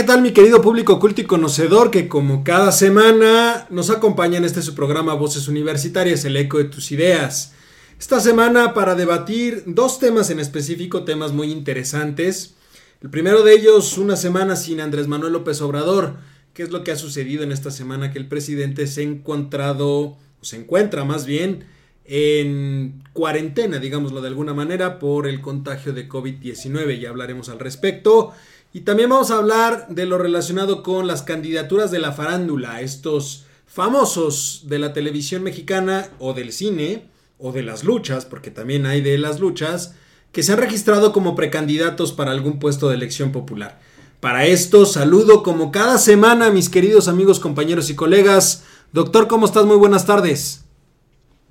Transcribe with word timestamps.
¿Qué 0.00 0.06
tal 0.06 0.22
mi 0.22 0.32
querido 0.32 0.62
público 0.62 0.98
culto 0.98 1.20
y 1.20 1.24
conocedor 1.24 1.90
que 1.90 2.08
como 2.08 2.42
cada 2.42 2.72
semana 2.72 3.66
nos 3.68 3.90
acompaña 3.90 4.38
en 4.38 4.46
este 4.46 4.62
su 4.62 4.74
programa 4.74 5.12
Voces 5.12 5.46
Universitarias, 5.46 6.24
el 6.24 6.38
eco 6.38 6.56
de 6.56 6.64
tus 6.64 6.90
ideas? 6.90 7.52
Esta 7.98 8.18
semana 8.18 8.72
para 8.72 8.94
debatir 8.94 9.62
dos 9.66 9.98
temas 9.98 10.30
en 10.30 10.40
específico, 10.40 11.04
temas 11.04 11.32
muy 11.32 11.52
interesantes. 11.52 12.54
El 13.02 13.10
primero 13.10 13.42
de 13.42 13.52
ellos, 13.52 13.98
una 13.98 14.16
semana 14.16 14.56
sin 14.56 14.80
Andrés 14.80 15.06
Manuel 15.06 15.34
López 15.34 15.60
Obrador. 15.60 16.14
¿Qué 16.54 16.62
es 16.62 16.70
lo 16.70 16.82
que 16.82 16.92
ha 16.92 16.96
sucedido 16.96 17.42
en 17.42 17.52
esta 17.52 17.70
semana? 17.70 18.10
Que 18.10 18.20
el 18.20 18.26
presidente 18.26 18.86
se 18.86 19.02
ha 19.02 19.04
encontrado, 19.04 19.90
o 19.90 20.16
se 20.40 20.56
encuentra 20.56 21.04
más 21.04 21.26
bien, 21.26 21.66
en 22.06 23.04
cuarentena, 23.12 23.78
digámoslo 23.78 24.22
de 24.22 24.28
alguna 24.28 24.54
manera, 24.54 24.98
por 24.98 25.28
el 25.28 25.42
contagio 25.42 25.92
de 25.92 26.08
COVID-19. 26.08 26.98
Ya 26.98 27.10
hablaremos 27.10 27.50
al 27.50 27.58
respecto. 27.58 28.32
Y 28.72 28.82
también 28.82 29.10
vamos 29.10 29.30
a 29.30 29.38
hablar 29.38 29.88
de 29.88 30.06
lo 30.06 30.16
relacionado 30.16 30.82
con 30.82 31.06
las 31.06 31.22
candidaturas 31.22 31.90
de 31.90 31.98
la 31.98 32.12
farándula, 32.12 32.80
estos 32.80 33.46
famosos 33.66 34.64
de 34.66 34.78
la 34.78 34.92
televisión 34.92 35.42
mexicana 35.42 36.10
o 36.18 36.34
del 36.34 36.52
cine 36.52 37.08
o 37.38 37.50
de 37.52 37.62
las 37.62 37.82
luchas, 37.82 38.26
porque 38.26 38.50
también 38.50 38.86
hay 38.86 39.00
de 39.00 39.18
las 39.18 39.40
luchas, 39.40 39.94
que 40.30 40.42
se 40.42 40.52
han 40.52 40.58
registrado 40.58 41.12
como 41.12 41.34
precandidatos 41.34 42.12
para 42.12 42.30
algún 42.30 42.60
puesto 42.60 42.88
de 42.88 42.94
elección 42.94 43.32
popular. 43.32 43.80
Para 44.20 44.46
esto 44.46 44.86
saludo 44.86 45.42
como 45.42 45.72
cada 45.72 45.98
semana 45.98 46.50
mis 46.50 46.68
queridos 46.68 47.08
amigos, 47.08 47.40
compañeros 47.40 47.90
y 47.90 47.96
colegas. 47.96 48.64
Doctor, 48.92 49.26
¿cómo 49.26 49.46
estás? 49.46 49.64
Muy 49.64 49.76
buenas 49.76 50.06
tardes. 50.06 50.64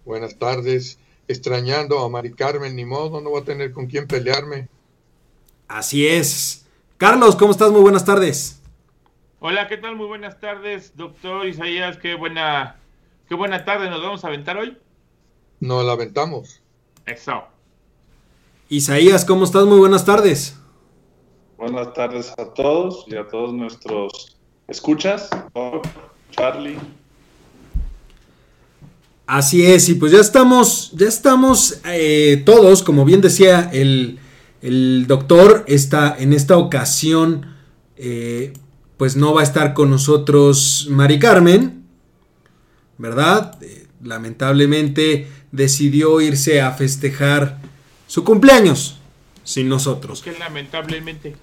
Buenas 0.06 0.38
tardes. 0.38 1.00
Extrañando 1.28 2.00
a 2.00 2.10
Mari 2.10 2.32
Carmen, 2.34 2.76
ni 2.76 2.86
modo, 2.86 3.22
no 3.22 3.32
voy 3.32 3.42
a 3.42 3.46
tener 3.46 3.72
con 3.72 3.88
quién 3.88 4.08
pelearme. 4.08 4.70
Así 5.68 6.08
es. 6.08 6.66
Carlos, 7.00 7.38
¿cómo 7.38 7.52
estás? 7.52 7.72
Muy 7.72 7.80
buenas 7.80 8.04
tardes. 8.04 8.62
Hola, 9.40 9.70
¿qué 9.70 9.78
tal? 9.78 9.96
Muy 9.96 10.08
buenas 10.08 10.38
tardes, 10.42 10.98
doctor 10.98 11.48
Isaías. 11.48 11.96
Qué 11.96 12.14
buena, 12.16 12.76
qué 13.30 13.36
buena 13.36 13.64
tarde 13.64 13.90
nos 13.90 14.04
vamos 14.04 14.26
a 14.26 14.28
aventar 14.28 14.58
hoy. 14.58 14.78
Nos 15.62 15.86
la 15.86 15.94
aventamos. 15.94 16.60
Eso. 17.06 17.44
Isaías, 18.68 19.24
¿cómo 19.24 19.46
estás? 19.46 19.66
Muy 19.66 19.80
buenas 19.80 20.04
tardes. 20.04 20.60
Buenas 21.58 21.94
tardes 21.94 22.34
a 22.38 22.54
todos 22.54 23.06
y 23.08 23.16
a 23.16 23.26
todos 23.30 23.54
nuestros 23.54 24.38
escuchas. 24.68 25.30
Charlie. 26.32 26.80
Así 29.26 29.66
es, 29.66 29.88
y 29.88 29.96
pues 29.96 30.12
ya 30.12 30.20
estamos, 30.20 30.92
ya 30.92 31.08
estamos 31.08 31.80
eh, 31.86 32.44
todos, 32.46 32.84
como 32.84 33.06
bien 33.06 33.22
decía 33.22 33.70
el, 33.72 34.20
el 34.62 35.06
doctor 35.08 35.64
está 35.68 36.16
en 36.18 36.34
esta 36.34 36.58
ocasión, 36.58 37.46
eh, 37.98 38.54
pues 38.98 39.16
no 39.16 39.34
va 39.34 39.42
a 39.42 39.44
estar 39.44 39.74
con 39.74 39.90
nosotros 39.90 40.88
Mari 40.90 41.20
Carmen, 41.20 41.84
¿verdad? 42.98 43.58
Eh, 43.62 43.88
lamentablemente 44.04 45.28
decidió 45.52 46.22
irse 46.22 46.62
a 46.62 46.72
festejar 46.72 47.60
su 48.08 48.24
cumpleaños 48.24 49.00
sin 49.44 49.70
nosotros. 49.70 50.22
¿Por 50.22 50.34
qué 50.34 50.40
lamentablemente? 50.40 51.36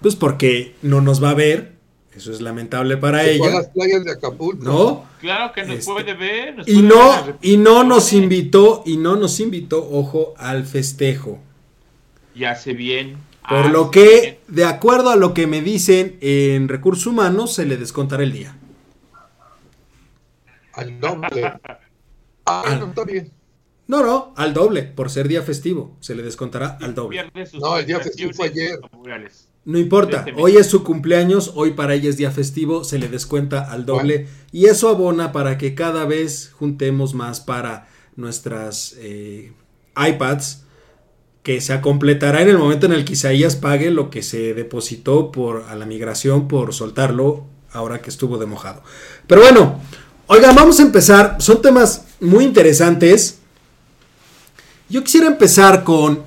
Pues 0.00 0.16
porque 0.16 0.74
no 0.82 1.00
nos 1.00 1.22
va 1.22 1.30
a 1.30 1.34
ver. 1.34 1.74
Eso 2.14 2.30
es 2.30 2.40
lamentable 2.40 2.96
para 2.96 3.26
ella. 3.26 3.50
las 3.50 3.66
playas 3.68 4.04
de 4.04 4.12
Acapulco. 4.12 4.62
¿No? 4.64 5.04
Claro 5.20 5.52
que 5.52 5.62
nos 5.64 5.78
Este, 5.78 5.90
puede 5.92 6.14
ver. 6.14 6.58
nos 6.58 6.68
Y 6.68 6.74
puede 6.74 6.88
no, 6.88 7.10
ver. 7.26 7.36
y 7.42 7.56
no 7.56 7.82
nos 7.82 8.12
invitó, 8.12 8.84
y 8.86 8.96
no 8.98 9.16
nos 9.16 9.40
invitó, 9.40 9.78
ojo, 9.90 10.32
al 10.36 10.64
festejo. 10.64 11.40
Y 12.34 12.44
hace 12.44 12.72
bien. 12.72 13.16
Por 13.48 13.58
hace 13.58 13.68
lo 13.70 13.90
que, 13.90 14.40
de 14.48 14.64
acuerdo 14.64 15.10
a 15.10 15.16
lo 15.16 15.34
que 15.34 15.46
me 15.46 15.60
dicen 15.60 16.16
en 16.20 16.68
recursos 16.68 17.06
humanos, 17.06 17.54
se 17.54 17.66
le 17.66 17.76
descontará 17.76 18.22
el 18.22 18.32
día. 18.32 18.56
Al 20.72 21.00
doble. 21.00 21.52
Ah, 22.46 22.76
no, 22.78 22.88
está 22.88 23.04
bien. 23.04 23.32
No, 23.86 24.02
no, 24.02 24.34
al 24.36 24.52
doble, 24.54 24.82
por 24.82 25.10
ser 25.10 25.28
día 25.28 25.42
festivo, 25.42 25.96
se 26.00 26.14
le 26.14 26.22
descontará 26.22 26.78
al 26.80 26.94
doble. 26.94 27.30
No, 27.54 27.78
el 27.78 27.86
día 27.86 28.00
festivo 28.00 28.32
fue 28.34 28.48
ayer. 28.48 28.78
No 29.64 29.78
importa, 29.78 30.26
hoy 30.36 30.56
es 30.56 30.66
su 30.66 30.84
cumpleaños, 30.84 31.52
hoy 31.54 31.72
para 31.72 31.94
ella 31.94 32.10
es 32.10 32.18
día 32.18 32.30
festivo, 32.30 32.84
se 32.84 32.98
le 32.98 33.08
descuenta 33.08 33.70
al 33.72 33.86
doble 33.86 34.26
y 34.52 34.66
eso 34.66 34.90
abona 34.90 35.32
para 35.32 35.56
que 35.56 35.74
cada 35.74 36.04
vez 36.04 36.50
juntemos 36.52 37.14
más 37.14 37.40
para 37.40 37.88
nuestras 38.14 38.94
eh, 38.98 39.52
iPads 39.96 40.63
que 41.44 41.60
se 41.60 41.78
completará 41.82 42.40
en 42.40 42.48
el 42.48 42.58
momento 42.58 42.86
en 42.86 42.92
el 42.92 43.04
que 43.04 43.12
Isaías 43.12 43.54
pague 43.54 43.90
lo 43.90 44.08
que 44.08 44.22
se 44.22 44.54
depositó 44.54 45.30
por 45.30 45.66
a 45.68 45.76
la 45.76 45.84
migración 45.84 46.48
por 46.48 46.72
soltarlo 46.72 47.44
ahora 47.70 48.00
que 48.00 48.08
estuvo 48.08 48.38
de 48.38 48.46
mojado. 48.46 48.82
Pero 49.26 49.42
bueno, 49.42 49.78
oigan, 50.26 50.56
vamos 50.56 50.80
a 50.80 50.82
empezar, 50.82 51.36
son 51.40 51.60
temas 51.60 52.06
muy 52.18 52.44
interesantes. 52.44 53.40
Yo 54.88 55.04
quisiera 55.04 55.26
empezar 55.26 55.84
con 55.84 56.22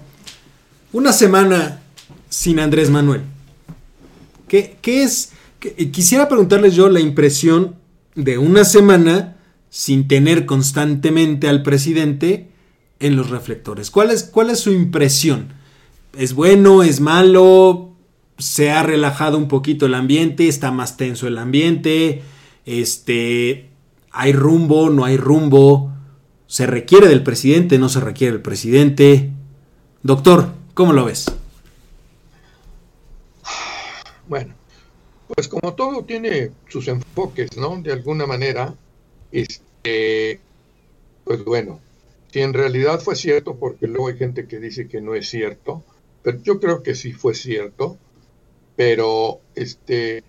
una 0.93 1.11
semana 1.11 1.81
sin 2.29 2.59
Andrés 2.59 2.91
Manuel. 2.91 3.23
¿Qué, 4.47 4.77
qué 4.81 5.03
es? 5.03 5.31
quisiera 5.91 6.29
preguntarles 6.29 6.75
yo 6.75 6.89
la 6.89 6.99
impresión 6.99 7.75
de 8.13 8.37
una 8.37 8.63
semana 8.63 9.37
sin 9.71 10.07
tener 10.07 10.45
constantemente 10.45 11.49
al 11.49 11.63
presidente 11.63 12.51
en 12.99 13.15
los 13.15 13.29
reflectores. 13.29 13.91
¿Cuál 13.91 14.11
es, 14.11 14.23
cuál 14.23 14.49
es 14.49 14.59
su 14.59 14.71
impresión? 14.71 15.53
¿Es 16.17 16.33
bueno? 16.33 16.83
¿Es 16.83 16.99
malo? 16.99 17.91
¿Se 18.37 18.71
ha 18.71 18.83
relajado 18.83 19.37
un 19.37 19.47
poquito 19.47 19.85
el 19.85 19.93
ambiente? 19.93 20.47
¿Está 20.47 20.71
más 20.71 20.97
tenso 20.97 21.27
el 21.27 21.37
ambiente? 21.37 22.21
Este, 22.65 23.69
¿Hay 24.11 24.33
rumbo? 24.33 24.89
¿No 24.89 25.05
hay 25.05 25.17
rumbo? 25.17 25.91
¿Se 26.47 26.65
requiere 26.65 27.07
del 27.07 27.23
presidente? 27.23 27.77
¿No 27.77 27.89
se 27.89 27.99
requiere 27.99 28.33
del 28.33 28.41
presidente? 28.41 29.31
Doctor, 30.01 30.53
¿cómo 30.73 30.93
lo 30.93 31.05
ves? 31.05 31.31
Bueno, 34.27 34.53
pues 35.27 35.47
como 35.47 35.73
todo 35.73 36.03
tiene 36.03 36.51
sus 36.67 36.87
enfoques, 36.87 37.55
¿no? 37.57 37.81
De 37.81 37.93
alguna 37.93 38.25
manera, 38.25 38.73
este, 39.31 40.39
pues 41.23 41.43
bueno, 41.45 41.79
si 42.31 42.41
en 42.41 42.53
realidad 42.53 42.99
fue 42.99 43.15
cierto, 43.15 43.55
porque 43.55 43.87
luego 43.87 44.07
hay 44.09 44.17
gente 44.17 44.47
que 44.47 44.59
dice 44.59 44.87
que 44.87 45.01
no 45.01 45.15
es 45.15 45.29
cierto, 45.29 45.83
pero 46.23 46.41
yo 46.41 46.59
creo 46.59 46.83
que 46.83 46.95
sí 46.95 47.13
fue 47.13 47.33
cierto, 47.33 47.97
pero 48.75 49.39
este, 49.55 50.23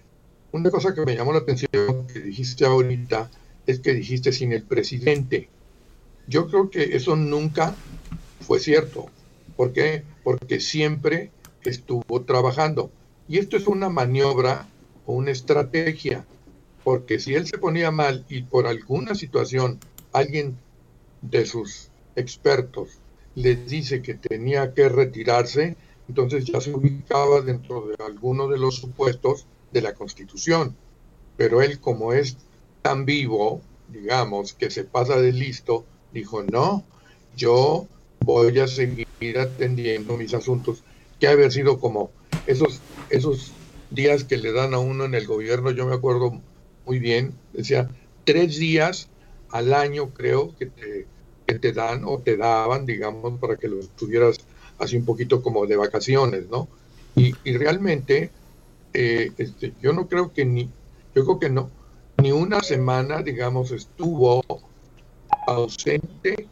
una 0.52 0.70
cosa 0.70 0.94
que 0.94 1.04
me 1.04 1.14
llamó 1.14 1.32
la 1.32 1.40
atención 1.40 2.06
que 2.12 2.20
dijiste 2.20 2.64
ahorita 2.64 3.30
es 3.66 3.80
que 3.80 3.94
dijiste 3.94 4.32
sin 4.32 4.52
el 4.52 4.62
presidente. 4.62 5.48
Yo 6.26 6.46
creo 6.46 6.70
que 6.70 6.96
eso 6.96 7.16
nunca 7.16 7.74
fue 8.40 8.60
cierto. 8.60 9.06
¿Por 9.56 9.72
qué? 9.72 10.04
Porque 10.22 10.60
siempre 10.60 11.30
estuvo 11.64 12.22
trabajando. 12.22 12.90
Y 13.28 13.38
esto 13.38 13.56
es 13.56 13.66
una 13.66 13.88
maniobra 13.88 14.68
o 15.04 15.14
una 15.14 15.32
estrategia, 15.32 16.24
porque 16.84 17.18
si 17.18 17.34
él 17.34 17.46
se 17.46 17.58
ponía 17.58 17.90
mal 17.90 18.24
y 18.28 18.42
por 18.42 18.66
alguna 18.66 19.14
situación 19.14 19.78
alguien 20.12 20.56
de 21.22 21.46
sus 21.46 21.90
expertos 22.16 22.98
les 23.34 23.68
dice 23.68 24.02
que 24.02 24.14
tenía 24.14 24.74
que 24.74 24.88
retirarse, 24.88 25.76
entonces 26.08 26.44
ya 26.44 26.60
se 26.60 26.74
ubicaba 26.74 27.40
dentro 27.40 27.86
de 27.86 28.02
alguno 28.04 28.48
de 28.48 28.58
los 28.58 28.76
supuestos 28.76 29.46
de 29.72 29.82
la 29.82 29.94
Constitución. 29.94 30.74
Pero 31.36 31.62
él, 31.62 31.78
como 31.78 32.12
es 32.12 32.36
tan 32.82 33.04
vivo, 33.04 33.60
digamos, 33.88 34.54
que 34.54 34.70
se 34.70 34.84
pasa 34.84 35.20
de 35.20 35.32
listo, 35.32 35.84
dijo, 36.12 36.42
no, 36.42 36.84
yo 37.36 37.86
voy 38.20 38.58
a 38.58 38.66
seguir 38.66 39.38
atendiendo 39.38 40.16
mis 40.16 40.34
asuntos, 40.34 40.82
que 41.20 41.28
ha 41.28 41.32
haber 41.32 41.52
sido 41.52 41.78
como 41.78 42.10
esos, 42.46 42.80
esos 43.10 43.52
días 43.90 44.24
que 44.24 44.36
le 44.36 44.52
dan 44.52 44.74
a 44.74 44.78
uno 44.78 45.04
en 45.04 45.14
el 45.14 45.26
gobierno, 45.26 45.70
yo 45.70 45.86
me 45.86 45.94
acuerdo 45.94 46.40
muy 46.86 46.98
bien, 46.98 47.34
decía, 47.52 47.88
tres 48.24 48.58
días 48.58 49.08
al 49.50 49.72
año 49.74 50.10
creo 50.10 50.54
que 50.56 50.66
te, 50.66 51.06
que 51.46 51.58
te 51.58 51.72
dan 51.72 52.02
o 52.04 52.18
te 52.18 52.36
daban, 52.36 52.86
digamos, 52.86 53.38
para 53.38 53.56
que 53.56 53.68
lo 53.68 53.80
estuvieras 53.80 54.38
así 54.78 54.96
un 54.96 55.04
poquito 55.04 55.42
como 55.42 55.66
de 55.66 55.76
vacaciones, 55.76 56.48
¿no? 56.48 56.68
Y, 57.16 57.34
y 57.44 57.56
realmente, 57.56 58.30
eh, 58.94 59.32
este, 59.38 59.74
yo 59.82 59.92
no 59.92 60.08
creo 60.08 60.32
que 60.32 60.44
ni, 60.44 60.70
yo 61.14 61.24
creo 61.24 61.38
que 61.38 61.50
no, 61.50 61.70
ni 62.18 62.32
una 62.32 62.60
semana, 62.60 63.22
digamos, 63.22 63.70
estuvo 63.72 64.44
ausente 65.46 66.48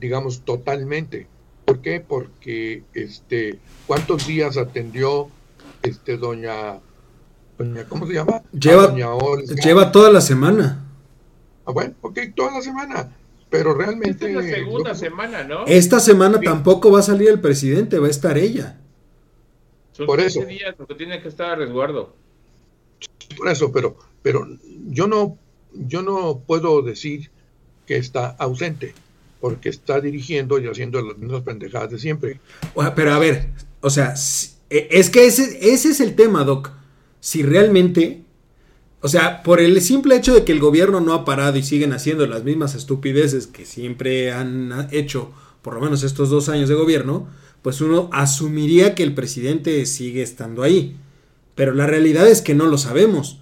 digamos, 0.00 0.40
totalmente. 0.40 1.26
¿Por 1.64 1.80
qué? 1.80 2.00
Porque, 2.00 2.82
este, 2.94 3.58
¿cuántos 3.86 4.26
días 4.26 4.56
atendió, 4.56 5.28
este, 5.82 6.16
doña, 6.16 6.80
doña 7.58 7.84
¿cómo 7.88 8.06
se 8.06 8.14
llama? 8.14 8.42
Lleva, 8.52 8.88
doña 8.88 9.12
Olga. 9.14 9.54
lleva 9.62 9.92
toda 9.92 10.10
la 10.10 10.20
semana. 10.20 10.84
Ah, 11.68 11.72
bueno, 11.72 11.94
ok, 12.00 12.18
toda 12.34 12.52
la 12.52 12.62
semana. 12.62 13.12
Pero 13.50 13.72
Esta 13.72 13.84
realmente. 13.84 14.26
es 14.30 14.34
la 14.34 14.42
segunda 14.42 14.94
semana, 14.94 15.44
¿no? 15.44 15.66
Esta 15.66 16.00
semana 16.00 16.38
Sí. 16.38 16.44
tampoco 16.44 16.90
va 16.90 17.00
a 17.00 17.02
salir 17.02 17.28
el 17.28 17.40
presidente, 17.40 17.98
va 17.98 18.06
a 18.06 18.10
estar 18.10 18.38
ella. 18.38 18.78
Son 19.92 20.06
por 20.06 20.18
15 20.18 20.38
eso. 20.40 20.48
días 20.48 20.74
porque 20.76 20.94
tiene 20.94 21.20
que 21.20 21.28
estar 21.28 21.50
a 21.50 21.54
resguardo. 21.56 22.14
Por 23.36 23.48
eso, 23.48 23.70
pero, 23.70 23.96
pero 24.22 24.46
yo 24.86 25.06
no, 25.06 25.36
yo 25.74 26.00
no 26.02 26.38
puedo 26.46 26.80
decir 26.82 27.30
que 27.86 27.96
está 27.98 28.28
ausente, 28.38 28.94
porque 29.40 29.68
está 29.68 30.00
dirigiendo 30.00 30.58
y 30.58 30.66
haciendo 30.68 31.02
las 31.02 31.18
mismas 31.18 31.42
pendejadas 31.42 31.90
de 31.90 31.98
siempre. 31.98 32.40
O 32.74 32.82
sea, 32.82 32.94
Pero 32.94 33.12
a 33.12 33.18
ver, 33.18 33.50
o 33.82 33.90
sea, 33.90 34.14
e- 34.70 34.88
es 34.90 35.10
que 35.10 35.26
ese, 35.26 35.72
ese 35.72 35.90
es 35.90 36.00
el 36.00 36.14
tema, 36.16 36.44
Doc. 36.44 36.70
Si 37.20 37.42
realmente, 37.42 38.22
o 39.00 39.08
sea, 39.08 39.42
por 39.42 39.60
el 39.60 39.80
simple 39.80 40.16
hecho 40.16 40.34
de 40.34 40.44
que 40.44 40.52
el 40.52 40.60
gobierno 40.60 41.00
no 41.00 41.12
ha 41.12 41.24
parado 41.24 41.56
y 41.56 41.62
siguen 41.62 41.92
haciendo 41.92 42.26
las 42.26 42.44
mismas 42.44 42.74
estupideces 42.74 43.46
que 43.46 43.64
siempre 43.64 44.32
han 44.32 44.88
hecho, 44.90 45.30
por 45.62 45.74
lo 45.74 45.80
menos 45.80 46.02
estos 46.02 46.30
dos 46.30 46.48
años 46.48 46.68
de 46.68 46.74
gobierno, 46.74 47.28
pues 47.62 47.80
uno 47.80 48.10
asumiría 48.12 48.94
que 48.94 49.02
el 49.04 49.14
presidente 49.14 49.84
sigue 49.86 50.22
estando 50.22 50.62
ahí. 50.62 50.96
Pero 51.54 51.74
la 51.74 51.86
realidad 51.86 52.28
es 52.28 52.42
que 52.42 52.54
no 52.54 52.66
lo 52.66 52.78
sabemos. 52.78 53.40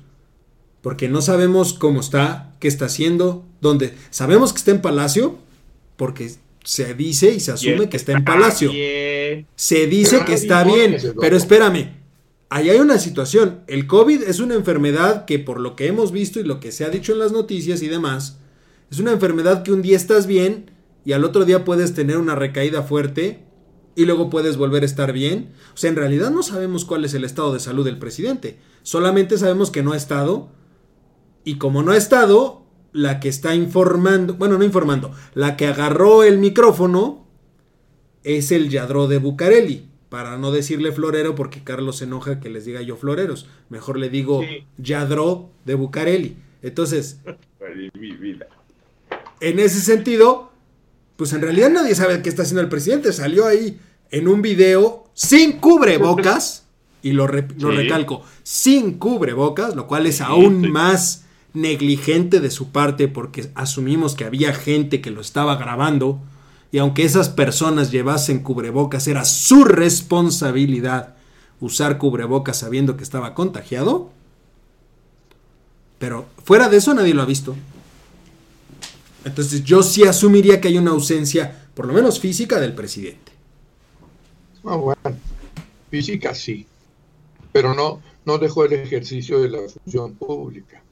Porque 0.82 1.08
no 1.08 1.20
sabemos 1.22 1.74
cómo 1.74 2.00
está, 2.00 2.54
qué 2.60 2.68
está 2.68 2.86
haciendo, 2.86 3.44
dónde. 3.60 3.94
Sabemos 4.10 4.52
que 4.52 4.58
está 4.58 4.70
en 4.70 4.82
Palacio, 4.82 5.36
porque 5.96 6.30
se 6.64 6.94
dice 6.94 7.32
y 7.34 7.40
se 7.40 7.52
asume 7.52 7.88
que 7.88 7.96
está 7.96 8.12
en 8.12 8.24
Palacio. 8.24 8.70
Se 9.54 9.86
dice 9.86 10.24
que 10.24 10.34
está 10.34 10.64
bien, 10.64 10.96
pero 11.20 11.36
espérame. 11.36 12.05
Ahí 12.48 12.70
hay 12.70 12.78
una 12.78 12.98
situación. 12.98 13.60
El 13.66 13.86
COVID 13.86 14.22
es 14.22 14.38
una 14.38 14.54
enfermedad 14.54 15.24
que 15.24 15.38
por 15.38 15.60
lo 15.60 15.74
que 15.74 15.88
hemos 15.88 16.12
visto 16.12 16.38
y 16.38 16.44
lo 16.44 16.60
que 16.60 16.70
se 16.70 16.84
ha 16.84 16.90
dicho 16.90 17.12
en 17.12 17.18
las 17.18 17.32
noticias 17.32 17.82
y 17.82 17.88
demás, 17.88 18.38
es 18.90 19.00
una 19.00 19.12
enfermedad 19.12 19.62
que 19.62 19.72
un 19.72 19.82
día 19.82 19.96
estás 19.96 20.26
bien 20.26 20.70
y 21.04 21.12
al 21.12 21.24
otro 21.24 21.44
día 21.44 21.64
puedes 21.64 21.94
tener 21.94 22.18
una 22.18 22.36
recaída 22.36 22.82
fuerte 22.82 23.44
y 23.96 24.04
luego 24.04 24.30
puedes 24.30 24.56
volver 24.56 24.84
a 24.84 24.86
estar 24.86 25.12
bien. 25.12 25.52
O 25.74 25.76
sea, 25.76 25.90
en 25.90 25.96
realidad 25.96 26.30
no 26.30 26.42
sabemos 26.42 26.84
cuál 26.84 27.04
es 27.04 27.14
el 27.14 27.24
estado 27.24 27.52
de 27.52 27.60
salud 27.60 27.84
del 27.84 27.98
presidente. 27.98 28.58
Solamente 28.82 29.38
sabemos 29.38 29.70
que 29.70 29.82
no 29.82 29.92
ha 29.92 29.96
estado 29.96 30.50
y 31.42 31.58
como 31.58 31.82
no 31.82 31.92
ha 31.92 31.96
estado, 31.96 32.66
la 32.92 33.18
que 33.18 33.28
está 33.28 33.54
informando, 33.54 34.34
bueno, 34.34 34.56
no 34.58 34.64
informando, 34.64 35.12
la 35.34 35.56
que 35.56 35.66
agarró 35.66 36.22
el 36.22 36.38
micrófono 36.38 37.26
es 38.22 38.52
el 38.52 38.68
Yadro 38.68 39.08
de 39.08 39.18
Bucareli. 39.18 39.95
Para 40.16 40.38
no 40.38 40.50
decirle 40.50 40.92
florero 40.92 41.34
porque 41.34 41.62
Carlos 41.62 41.98
se 41.98 42.04
enoja 42.04 42.40
que 42.40 42.48
les 42.48 42.64
diga 42.64 42.80
yo 42.80 42.96
floreros. 42.96 43.46
Mejor 43.68 43.98
le 43.98 44.08
digo 44.08 44.40
Sí. 44.40 44.64
Yadro 44.78 45.50
de 45.66 45.74
Bucareli. 45.74 46.36
Entonces, 46.62 47.20
Ay, 47.60 47.90
mi 48.00 48.12
vida. 48.12 48.46
en 49.42 49.58
ese 49.58 49.78
sentido, 49.80 50.50
pues 51.16 51.34
en 51.34 51.42
realidad 51.42 51.68
nadie 51.68 51.94
sabe 51.94 52.22
qué 52.22 52.30
está 52.30 52.44
haciendo 52.44 52.62
el 52.62 52.70
presidente. 52.70 53.12
Salió 53.12 53.46
ahí 53.46 53.78
en 54.10 54.26
un 54.26 54.40
video 54.40 55.04
sin 55.12 55.58
cubrebocas, 55.58 56.64
y 57.02 57.12
lo, 57.12 57.26
re- 57.26 57.46
lo 57.58 57.72
Sí. 57.72 57.76
recalco, 57.76 58.22
sin 58.42 58.94
cubrebocas, 58.94 59.76
lo 59.76 59.86
cual 59.86 60.06
es 60.06 60.16
Sí, 60.16 60.22
aún 60.24 60.62
sí. 60.62 60.68
más 60.70 61.26
negligente 61.52 62.40
de 62.40 62.50
su 62.50 62.72
parte 62.72 63.06
porque 63.06 63.50
asumimos 63.54 64.14
que 64.14 64.24
había 64.24 64.54
gente 64.54 65.02
que 65.02 65.10
lo 65.10 65.20
estaba 65.20 65.56
grabando 65.56 66.22
y 66.72 66.78
aunque 66.78 67.04
esas 67.04 67.28
personas 67.28 67.90
llevasen 67.90 68.42
cubrebocas 68.42 69.06
era 69.06 69.24
su 69.24 69.64
responsabilidad 69.64 71.16
usar 71.60 71.98
cubrebocas 71.98 72.58
sabiendo 72.58 72.96
que 72.96 73.02
estaba 73.02 73.34
contagiado. 73.34 74.10
Pero 75.98 76.26
fuera 76.44 76.68
de 76.68 76.76
eso 76.76 76.92
nadie 76.94 77.14
lo 77.14 77.22
ha 77.22 77.26
visto. 77.26 77.56
Entonces 79.24 79.64
yo 79.64 79.82
sí 79.82 80.04
asumiría 80.04 80.60
que 80.60 80.68
hay 80.68 80.78
una 80.78 80.92
ausencia, 80.92 81.66
por 81.74 81.86
lo 81.86 81.92
menos 81.92 82.20
física, 82.20 82.60
del 82.60 82.74
presidente. 82.74 83.32
Ah, 84.64 84.76
bueno, 84.76 85.00
física 85.90 86.34
sí, 86.34 86.66
pero 87.52 87.74
no, 87.74 88.00
no 88.24 88.38
dejó 88.38 88.64
el 88.64 88.74
ejercicio 88.74 89.40
de 89.40 89.48
la 89.48 89.58
función 89.68 90.14
pública. 90.14 90.82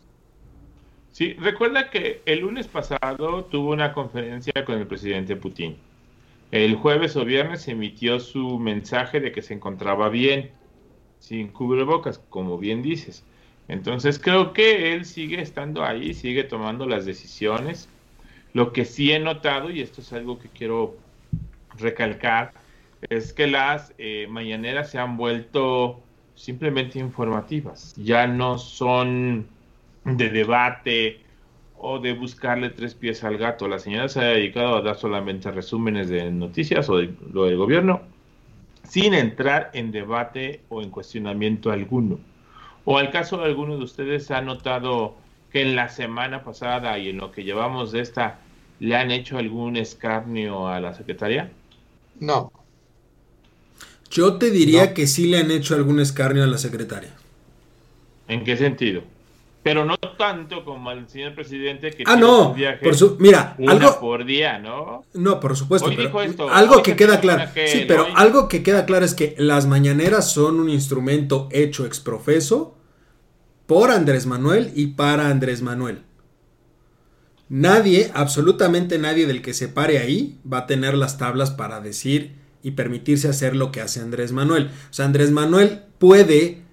Sí, 1.14 1.34
recuerda 1.34 1.90
que 1.90 2.22
el 2.26 2.40
lunes 2.40 2.66
pasado 2.66 3.44
tuvo 3.44 3.70
una 3.70 3.92
conferencia 3.92 4.52
con 4.64 4.80
el 4.80 4.88
presidente 4.88 5.36
Putin. 5.36 5.76
El 6.50 6.74
jueves 6.74 7.14
o 7.14 7.24
viernes 7.24 7.68
emitió 7.68 8.18
su 8.18 8.58
mensaje 8.58 9.20
de 9.20 9.30
que 9.30 9.40
se 9.40 9.54
encontraba 9.54 10.08
bien, 10.08 10.50
sin 11.20 11.52
cubrebocas, 11.52 12.18
como 12.30 12.58
bien 12.58 12.82
dices. 12.82 13.22
Entonces 13.68 14.18
creo 14.18 14.52
que 14.52 14.92
él 14.92 15.04
sigue 15.04 15.40
estando 15.40 15.84
ahí, 15.84 16.14
sigue 16.14 16.42
tomando 16.42 16.84
las 16.84 17.06
decisiones. 17.06 17.88
Lo 18.52 18.72
que 18.72 18.84
sí 18.84 19.12
he 19.12 19.20
notado, 19.20 19.70
y 19.70 19.82
esto 19.82 20.00
es 20.00 20.12
algo 20.12 20.40
que 20.40 20.48
quiero 20.48 20.96
recalcar, 21.78 22.52
es 23.08 23.32
que 23.32 23.46
las 23.46 23.94
eh, 23.98 24.26
mañaneras 24.28 24.90
se 24.90 24.98
han 24.98 25.16
vuelto 25.16 26.00
simplemente 26.34 26.98
informativas. 26.98 27.94
Ya 27.94 28.26
no 28.26 28.58
son 28.58 29.53
de 30.04 30.28
debate 30.30 31.20
o 31.76 31.98
de 31.98 32.12
buscarle 32.14 32.70
tres 32.70 32.94
pies 32.94 33.24
al 33.24 33.36
gato. 33.38 33.68
La 33.68 33.78
señora 33.78 34.08
se 34.08 34.20
ha 34.20 34.24
dedicado 34.24 34.76
a 34.76 34.82
dar 34.82 34.96
solamente 34.96 35.50
resúmenes 35.50 36.08
de 36.08 36.30
noticias 36.30 36.88
o 36.88 36.98
de 36.98 37.14
lo 37.32 37.44
del 37.44 37.56
gobierno 37.56 38.02
sin 38.88 39.14
entrar 39.14 39.70
en 39.74 39.90
debate 39.92 40.64
o 40.68 40.82
en 40.82 40.90
cuestionamiento 40.90 41.70
alguno. 41.70 42.20
O 42.84 42.98
al 42.98 43.10
caso 43.10 43.38
de 43.38 43.44
alguno 43.44 43.76
de 43.78 43.84
ustedes 43.84 44.30
ha 44.30 44.42
notado 44.42 45.16
que 45.50 45.62
en 45.62 45.74
la 45.76 45.88
semana 45.88 46.44
pasada 46.44 46.98
y 46.98 47.08
en 47.10 47.18
lo 47.18 47.30
que 47.32 47.44
llevamos 47.44 47.92
de 47.92 48.00
esta 48.00 48.40
le 48.80 48.96
han 48.96 49.10
hecho 49.10 49.38
algún 49.38 49.76
escarnio 49.76 50.68
a 50.68 50.80
la 50.80 50.94
secretaria? 50.94 51.50
No, 52.20 52.52
Yo 54.10 54.38
te 54.38 54.50
diría 54.50 54.86
No. 54.88 54.94
que 54.94 55.06
sí 55.06 55.26
le 55.26 55.38
han 55.38 55.50
hecho 55.50 55.74
algún 55.74 56.00
escarnio 56.00 56.42
a 56.44 56.46
la 56.46 56.56
secretaria. 56.58 57.20
¿En 58.28 58.44
qué 58.44 58.56
sentido? 58.56 59.02
Pero 59.64 59.84
no 59.84 59.96
tanto 59.96 60.62
como 60.64 60.90
al 60.90 61.08
señor 61.08 61.34
presidente 61.34 61.90
que 61.90 62.04
Ah, 62.06 62.16
no. 62.16 62.48
sus 62.48 62.56
viajes 62.56 62.80
Por 62.82 62.94
su, 62.96 63.16
mira, 63.18 63.56
una 63.58 63.72
algo, 63.72 63.98
por 63.98 64.24
día, 64.26 64.58
¿no? 64.58 65.02
No, 65.14 65.40
por 65.40 65.56
supuesto. 65.56 65.88
Hoy 65.88 65.96
pero 65.96 66.08
dijo 66.08 66.22
esto, 66.22 66.48
algo 66.50 66.82
que 66.82 66.94
queda 66.94 67.18
claro. 67.18 67.50
sí, 67.66 67.84
pero 67.88 68.06
algo 68.14 68.46
que 68.48 68.62
queda 68.62 68.84
claro 68.84 69.04
es 69.06 69.14
que 69.14 69.34
las 69.38 69.66
mañaneras 69.66 70.30
son 70.30 70.60
un 70.60 70.68
instrumento 70.68 71.48
hecho 71.50 71.86
exprofeso 71.86 72.76
por 73.66 73.90
Andrés 73.90 74.26
Manuel 74.26 74.70
y 74.76 74.88
para 74.88 75.28
Andrés 75.30 75.62
Manuel. 75.62 76.02
Nadie, 77.48 78.10
absolutamente 78.14 78.98
nadie 78.98 79.26
del 79.26 79.40
que 79.40 79.54
se 79.54 79.68
pare 79.68 79.98
ahí 79.98 80.38
va 80.50 80.58
a 80.58 80.66
tener 80.66 80.94
las 80.94 81.18
tablas 81.18 81.50
para 81.50 81.80
decir 81.80 82.36
y 82.62 82.72
permitirse 82.72 83.28
hacer 83.28 83.56
lo 83.56 83.72
que 83.72 83.80
hace 83.80 84.00
Andrés 84.00 84.32
Manuel. 84.32 84.70
O 84.90 84.92
sea, 84.92 85.06
Andrés 85.06 85.30
Manuel 85.30 85.82
puede 85.98 86.63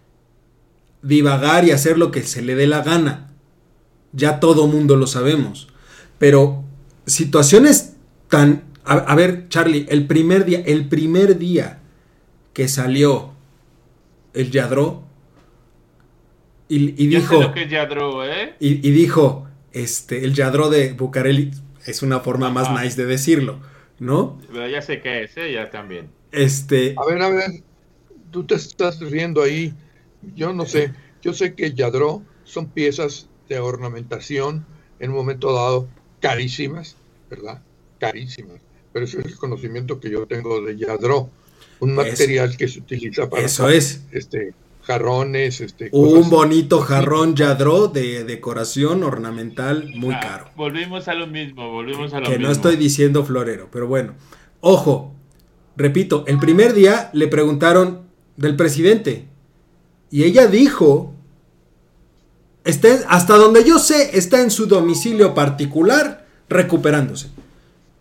divagar 1.01 1.65
y 1.65 1.71
hacer 1.71 1.97
lo 1.97 2.11
que 2.11 2.23
se 2.23 2.41
le 2.41 2.55
dé 2.55 2.67
la 2.67 2.81
gana. 2.81 3.31
Ya 4.13 4.39
todo 4.39 4.67
mundo 4.67 4.95
lo 4.95 5.07
sabemos. 5.07 5.67
Pero 6.17 6.63
situaciones 7.05 7.95
tan... 8.29 8.63
A, 8.83 8.93
a 8.93 9.15
ver, 9.15 9.47
Charlie, 9.49 9.85
el 9.89 10.07
primer 10.07 10.45
día, 10.45 10.63
el 10.65 10.87
primer 10.87 11.37
día 11.37 11.79
que 12.53 12.67
salió 12.67 13.33
el 14.33 14.51
Yadro 14.51 15.03
y, 16.67 17.07
dijo... 17.07 17.35
sé 17.35 17.41
lo 17.41 17.53
que 17.53 17.63
es 17.63 17.69
Yadro, 17.69 18.25
¿eh? 18.25 18.55
Y, 18.61 18.87
y 18.87 18.91
dijo, 18.91 19.45
este, 19.73 20.23
el 20.23 20.33
Yadro 20.33 20.69
de 20.69 20.93
Bucareli 20.93 21.51
es 21.85 22.01
una 22.01 22.21
forma 22.21 22.49
más 22.49 22.71
nice 22.71 22.95
de 22.95 23.05
decirlo, 23.05 23.59
¿no? 23.99 24.39
Pero 24.49 24.69
ya 24.69 24.81
sé 24.81 25.01
qué 25.01 25.23
es, 25.23 25.35
¿eh? 25.35 25.51
Ya 25.51 25.69
también. 25.69 26.09
Este, 26.31 26.95
a 26.97 27.05
ver, 27.05 27.21
a 27.21 27.29
ver, 27.29 27.63
tú 28.31 28.45
te 28.45 28.55
estás 28.55 29.01
riendo 29.01 29.41
ahí. 29.41 29.73
Yo 30.35 30.53
no 30.53 30.65
sé, 30.65 30.93
yo 31.21 31.33
sé 31.33 31.53
que 31.55 31.73
Yadro 31.73 32.21
son 32.43 32.67
piezas 32.67 33.27
de 33.49 33.59
ornamentación 33.59 34.65
en 34.99 35.11
un 35.11 35.17
momento 35.17 35.53
dado 35.53 35.87
carísimas, 36.19 36.95
¿verdad? 37.29 37.61
Carísimas. 37.99 38.57
Pero 38.93 39.05
ese 39.05 39.19
es 39.19 39.25
el 39.25 39.35
conocimiento 39.37 39.99
que 39.99 40.09
yo 40.11 40.25
tengo 40.27 40.61
de 40.61 40.77
Yadro, 40.77 41.29
un 41.79 41.91
Es- 41.91 41.95
material 41.95 42.57
que 42.57 42.67
se 42.67 42.79
utiliza 42.79 43.29
para 43.29 43.43
eso 43.43 43.69
es. 43.69 44.03
este 44.11 44.53
jarrones, 44.83 45.61
este 45.61 45.89
Un 45.91 46.15
cosas- 46.15 46.29
bonito 46.31 46.79
jarrón 46.81 47.35
Yadro 47.35 47.87
de 47.87 48.23
decoración 48.23 49.03
ornamental 49.03 49.91
muy 49.95 50.13
Ah, 50.15 50.19
caro. 50.19 50.45
Volvimos 50.55 51.07
a 51.07 51.13
lo 51.13 51.27
mismo, 51.27 51.71
volvimos 51.71 52.13
a 52.13 52.19
lo 52.19 52.25
Que 52.25 52.31
mismo. 52.31 52.47
no 52.47 52.51
estoy 52.51 52.75
diciendo 52.77 53.23
florero, 53.23 53.69
pero 53.71 53.87
bueno. 53.87 54.13
Ojo, 54.59 55.13
repito, 55.77 56.23
el 56.27 56.37
primer 56.39 56.73
día 56.73 57.09
le 57.13 57.27
preguntaron 57.27 58.01
del 58.37 58.55
presidente 58.55 59.27
y 60.11 60.23
ella 60.23 60.47
dijo, 60.47 61.13
está 62.65 62.89
hasta 63.07 63.37
donde 63.37 63.63
yo 63.63 63.79
sé, 63.79 64.17
está 64.17 64.41
en 64.41 64.51
su 64.51 64.67
domicilio 64.67 65.33
particular 65.33 66.27
recuperándose. 66.49 67.29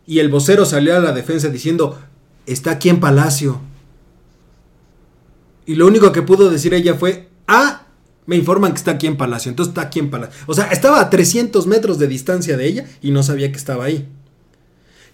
Y 0.06 0.18
el 0.18 0.28
vocero 0.28 0.64
salió 0.64 0.96
a 0.96 1.00
la 1.00 1.12
defensa 1.12 1.48
diciendo, 1.48 1.98
está 2.46 2.72
aquí 2.72 2.88
en 2.88 2.98
Palacio. 2.98 3.60
Y 5.66 5.76
lo 5.76 5.86
único 5.86 6.10
que 6.10 6.22
pudo 6.22 6.50
decir 6.50 6.74
ella 6.74 6.94
fue, 6.94 7.28
ah, 7.46 7.86
me 8.26 8.34
informan 8.34 8.72
que 8.72 8.78
está 8.78 8.92
aquí 8.92 9.06
en 9.06 9.16
Palacio, 9.16 9.50
entonces 9.50 9.70
está 9.70 9.82
aquí 9.82 10.00
en 10.00 10.10
Palacio. 10.10 10.34
O 10.48 10.54
sea, 10.54 10.66
estaba 10.72 11.00
a 11.00 11.10
300 11.10 11.68
metros 11.68 12.00
de 12.00 12.08
distancia 12.08 12.56
de 12.56 12.66
ella 12.66 12.86
y 13.00 13.12
no 13.12 13.22
sabía 13.22 13.52
que 13.52 13.58
estaba 13.58 13.84
ahí. 13.84 14.08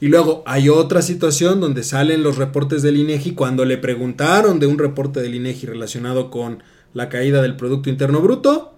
Y 0.01 0.09
luego 0.09 0.43
hay 0.47 0.71
otra 0.71 1.03
situación 1.03 1.61
donde 1.61 1.83
salen 1.83 2.23
los 2.23 2.37
reportes 2.37 2.83
del 2.83 2.97
INEGI 2.97 3.33
cuando 3.33 3.67
le 3.67 3.77
preguntaron 3.77 4.61
de 4.61 4.67
un 4.67 4.79
reporte 4.79 5.21
del 5.21 5.35
INEGI 5.35 5.67
relacionado 5.67 6.31
con 6.31 6.63
la 6.97 7.11
caída 7.11 7.43
del 7.43 7.57
Producto 7.57 7.91
Interno 7.91 8.23
Bruto, 8.23 8.73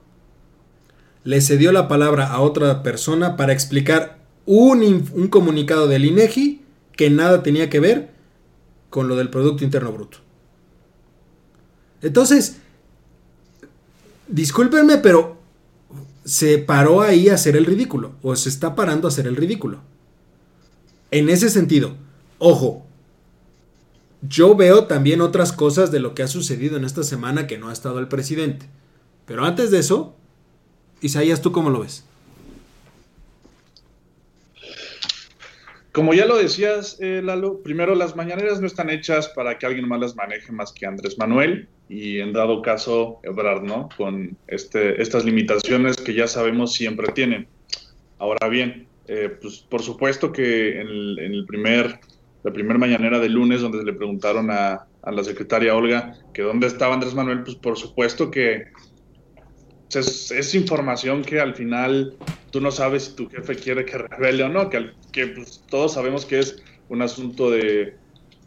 le 1.22 1.40
cedió 1.40 1.70
la 1.70 1.86
palabra 1.86 2.26
a 2.26 2.40
otra 2.40 2.82
persona 2.82 3.36
para 3.36 3.52
explicar 3.52 4.18
un, 4.44 5.08
un 5.14 5.28
comunicado 5.28 5.86
del 5.86 6.04
INEGI 6.04 6.60
que 6.96 7.10
nada 7.10 7.44
tenía 7.44 7.70
que 7.70 7.78
ver 7.78 8.10
con 8.90 9.06
lo 9.06 9.14
del 9.14 9.30
Producto 9.30 9.62
Interno 9.62 9.92
Bruto. 9.92 10.18
Entonces, 12.02 12.56
discúlpenme, 14.26 14.98
pero 14.98 15.36
se 16.24 16.58
paró 16.58 17.02
ahí 17.02 17.28
a 17.28 17.34
hacer 17.34 17.56
el 17.56 17.66
ridículo, 17.66 18.14
o 18.22 18.34
se 18.34 18.48
está 18.48 18.74
parando 18.74 19.06
a 19.06 19.10
hacer 19.10 19.28
el 19.28 19.36
ridículo. 19.36 19.78
En 21.12 21.28
ese 21.28 21.50
sentido, 21.50 21.94
ojo, 22.38 22.84
yo 24.22 24.54
veo 24.56 24.86
también 24.86 25.20
otras 25.20 25.52
cosas 25.52 25.90
de 25.90 26.00
lo 26.00 26.14
que 26.14 26.22
ha 26.22 26.28
sucedido 26.28 26.76
en 26.76 26.84
esta 26.84 27.02
semana 27.02 27.46
que 27.46 27.58
no 27.58 27.68
ha 27.68 27.72
estado 27.72 27.98
el 27.98 28.08
presidente. 28.08 28.66
Pero 29.26 29.44
antes 29.44 29.70
de 29.70 29.78
eso, 29.78 30.16
Isaías, 31.00 31.42
¿tú 31.42 31.52
cómo 31.52 31.70
lo 31.70 31.80
ves? 31.80 32.04
Como 35.92 36.14
ya 36.14 36.26
lo 36.26 36.36
decías, 36.36 36.98
eh, 37.00 37.22
Lalo, 37.24 37.60
primero 37.62 37.94
las 37.94 38.14
mañaneras 38.14 38.60
no 38.60 38.66
están 38.66 38.88
hechas 38.88 39.28
para 39.28 39.58
que 39.58 39.66
alguien 39.66 39.88
más 39.88 40.00
las 40.00 40.14
maneje 40.14 40.52
más 40.52 40.72
que 40.72 40.86
Andrés 40.86 41.18
Manuel 41.18 41.68
y 41.88 42.20
en 42.20 42.32
dado 42.32 42.62
caso 42.62 43.18
Ebrard, 43.22 43.62
¿no? 43.62 43.88
Con 43.96 44.36
este, 44.46 45.00
estas 45.02 45.24
limitaciones 45.24 45.96
que 45.96 46.14
ya 46.14 46.28
sabemos 46.28 46.74
siempre 46.74 47.10
tienen. 47.12 47.48
Ahora 48.18 48.48
bien, 48.48 48.86
eh, 49.08 49.30
pues 49.40 49.58
por 49.58 49.82
supuesto 49.82 50.30
que 50.30 50.80
en 50.80 50.88
el, 50.88 51.44
primer, 51.46 51.98
la 52.42 52.52
primera 52.52 52.78
mañanera 52.78 53.18
del 53.18 53.32
lunes 53.32 53.60
donde 53.60 53.82
le 53.84 53.92
preguntaron 53.92 54.50
a, 54.50 54.86
a, 55.02 55.12
la 55.12 55.24
secretaria 55.24 55.74
Olga 55.74 56.14
que 56.32 56.42
dónde 56.42 56.66
estaba 56.66 56.94
Andrés 56.94 57.14
Manuel, 57.14 57.42
pues 57.42 57.56
por 57.56 57.76
supuesto 57.76 58.30
que 58.30 58.66
es, 59.94 60.54
información 60.54 61.22
que 61.22 61.40
al 61.40 61.54
final 61.54 62.14
tú 62.50 62.60
no 62.60 62.70
sabes 62.70 63.04
si 63.04 63.16
tu 63.16 63.28
jefe 63.28 63.56
quiere 63.56 63.84
que 63.84 63.98
revele 63.98 64.44
o 64.44 64.48
no, 64.48 64.68
que, 64.68 64.90
que 65.12 65.28
pues, 65.28 65.64
todos 65.70 65.94
sabemos 65.94 66.24
que 66.26 66.38
es 66.40 66.62
un 66.88 67.02
asunto 67.02 67.50
de 67.50 67.94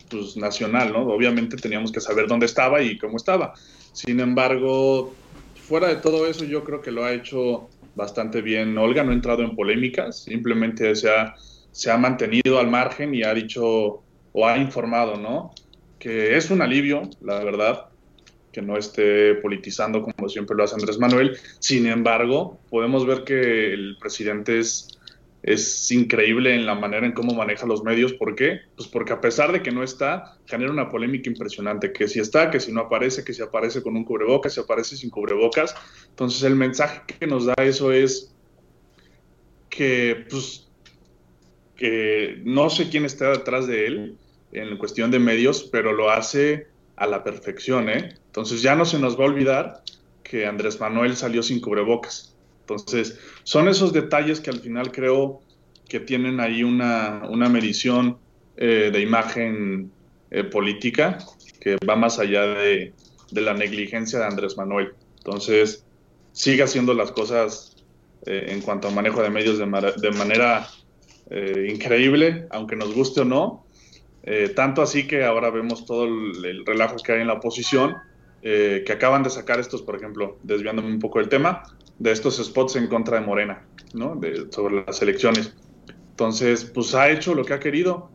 pues, 0.09 0.37
nacional, 0.37 0.93
¿no? 0.93 1.07
Obviamente 1.07 1.57
teníamos 1.57 1.91
que 1.91 2.01
saber 2.01 2.27
dónde 2.27 2.45
estaba 2.45 2.81
y 2.81 2.97
cómo 2.97 3.17
estaba. 3.17 3.53
Sin 3.93 4.19
embargo, 4.19 5.13
fuera 5.55 5.87
de 5.87 5.97
todo 5.97 6.27
eso, 6.27 6.45
yo 6.45 6.63
creo 6.63 6.81
que 6.81 6.91
lo 6.91 7.03
ha 7.03 7.13
hecho 7.13 7.69
bastante 7.95 8.41
bien. 8.41 8.77
Olga 8.77 9.03
no 9.03 9.11
ha 9.11 9.15
entrado 9.15 9.43
en 9.43 9.55
polémicas, 9.55 10.23
simplemente 10.23 10.95
se 10.95 11.09
ha, 11.09 11.35
se 11.71 11.91
ha 11.91 11.97
mantenido 11.97 12.59
al 12.59 12.69
margen 12.69 13.15
y 13.15 13.23
ha 13.23 13.33
dicho 13.33 14.03
o 14.33 14.47
ha 14.47 14.57
informado, 14.57 15.17
¿no? 15.17 15.53
Que 15.99 16.35
es 16.35 16.49
un 16.51 16.61
alivio, 16.61 17.09
la 17.21 17.43
verdad, 17.43 17.91
que 18.51 18.61
no 18.61 18.77
esté 18.77 19.35
politizando 19.35 20.01
como 20.01 20.29
siempre 20.29 20.55
lo 20.55 20.63
hace 20.63 20.75
Andrés 20.75 20.99
Manuel. 20.99 21.37
Sin 21.59 21.87
embargo, 21.87 22.59
podemos 22.69 23.05
ver 23.05 23.23
que 23.23 23.73
el 23.73 23.97
presidente 23.99 24.59
es, 24.59 24.99
es 25.43 25.91
increíble 25.91 26.53
en 26.53 26.65
la 26.65 26.75
manera 26.75 27.05
en 27.05 27.13
cómo 27.13 27.33
maneja 27.33 27.65
los 27.65 27.83
medios. 27.83 28.13
¿Por 28.13 28.35
qué? 28.35 28.61
Pues 28.75 28.87
porque 28.89 29.13
a 29.13 29.21
pesar 29.21 29.51
de 29.51 29.61
que 29.61 29.71
no 29.71 29.83
está, 29.83 30.37
genera 30.45 30.71
una 30.71 30.89
polémica 30.89 31.29
impresionante. 31.29 31.93
Que 31.93 32.07
si 32.07 32.19
está, 32.19 32.51
que 32.51 32.59
si 32.59 32.71
no 32.71 32.81
aparece, 32.81 33.23
que 33.23 33.33
si 33.33 33.41
aparece 33.41 33.81
con 33.81 33.95
un 33.95 34.03
cubrebocas, 34.03 34.53
si 34.53 34.59
aparece 34.59 34.97
sin 34.97 35.09
cubrebocas. 35.09 35.73
Entonces 36.09 36.43
el 36.43 36.55
mensaje 36.55 37.01
que 37.19 37.27
nos 37.27 37.45
da 37.45 37.53
eso 37.59 37.91
es 37.91 38.33
que, 39.69 40.25
pues, 40.29 40.70
que 41.81 42.39
no 42.43 42.69
sé 42.69 42.89
quién 42.89 43.05
está 43.05 43.31
detrás 43.31 43.65
de 43.65 43.87
él 43.87 44.17
en 44.51 44.77
cuestión 44.77 45.09
de 45.09 45.17
medios, 45.17 45.67
pero 45.71 45.93
lo 45.93 46.11
hace 46.11 46.67
a 46.95 47.07
la 47.07 47.23
perfección, 47.23 47.89
¿eh? 47.89 48.13
Entonces 48.27 48.61
ya 48.61 48.75
no 48.75 48.85
se 48.85 48.99
nos 48.99 49.19
va 49.19 49.23
a 49.23 49.29
olvidar 49.29 49.81
que 50.21 50.45
Andrés 50.45 50.79
Manuel 50.79 51.15
salió 51.15 51.41
sin 51.41 51.59
cubrebocas. 51.59 52.35
Entonces, 52.59 53.17
son 53.41 53.67
esos 53.67 53.93
detalles 53.93 54.39
que 54.39 54.51
al 54.51 54.59
final 54.59 54.91
creo 54.91 55.41
que 55.89 55.99
tienen 55.99 56.39
ahí 56.39 56.61
una, 56.61 57.23
medición 57.49 58.19
eh, 58.57 58.91
de 58.93 59.01
imagen 59.01 59.91
eh, 60.29 60.43
política 60.43 61.17
que 61.59 61.77
va 61.89 61.95
más 61.95 62.19
allá 62.19 62.45
de, 62.45 62.93
la 63.31 63.55
negligencia 63.55 64.19
de 64.19 64.25
Andrés 64.25 64.55
Manuel. 64.55 64.93
Entonces, 65.17 65.83
sigue 66.31 66.61
haciendo 66.61 66.93
las 66.93 67.11
cosas 67.11 67.75
eh, 68.27 68.49
en 68.49 68.61
cuanto 68.61 68.87
a 68.87 68.91
manejo 68.91 69.23
de 69.23 69.31
medios 69.31 69.57
de, 69.57 69.65
de 69.65 70.11
manera 70.11 70.67
increíble, 71.67 72.47
aunque 72.49 72.75
nos 72.75 72.93
guste 72.93 73.21
o 73.21 73.25
no, 73.25 73.65
eh, 74.23 74.49
tanto 74.55 74.81
así 74.81 75.07
que 75.07 75.23
ahora 75.23 75.49
vemos 75.49 75.85
todo 75.85 76.05
el, 76.05 76.65
relajo 76.65 76.97
que 76.97 77.13
hay 77.13 77.21
en 77.21 77.27
la 77.27 77.33
oposición, 77.33 77.95
eh, 78.43 78.83
que 78.85 78.93
acaban 78.93 79.23
de 79.23 79.29
sacar 79.29 79.59
estos, 79.59 79.81
por 79.81 79.95
ejemplo, 79.95 80.37
desviándome 80.43 80.89
un 80.89 80.99
poco 80.99 81.19
del 81.19 81.29
tema, 81.29 81.63
de 81.99 82.11
estos 82.11 82.37
spots 82.37 82.75
en 82.75 82.87
contra 82.87 83.19
de 83.19 83.25
Morena, 83.25 83.65
¿no? 83.93 84.19
sobre 84.49 84.83
las 84.85 85.01
elecciones. 85.01 85.53
Entonces, 86.11 86.65
pues 86.65 86.93
ha 86.93 87.09
hecho 87.09 87.33
lo 87.33 87.45
que 87.45 87.53
ha 87.53 87.59
querido 87.59 88.09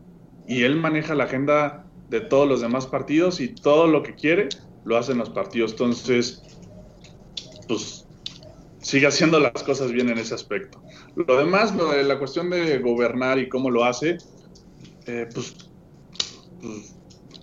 y 0.47 0.63
él 0.63 0.77
maneja 0.77 1.13
la 1.13 1.25
agenda 1.25 1.85
de 2.09 2.21
todos 2.21 2.47
los 2.47 2.61
demás 2.61 2.87
partidos 2.87 3.41
y 3.41 3.49
todo 3.49 3.87
lo 3.87 4.01
que 4.01 4.15
quiere 4.15 4.47
lo 4.85 4.95
hacen 4.95 5.17
los 5.17 5.29
partidos. 5.29 5.71
Entonces, 5.71 6.41
pues 7.67 8.06
sigue 8.87 9.05
haciendo 9.05 9.41
las 9.41 9.63
cosas 9.63 9.91
bien 9.91 10.07
en 10.07 10.17
ese 10.17 10.33
aspecto. 10.33 10.81
Lo 11.17 11.37
demás, 11.37 11.75
lo 11.75 11.91
de 11.91 12.05
la 12.05 12.17
cuestión 12.17 12.49
de 12.49 12.79
gobernar 12.79 13.37
y 13.37 13.49
cómo 13.49 13.69
lo 13.69 13.83
hace, 13.83 14.17
eh, 15.07 15.27
pues 15.33 15.55
pues, 16.61 16.95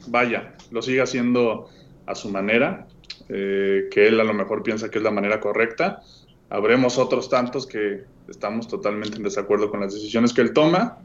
vaya, 0.07 0.55
lo 0.71 0.81
sigue 0.81 1.03
haciendo 1.03 1.69
a 2.07 2.15
su 2.15 2.31
manera, 2.31 2.87
eh, 3.29 3.89
que 3.91 4.09
él 4.09 4.21
a 4.21 4.25
lo 4.25 4.33
mejor 4.33 4.63
piensa 4.63 4.91
que 4.91 4.97
es 4.97 5.05
la 5.05 5.11
manera 5.11 5.39
correcta. 5.41 6.03
Habremos 6.49 6.97
otros 6.97 7.29
tantos 7.29 7.67
que 7.67 8.05
estamos 8.27 8.67
totalmente 8.67 9.19
en 9.19 9.23
desacuerdo 9.23 9.71
con 9.71 9.81
las 9.81 9.93
decisiones 9.93 10.33
que 10.33 10.41
él 10.41 10.55
toma, 10.55 10.99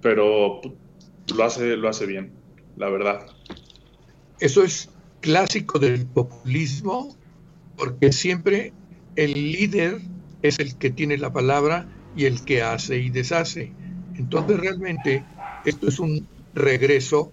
pero 0.00 0.62
lo 1.36 1.44
hace, 1.44 1.76
lo 1.76 1.90
hace 1.90 2.06
bien, 2.06 2.32
la 2.78 2.88
verdad. 2.88 3.26
Eso 4.40 4.64
es 4.64 4.88
clásico 5.20 5.78
del 5.78 6.06
populismo, 6.06 7.14
porque 7.76 8.10
siempre 8.10 8.72
el 9.16 9.32
líder 9.32 10.00
es 10.42 10.58
el 10.58 10.76
que 10.76 10.90
tiene 10.90 11.18
la 11.18 11.32
palabra 11.32 11.86
y 12.16 12.24
el 12.24 12.44
que 12.44 12.62
hace 12.62 12.98
y 12.98 13.10
deshace. 13.10 13.72
Entonces 14.16 14.58
realmente 14.58 15.24
esto 15.64 15.88
es 15.88 15.98
un 15.98 16.26
regreso 16.54 17.32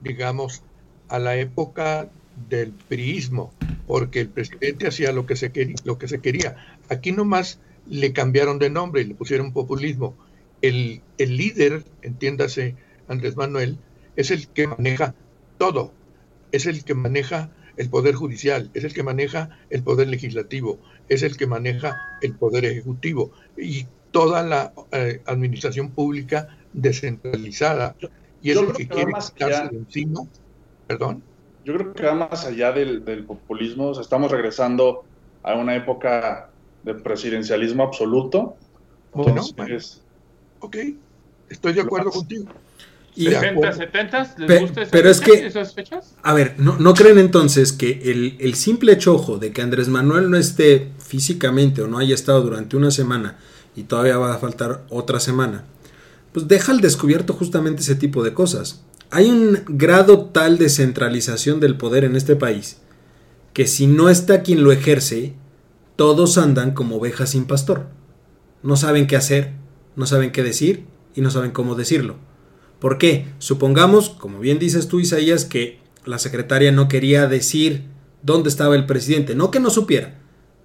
digamos, 0.00 0.62
a 1.08 1.18
la 1.18 1.36
época 1.36 2.08
del 2.48 2.72
priismo, 2.72 3.52
porque 3.86 4.20
el 4.20 4.28
presidente 4.28 4.86
hacía 4.86 5.12
lo 5.12 5.26
que 5.26 5.36
se 5.36 5.52
quería, 5.52 5.76
lo 5.84 5.98
que 5.98 6.08
se. 6.08 6.20
Aquí 6.88 7.12
nomás 7.12 7.60
le 7.88 8.12
cambiaron 8.12 8.58
de 8.58 8.70
nombre 8.70 9.02
y 9.02 9.04
le 9.04 9.14
pusieron 9.14 9.52
populismo. 9.52 10.16
El, 10.62 11.02
el 11.18 11.36
líder, 11.36 11.84
entiéndase 12.02 12.74
Andrés 13.08 13.36
Manuel, 13.36 13.78
es 14.16 14.30
el 14.30 14.48
que 14.48 14.66
maneja 14.66 15.14
todo, 15.58 15.92
es 16.52 16.66
el 16.66 16.84
que 16.84 16.94
maneja 16.94 17.50
el 17.76 17.90
poder 17.90 18.14
judicial, 18.14 18.70
es 18.74 18.84
el 18.84 18.94
que 18.94 19.02
maneja 19.02 19.50
el 19.70 19.82
poder 19.82 20.08
legislativo, 20.08 20.78
es 21.08 21.22
el 21.22 21.36
que 21.36 21.46
maneja 21.46 21.96
el 22.22 22.34
poder 22.34 22.64
ejecutivo 22.64 23.32
y 23.56 23.86
toda 24.10 24.42
la 24.42 24.72
eh, 24.92 25.20
administración 25.26 25.90
pública 25.90 26.48
descentralizada 26.72 27.94
y 28.42 28.50
es 28.50 28.58
que, 28.76 28.86
quiere 28.86 29.12
quitarse 29.12 29.68
de 29.68 29.76
encima. 29.76 30.20
Perdón. 30.86 31.22
Yo 31.64 31.74
creo 31.74 31.92
que 31.92 32.04
va 32.04 32.14
más 32.14 32.46
allá 32.46 32.72
del, 32.72 33.24
populismo. 33.26 33.90
estamos 34.00 34.30
regresando 34.30 35.04
a 35.42 35.54
una 35.54 35.74
época 35.74 36.50
de 36.84 36.94
presidencialismo 36.94 37.82
absoluto. 37.82 38.56
Entonces, 39.14 40.02
ok, 40.60 40.76
estoy 41.50 41.72
de 41.72 41.80
acuerdo 41.80 42.10
contigo. 42.10 42.46
Y 43.16 43.26
70, 43.26 43.72
70, 43.72 44.34
¿les 44.38 44.60
gusta 44.60 44.82
pero 44.90 45.08
es 45.08 45.20
que, 45.20 45.46
esas 45.46 45.74
fechas? 45.74 46.14
A 46.22 46.34
ver, 46.34 46.54
¿no, 46.58 46.76
¿no 46.78 46.92
creen 46.92 47.18
entonces 47.18 47.72
que 47.72 48.02
el, 48.04 48.36
el, 48.40 48.54
simple 48.54 48.98
chojo 48.98 49.38
de 49.38 49.52
que 49.52 49.62
Andrés 49.62 49.88
Manuel 49.88 50.30
no 50.30 50.36
esté 50.36 50.92
físicamente 50.98 51.80
o 51.80 51.88
no 51.88 51.98
haya 51.98 52.14
estado 52.14 52.42
durante 52.42 52.76
una 52.76 52.90
semana 52.90 53.38
y 53.74 53.84
todavía 53.84 54.18
va 54.18 54.34
a 54.34 54.38
faltar 54.38 54.84
otra 54.90 55.18
semana, 55.18 55.64
pues 56.32 56.46
deja 56.46 56.72
al 56.72 56.82
descubierto 56.82 57.32
justamente 57.32 57.80
ese 57.80 57.94
tipo 57.94 58.22
de 58.22 58.34
cosas. 58.34 58.82
Hay 59.10 59.30
un 59.30 59.62
grado 59.66 60.26
tal 60.26 60.58
de 60.58 60.68
centralización 60.68 61.58
del 61.58 61.76
poder 61.76 62.04
en 62.04 62.16
este 62.16 62.36
país 62.36 62.78
que 63.56 63.66
si 63.66 63.86
no 63.86 64.10
está 64.10 64.42
quien 64.42 64.62
lo 64.62 64.70
ejerce, 64.70 65.32
todos 65.96 66.36
andan 66.36 66.72
como 66.72 66.96
ovejas 66.96 67.30
sin 67.30 67.46
pastor. 67.46 67.86
No 68.62 68.76
saben 68.76 69.06
qué 69.06 69.16
hacer, 69.16 69.52
no 69.96 70.04
saben 70.04 70.30
qué 70.30 70.42
decir 70.42 70.84
y 71.14 71.22
no 71.22 71.30
saben 71.30 71.52
cómo 71.52 71.74
decirlo. 71.74 72.16
¿Por 72.78 72.98
qué? 72.98 73.26
Supongamos, 73.38 74.10
como 74.10 74.38
bien 74.38 74.58
dices 74.58 74.88
tú, 74.88 75.00
Isaías, 75.00 75.44
que 75.44 75.78
la 76.04 76.18
secretaria 76.18 76.72
no 76.72 76.88
quería 76.88 77.26
decir 77.26 77.84
dónde 78.22 78.48
estaba 78.48 78.76
el 78.76 78.86
presidente. 78.86 79.34
No 79.34 79.50
que 79.50 79.60
no 79.60 79.70
supiera, 79.70 80.18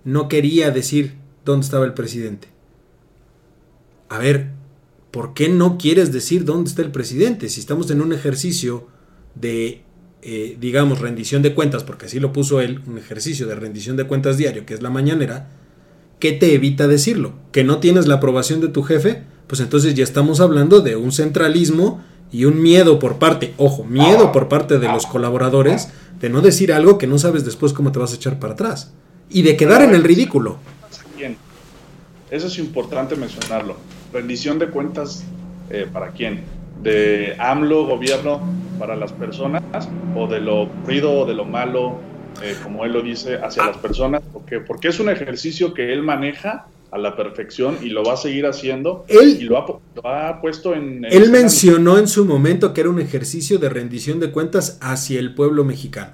no 0.04 0.28
quería 0.28 0.72
decir 0.72 1.16
dónde 1.46 1.66
estaba 1.66 1.86
el 1.86 1.94
presidente. 1.94 2.50
A 4.10 4.18
ver, 4.18 4.50
¿por 5.12 5.34
qué 5.34 5.48
no 5.48 5.78
quieres 5.78 6.12
decir 6.12 6.44
dónde 6.44 6.70
está 6.70 6.82
el 6.82 6.92
presidente? 6.92 7.50
Si 7.50 7.60
estamos 7.60 7.90
en 7.92 8.02
un 8.02 8.12
ejercicio 8.12 8.88
de, 9.36 9.84
eh, 10.22 10.58
digamos, 10.60 11.00
rendición 11.00 11.42
de 11.42 11.54
cuentas, 11.54 11.84
porque 11.84 12.08
así 12.08 12.20
lo 12.20 12.34
puso 12.34 12.60
él, 12.60 12.82
un 12.88 12.98
ejercicio 12.98 13.48
de 13.48 13.56
rendición 13.56 13.96
de 13.96 14.06
cuentas 14.06 14.38
diario, 14.38 14.66
que 14.66 14.74
es 14.74 14.82
la 14.82 14.90
mañanera, 14.90 15.50
¿qué 16.20 16.34
te 16.34 16.54
evita 16.54 16.88
decirlo? 16.88 17.34
¿Que 17.52 17.64
no 17.64 17.80
tienes 17.80 18.08
la 18.08 18.16
aprobación 18.16 18.60
de 18.60 18.68
tu 18.68 18.84
jefe? 18.84 19.24
Pues 19.52 19.60
entonces 19.60 19.96
ya 19.96 20.06
estamos 20.06 20.40
hablando 20.40 20.80
de 20.80 20.96
un 20.96 21.12
centralismo 21.12 22.02
y 22.32 22.46
un 22.46 22.62
miedo 22.62 23.00
por 23.00 23.20
parte, 23.20 23.54
ojo, 23.58 23.84
miedo 23.84 24.32
por 24.32 24.48
parte 24.48 24.80
de 24.80 24.88
los 24.88 25.06
colaboradores 25.06 25.90
de 26.22 26.30
no 26.30 26.40
decir 26.40 26.72
algo 26.72 26.98
que 26.98 27.06
no 27.06 27.18
sabes 27.18 27.44
después 27.44 27.74
cómo 27.74 27.92
te 27.92 28.00
vas 28.00 28.14
a 28.14 28.16
echar 28.16 28.40
para 28.40 28.54
atrás 28.54 28.94
y 29.30 29.42
de 29.42 29.58
quedar 29.58 29.82
en 29.82 29.94
el 29.94 30.06
ridículo. 30.06 30.56
Eso 32.30 32.48
es 32.48 32.60
importante 32.60 33.18
mencionarlo. 33.18 33.76
Rendición 34.14 34.58
de 34.58 34.68
cuentas, 34.68 35.26
eh, 35.70 35.86
¿para 35.92 36.12
quién? 36.12 36.46
¿De 36.82 37.36
AMLO, 37.38 37.88
gobierno, 37.88 38.40
para 38.80 38.96
las 38.96 39.12
personas? 39.12 39.62
¿O 40.16 40.28
de 40.28 40.40
lo 40.40 40.70
ruido 40.86 41.12
o 41.12 41.26
de 41.26 41.34
lo 41.34 41.44
malo, 41.44 42.00
eh, 42.42 42.56
como 42.64 42.86
él 42.86 42.94
lo 42.94 43.02
dice, 43.02 43.36
hacia 43.36 43.66
las 43.66 43.76
personas? 43.80 44.22
Porque, 44.32 44.62
porque 44.62 44.88
es 44.88 45.02
un 45.02 45.10
ejercicio 45.10 45.74
que 45.74 45.92
él 45.92 46.04
maneja 46.04 46.68
a 46.92 46.98
la 46.98 47.16
perfección 47.16 47.78
y 47.82 47.90
lo 47.90 48.04
va 48.04 48.14
a 48.14 48.18
seguir 48.18 48.46
haciendo. 48.46 49.06
Él, 49.08 49.38
y 49.40 49.44
lo 49.46 49.58
ha, 49.58 50.42
puesto 50.42 50.74
en... 50.74 51.06
él 51.06 51.32
mencionó 51.32 51.98
en 51.98 52.08
su 52.08 52.26
momento 52.26 52.74
que 52.74 52.82
era 52.82 52.90
un 52.90 53.00
ejercicio 53.00 53.60
de 53.60 53.70
rendición 53.70 54.20
de 54.20 54.32
cuentas 54.32 54.78
hacia 54.82 55.20
el 55.20 55.34
pueblo 55.34 55.64
mexicano. 55.64 56.14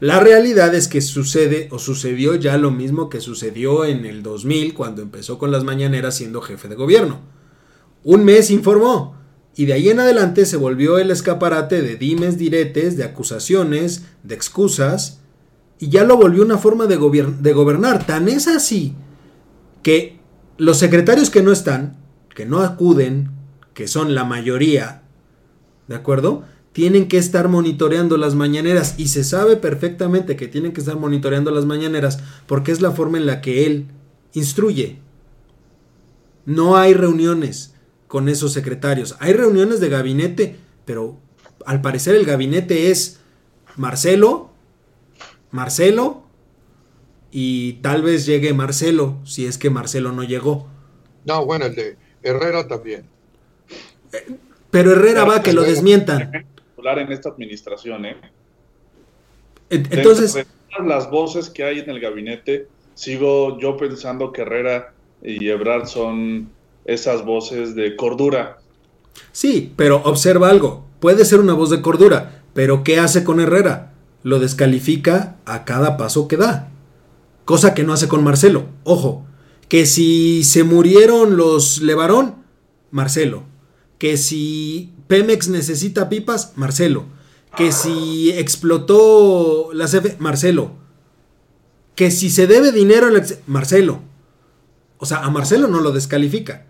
La 0.00 0.20
realidad 0.20 0.74
es 0.74 0.86
que 0.86 1.00
sucede 1.00 1.68
o 1.72 1.78
sucedió 1.78 2.36
ya 2.36 2.56
lo 2.56 2.70
mismo 2.70 3.08
que 3.08 3.20
sucedió 3.20 3.84
en 3.84 4.04
el 4.04 4.22
2000 4.22 4.74
cuando 4.74 5.02
empezó 5.02 5.38
con 5.38 5.50
las 5.50 5.64
mañaneras 5.64 6.16
siendo 6.16 6.40
jefe 6.40 6.68
de 6.68 6.76
gobierno. 6.76 7.20
Un 8.04 8.24
mes 8.24 8.50
informó 8.50 9.16
y 9.56 9.66
de 9.66 9.72
ahí 9.72 9.88
en 9.88 9.98
adelante 9.98 10.46
se 10.46 10.56
volvió 10.56 10.98
el 10.98 11.10
escaparate 11.10 11.82
de 11.82 11.96
dimes, 11.96 12.38
diretes, 12.38 12.96
de 12.96 13.04
acusaciones, 13.04 14.04
de 14.22 14.36
excusas 14.36 15.20
y 15.80 15.88
ya 15.88 16.04
lo 16.04 16.16
volvió 16.16 16.44
una 16.44 16.58
forma 16.58 16.86
de, 16.86 16.96
de 16.96 17.52
gobernar. 17.52 18.06
Tan 18.06 18.28
es 18.28 18.46
así 18.46 18.94
que 19.82 20.17
los 20.58 20.78
secretarios 20.78 21.30
que 21.30 21.42
no 21.42 21.52
están, 21.52 21.96
que 22.34 22.44
no 22.44 22.60
acuden, 22.60 23.30
que 23.74 23.88
son 23.88 24.14
la 24.14 24.24
mayoría, 24.24 25.02
¿de 25.86 25.94
acuerdo? 25.94 26.44
Tienen 26.72 27.08
que 27.08 27.16
estar 27.16 27.48
monitoreando 27.48 28.16
las 28.16 28.34
mañaneras 28.34 28.96
y 28.98 29.08
se 29.08 29.24
sabe 29.24 29.56
perfectamente 29.56 30.36
que 30.36 30.48
tienen 30.48 30.72
que 30.72 30.80
estar 30.80 30.96
monitoreando 30.96 31.50
las 31.52 31.64
mañaneras 31.64 32.18
porque 32.46 32.72
es 32.72 32.80
la 32.80 32.90
forma 32.90 33.18
en 33.18 33.26
la 33.26 33.40
que 33.40 33.66
él 33.66 33.86
instruye. 34.34 34.98
No 36.44 36.76
hay 36.76 36.92
reuniones 36.92 37.74
con 38.08 38.28
esos 38.28 38.52
secretarios. 38.52 39.16
Hay 39.20 39.32
reuniones 39.32 39.80
de 39.80 39.88
gabinete, 39.88 40.56
pero 40.84 41.18
al 41.66 41.80
parecer 41.80 42.14
el 42.16 42.24
gabinete 42.24 42.90
es 42.90 43.20
Marcelo, 43.76 44.50
Marcelo, 45.50 46.27
y 47.30 47.74
tal 47.74 48.02
vez 48.02 48.26
llegue 48.26 48.54
Marcelo, 48.54 49.16
si 49.24 49.46
es 49.46 49.58
que 49.58 49.70
Marcelo 49.70 50.12
no 50.12 50.24
llegó. 50.24 50.66
No, 51.24 51.44
bueno, 51.44 51.66
el 51.66 51.74
de 51.74 51.96
Herrera 52.22 52.66
también. 52.66 53.04
pero 54.70 54.92
Herrera 54.92 55.24
va 55.24 55.36
a 55.36 55.42
que 55.42 55.52
lo 55.52 55.62
desmientan. 55.62 56.46
En 56.78 57.12
esta 57.12 57.28
administración, 57.28 58.06
¿eh? 58.06 58.16
Entonces. 59.68 60.46
las 60.86 61.10
voces 61.10 61.50
que 61.50 61.64
hay 61.64 61.80
en 61.80 61.90
el 61.90 62.00
gabinete, 62.00 62.68
sigo 62.94 63.58
yo 63.60 63.76
pensando 63.76 64.32
que 64.32 64.42
Herrera 64.42 64.94
y 65.22 65.48
Ebrard 65.48 65.86
son 65.86 66.48
esas 66.86 67.26
voces 67.26 67.74
de 67.74 67.94
cordura. 67.94 68.58
Sí, 69.32 69.72
pero 69.76 69.96
observa 70.04 70.48
algo. 70.48 70.86
Puede 71.00 71.26
ser 71.26 71.40
una 71.40 71.52
voz 71.52 71.68
de 71.68 71.82
cordura, 71.82 72.42
pero 72.54 72.84
¿qué 72.84 72.98
hace 72.98 73.22
con 73.22 73.40
Herrera? 73.40 73.92
Lo 74.22 74.38
descalifica 74.38 75.36
a 75.44 75.64
cada 75.66 75.98
paso 75.98 76.26
que 76.26 76.38
da 76.38 76.70
cosa 77.48 77.72
que 77.72 77.82
no 77.82 77.94
hace 77.94 78.08
con 78.08 78.22
Marcelo. 78.22 78.66
Ojo, 78.84 79.24
que 79.70 79.86
si 79.86 80.44
se 80.44 80.64
murieron 80.64 81.38
los 81.38 81.80
Levarón, 81.80 82.44
Marcelo. 82.90 83.44
Que 83.96 84.18
si 84.18 84.92
Pemex 85.06 85.48
necesita 85.48 86.10
pipas, 86.10 86.52
Marcelo. 86.56 87.06
Que 87.56 87.72
si 87.72 88.32
explotó 88.32 89.70
la 89.72 89.86
CFE, 89.86 90.16
Marcelo. 90.18 90.72
Que 91.94 92.10
si 92.10 92.28
se 92.28 92.46
debe 92.46 92.70
dinero, 92.70 93.08
Marcelo. 93.46 94.02
O 94.98 95.06
sea, 95.06 95.20
a 95.20 95.30
Marcelo 95.30 95.68
no 95.68 95.80
lo 95.80 95.92
descalifica. 95.92 96.66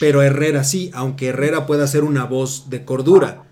Pero 0.00 0.22
Herrera 0.22 0.64
sí, 0.64 0.90
aunque 0.92 1.28
Herrera 1.28 1.66
pueda 1.66 1.86
ser 1.86 2.02
una 2.02 2.24
voz 2.24 2.68
de 2.68 2.84
cordura. 2.84 3.44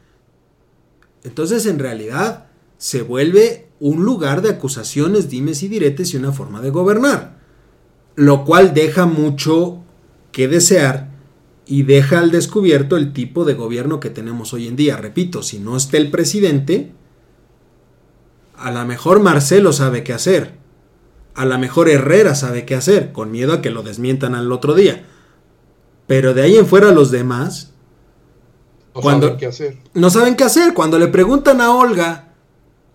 Entonces, 1.22 1.66
en 1.66 1.78
realidad, 1.78 2.48
se 2.78 3.02
vuelve 3.02 3.68
un 3.80 4.04
lugar 4.04 4.42
de 4.42 4.50
acusaciones, 4.50 5.28
dimes 5.28 5.62
y 5.62 5.68
diretes 5.68 6.14
y 6.14 6.16
una 6.16 6.32
forma 6.32 6.60
de 6.60 6.70
gobernar. 6.70 7.38
Lo 8.16 8.44
cual 8.44 8.74
deja 8.74 9.06
mucho 9.06 9.82
que 10.32 10.48
desear 10.48 11.10
y 11.66 11.82
deja 11.82 12.18
al 12.18 12.30
descubierto 12.30 12.96
el 12.96 13.12
tipo 13.12 13.44
de 13.44 13.54
gobierno 13.54 14.00
que 14.00 14.10
tenemos 14.10 14.52
hoy 14.52 14.68
en 14.68 14.76
día. 14.76 14.96
Repito, 14.96 15.42
si 15.42 15.58
no 15.58 15.76
está 15.76 15.96
el 15.96 16.10
presidente, 16.10 16.92
a 18.56 18.70
lo 18.70 18.84
mejor 18.84 19.20
Marcelo 19.20 19.72
sabe 19.72 20.04
qué 20.04 20.12
hacer. 20.12 20.54
A 21.34 21.44
lo 21.44 21.58
mejor 21.58 21.88
Herrera 21.88 22.34
sabe 22.34 22.64
qué 22.64 22.74
hacer, 22.74 23.12
con 23.12 23.30
miedo 23.30 23.52
a 23.52 23.62
que 23.62 23.70
lo 23.70 23.82
desmientan 23.82 24.34
al 24.34 24.52
otro 24.52 24.74
día. 24.74 25.04
Pero 26.06 26.34
de 26.34 26.42
ahí 26.42 26.56
en 26.56 26.66
fuera 26.66 26.92
los 26.92 27.10
demás... 27.10 27.72
No 28.94 29.02
saben 29.02 29.36
qué 29.36 29.46
hacer. 29.46 29.78
No 29.94 30.10
saben 30.10 30.36
qué 30.36 30.44
hacer. 30.44 30.74
Cuando 30.74 30.98
le 31.00 31.08
preguntan 31.08 31.60
a 31.60 31.74
Olga 31.74 32.23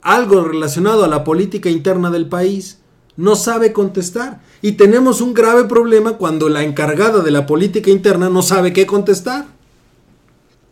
algo 0.02 0.44
relacionado 0.44 1.04
a 1.04 1.08
la 1.08 1.24
política 1.24 1.70
interna 1.70 2.10
del 2.10 2.28
país, 2.28 2.80
no 3.18 3.36
sabe 3.36 3.74
contestar. 3.74 4.42
Y 4.62 4.74
tenemos 4.74 5.22
un 5.22 5.34
grave 5.34 5.66
problema 5.66 6.18
cuando 6.18 6.50
la 6.50 6.64
encargada 6.64 7.22
de 7.22 7.32
la 7.32 7.46
política 7.46 7.90
interna 7.90 8.30
no 8.30 8.42
sabe 8.42 8.74
qué 8.74 8.86
contestar. 8.86 9.46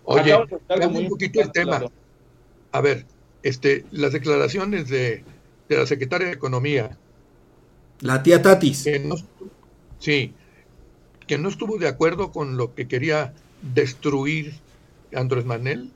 Oye, 0.05 0.33
un 0.35 1.09
poquito 1.09 1.41
el 1.41 1.51
tema. 1.51 1.81
A 2.71 2.81
ver, 2.81 3.05
este, 3.43 3.85
las 3.91 4.13
declaraciones 4.13 4.87
de, 4.89 5.23
la 5.69 5.85
secretaria 5.85 6.27
de 6.27 6.33
Economía. 6.33 6.97
La 7.99 8.23
tía 8.23 8.41
Tatis. 8.41 8.85
sí, 9.99 10.33
que 11.25 11.37
no 11.37 11.49
estuvo 11.49 11.77
de 11.77 11.87
acuerdo 11.87 12.31
con 12.31 12.57
lo 12.57 12.73
que 12.73 12.87
quería 12.87 13.33
destruir 13.61 14.53
Andrés 15.13 15.45
Manuel. 15.45 15.91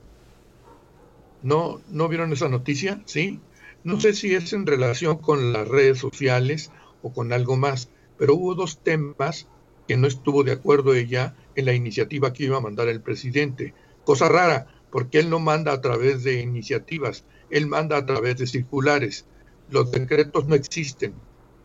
¿No, 1.42 1.80
¿No 1.88 2.08
vieron 2.08 2.32
esa 2.32 2.48
noticia? 2.48 3.02
Sí. 3.04 3.40
No 3.84 4.00
sé 4.00 4.14
si 4.14 4.34
es 4.34 4.52
en 4.52 4.66
relación 4.66 5.18
con 5.18 5.52
las 5.52 5.66
redes 5.66 5.98
sociales 5.98 6.70
o 7.02 7.12
con 7.12 7.32
algo 7.32 7.56
más, 7.56 7.88
pero 8.16 8.36
hubo 8.36 8.54
dos 8.54 8.78
temas 8.78 9.48
que 9.88 9.96
no 9.96 10.06
estuvo 10.06 10.44
de 10.44 10.52
acuerdo 10.52 10.94
ella 10.94 11.34
en 11.56 11.66
la 11.66 11.72
iniciativa 11.72 12.32
que 12.32 12.44
iba 12.44 12.58
a 12.58 12.60
mandar 12.60 12.88
el 12.88 13.00
presidente. 13.00 13.74
Cosa 14.04 14.28
rara, 14.28 14.68
porque 14.92 15.18
él 15.18 15.30
no 15.30 15.40
manda 15.40 15.72
a 15.72 15.80
través 15.80 16.22
de 16.22 16.40
iniciativas, 16.40 17.24
él 17.50 17.66
manda 17.66 17.96
a 17.96 18.06
través 18.06 18.38
de 18.38 18.46
circulares. 18.46 19.26
Los 19.68 19.90
decretos 19.90 20.46
no 20.46 20.54
existen. 20.54 21.14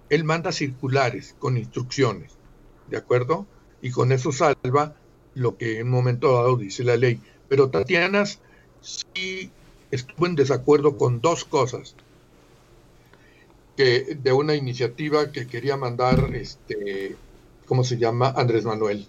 Él 0.10 0.24
manda 0.24 0.52
circulares 0.52 1.36
con 1.38 1.58
instrucciones, 1.58 2.38
¿de 2.90 2.98
acuerdo? 2.98 3.46
Y 3.82 3.92
con 3.92 4.12
eso 4.12 4.32
salva 4.32 4.96
lo 5.36 5.58
que 5.58 5.80
en 5.80 5.88
un 5.88 5.94
momento 5.94 6.34
dado 6.34 6.58
dice 6.58 6.84
la 6.84 6.98
ley. 6.98 7.22
Pero 7.48 7.70
Tatiana 7.70 8.24
sí 8.82 9.52
estuvo 9.92 10.26
en 10.26 10.36
desacuerdo 10.36 10.98
con 10.98 11.22
dos 11.22 11.46
cosas 11.46 11.96
que 13.76 14.18
de 14.22 14.34
una 14.34 14.56
iniciativa 14.56 15.32
que 15.32 15.48
quería 15.48 15.78
mandar 15.78 16.32
este 16.34 17.16
¿cómo 17.68 17.84
se 17.84 17.98
llama? 17.98 18.34
Andrés 18.36 18.66
Manuel. 18.66 19.08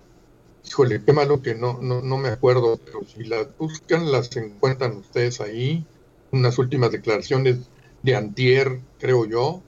Híjole, 0.66 1.02
qué 1.02 1.12
malo 1.12 1.40
que 1.40 1.54
no, 1.54 1.78
no, 1.80 2.02
no 2.02 2.18
me 2.18 2.28
acuerdo, 2.28 2.78
pero 2.84 3.00
si 3.04 3.24
las 3.24 3.56
buscan, 3.56 4.12
las 4.12 4.36
encuentran 4.36 4.96
ustedes 4.96 5.40
ahí. 5.40 5.86
Unas 6.32 6.58
últimas 6.58 6.90
declaraciones 6.90 7.70
de 8.02 8.16
Antier, 8.16 8.80
creo 8.98 9.24
yo. 9.24 9.62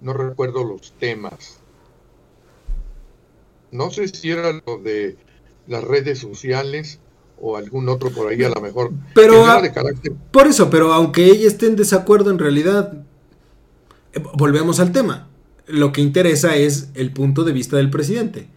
No 0.00 0.14
recuerdo 0.14 0.64
los 0.64 0.92
temas. 0.92 1.60
No 3.70 3.90
sé 3.90 4.08
si 4.08 4.30
era 4.30 4.52
lo 4.66 4.78
de 4.78 5.16
las 5.68 5.84
redes 5.84 6.18
sociales 6.18 6.98
o 7.44 7.56
algún 7.56 7.88
otro 7.88 8.10
por 8.10 8.28
ahí 8.28 8.42
a 8.44 8.48
lo 8.48 8.60
mejor. 8.60 8.92
Pero 9.14 9.44
por 10.30 10.46
eso, 10.46 10.70
pero 10.70 10.92
aunque 10.92 11.26
ella 11.26 11.48
esté 11.48 11.66
en 11.66 11.74
desacuerdo 11.74 12.30
en 12.30 12.38
realidad, 12.38 13.04
eh, 14.12 14.22
volvemos 14.34 14.78
al 14.78 14.92
tema. 14.92 15.28
Lo 15.66 15.92
que 15.92 16.00
interesa 16.00 16.54
es 16.54 16.90
el 16.94 17.12
punto 17.12 17.42
de 17.42 17.52
vista 17.52 17.76
del 17.76 17.90
presidente. 17.90 18.48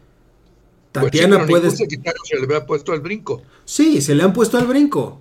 Tatiana 0.92 1.38
pues 1.38 1.48
sí, 1.48 1.52
puede. 1.52 1.72
secretario 1.72 2.22
se 2.24 2.38
le 2.38 2.44
había 2.46 2.66
puesto 2.68 2.94
al 2.94 3.02
brinco. 3.02 3.42
Sí, 3.66 4.02
se 4.02 4.14
le 4.14 4.22
han 4.22 4.34
puesto 4.34 4.60
al 4.60 4.68
brinco. 4.68 5.20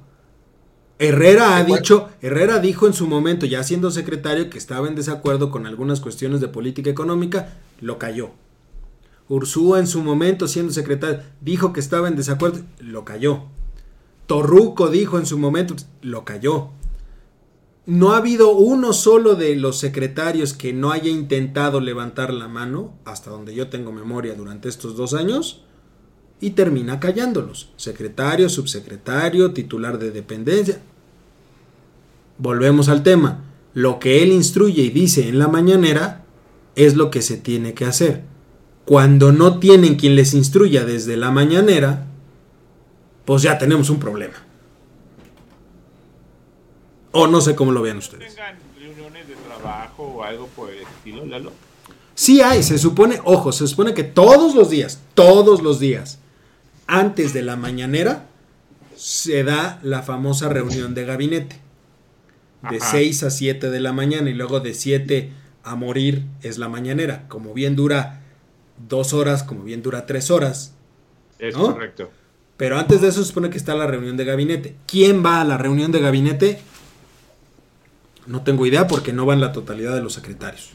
Herrera 0.98 1.57
ha 1.57 1.64
dicho, 1.64 2.11
Herrera 2.20 2.59
dijo 2.59 2.87
en 2.87 2.92
su 2.92 3.07
momento, 3.07 3.46
ya 3.46 3.64
siendo 3.64 3.90
secretario, 3.90 4.50
que 4.50 4.59
estaba 4.59 4.87
en 4.88 4.94
desacuerdo 4.94 5.50
con 5.50 5.66
algunas 5.66 6.00
cuestiones 6.00 6.40
de 6.40 6.48
política 6.48 6.90
económica, 6.90 7.57
lo 7.81 7.98
cayó. 7.98 8.33
Ursúa 9.29 9.79
en 9.79 9.87
su 9.87 10.03
momento, 10.03 10.49
siendo 10.49 10.73
secretario, 10.73 11.21
dijo 11.41 11.73
que 11.73 11.81
estaba 11.81 12.09
en 12.09 12.17
desacuerdo, 12.17 12.61
lo 12.79 13.05
cayó. 13.05 13.45
Torruco 14.27 14.89
dijo 14.89 15.19
en 15.19 15.27
su 15.27 15.39
momento, 15.39 15.75
lo 16.03 16.25
cayó. 16.25 16.71
No 17.87 18.13
ha 18.13 18.19
habido 18.19 18.53
uno 18.53 18.93
solo 18.93 19.35
de 19.35 19.57
los 19.57 19.79
secretarios 19.79 20.55
que 20.55 20.73
no 20.73 20.91
haya 20.91 21.11
intentado 21.11 21.81
levantar 21.81 22.33
la 22.33 22.49
mano, 22.49 22.95
hasta 23.05 23.31
donde 23.31 23.55
yo 23.55 23.69
tengo 23.69 23.93
memoria 23.93 24.35
durante 24.35 24.69
estos 24.69 24.97
dos 24.97 25.13
años, 25.13 25.65
y 26.41 26.51
termina 26.51 27.01
callándolos. 27.01 27.73
Secretario, 27.77 28.49
subsecretario, 28.49 29.53
titular 29.53 29.99
de 29.99 30.11
dependencia. 30.11 30.81
Volvemos 32.39 32.89
al 32.89 33.03
tema. 33.03 33.45
Lo 33.75 33.99
que 33.99 34.23
él 34.23 34.33
instruye 34.33 34.83
y 34.83 34.91
dice 34.91 35.29
en 35.29 35.39
la 35.39 35.49
mañanera 35.49 36.25
es 36.77 36.97
lo 36.97 37.11
que 37.11 37.23
se 37.23 37.37
tiene 37.37 37.75
que 37.75 37.85
hacer. 37.85 38.34
Cuando 38.85 39.33
no 39.33 39.59
tienen 39.59 39.97
quien 39.97 40.14
les 40.14 40.35
instruya 40.35 40.85
desde 40.85 41.16
la 41.16 41.31
mañanera, 41.31 42.07
pues 43.25 43.42
ya 43.42 43.57
tenemos 43.57 43.88
un 43.88 43.99
problema. 43.99 44.35
O 47.12 47.27
no 47.27 47.40
sé 47.40 47.55
cómo 47.55 47.73
lo 47.73 47.81
vean 47.81 47.99
ustedes. 47.99 48.35
¿Tengan 48.35 48.59
reuniones 48.79 49.29
de 49.29 49.35
trabajo 49.37 50.03
o 50.03 50.23
algo 50.23 50.49
por 50.49 50.70
el 50.70 50.83
estilo, 50.83 51.25
Lalo? 51.25 51.53
Sí 52.14 52.42
hay, 52.42 52.62
se 52.62 52.79
supone, 52.79 53.20
ojo, 53.25 53.53
se 53.53 53.66
supone 53.66 53.94
que 53.94 54.05
todos 54.05 54.55
los 54.55 54.68
días, 54.70 55.01
todos 55.14 55.62
los 55.62 55.81
días, 55.81 56.18
antes 56.87 57.33
de 57.33 57.42
la 57.42 57.57
mañanera, 57.57 58.27
se 58.97 59.44
da 59.44 59.81
la 59.83 60.03
famosa 60.03 60.49
reunión 60.49 60.94
de 60.94 61.05
gabinete. 61.05 61.61
De 62.70 62.77
Ajá. 62.77 62.92
6 62.92 63.23
a 63.25 63.31
7 63.31 63.70
de 63.70 63.81
la 63.81 63.92
mañana 63.92 64.31
y 64.31 64.35
luego 64.35 64.61
de 64.61 64.75
7 64.75 65.33
a 65.64 65.75
morir 65.75 66.25
es 66.42 66.59
la 66.59 66.68
mañanera. 66.68 67.27
Como 67.29 67.55
bien 67.55 67.77
dura 67.77 68.24
dos 68.77 69.13
horas, 69.13 69.43
como 69.43 69.65
bien 69.65 69.83
dura 69.83 70.07
tres 70.07 70.31
horas. 70.31 70.75
Es 71.39 71.57
¿No? 71.57 71.73
correcto. 71.73 72.11
Pero 72.57 72.79
antes 72.79 73.01
de 73.01 73.09
eso 73.09 73.21
se 73.23 73.29
supone 73.29 73.51
que 73.51 73.59
está 73.59 73.75
la 73.75 73.87
reunión 73.87 74.17
de 74.17 74.25
gabinete. 74.25 74.77
¿Quién 74.87 75.25
va 75.25 75.41
a 75.41 75.45
la 75.45 75.59
reunión 75.59 75.91
de 75.93 76.01
gabinete? 76.01 76.61
No 78.27 78.43
tengo 78.43 78.65
idea 78.65 78.87
porque 78.87 79.13
no 79.13 79.27
van 79.27 79.41
la 79.41 79.53
totalidad 79.53 79.95
de 79.95 80.01
los 80.03 80.13
secretarios. 80.15 80.71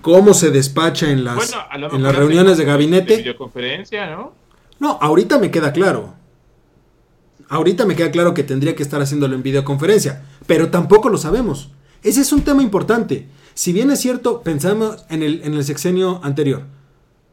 ¿Cómo 0.00 0.32
se 0.32 0.50
despacha 0.50 1.10
en 1.10 1.24
las, 1.24 1.36
Bueno, 1.36 1.92
en 1.94 2.02
las 2.02 2.16
reuniones 2.16 2.56
de 2.56 2.64
De 2.64 2.70
gabinete? 2.70 3.16
videoconferencia, 3.18 4.06
¿no? 4.10 4.32
No, 4.78 4.98
ahorita 5.02 5.38
me 5.38 5.50
queda 5.50 5.72
claro. 5.72 6.14
Ahorita 7.48 7.84
me 7.84 7.96
queda 7.96 8.10
claro 8.10 8.32
que 8.32 8.44
tendría 8.44 8.74
que 8.76 8.82
estar 8.82 9.02
haciéndolo 9.02 9.34
en 9.34 9.42
videoconferencia, 9.42 10.22
pero 10.46 10.70
tampoco 10.70 11.08
lo 11.08 11.18
sabemos. 11.18 11.70
Ese 12.02 12.20
es 12.22 12.32
un 12.32 12.42
tema 12.42 12.62
importante. 12.62 13.26
Si 13.54 13.72
bien 13.72 13.90
es 13.90 14.00
cierto, 14.00 14.40
pensamos 14.42 15.04
en 15.10 15.22
el, 15.22 15.42
en 15.42 15.54
el 15.54 15.64
sexenio 15.64 16.20
anterior, 16.22 16.62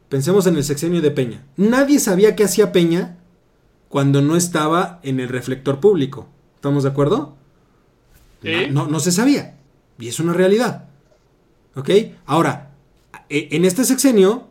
pensemos 0.08 0.46
en 0.46 0.56
el 0.56 0.64
sexenio 0.64 1.00
de 1.00 1.10
Peña. 1.10 1.44
Nadie 1.56 1.98
sabía 2.00 2.36
qué 2.36 2.44
hacía 2.44 2.72
Peña 2.72 3.18
cuando 3.88 4.22
no 4.22 4.36
estaba 4.36 5.00
en 5.02 5.20
el 5.20 5.28
reflector 5.28 5.80
público. 5.80 6.28
¿Estamos 6.56 6.82
de 6.82 6.90
acuerdo? 6.90 7.36
No, 8.42 8.84
no, 8.84 8.86
no 8.86 9.00
se 9.00 9.12
sabía. 9.12 9.56
Y 9.98 10.08
es 10.08 10.20
una 10.20 10.32
realidad. 10.32 10.88
¿Ok? 11.74 11.90
Ahora, 12.26 12.70
e- 13.28 13.48
en 13.52 13.64
este 13.64 13.84
sexenio, 13.84 14.48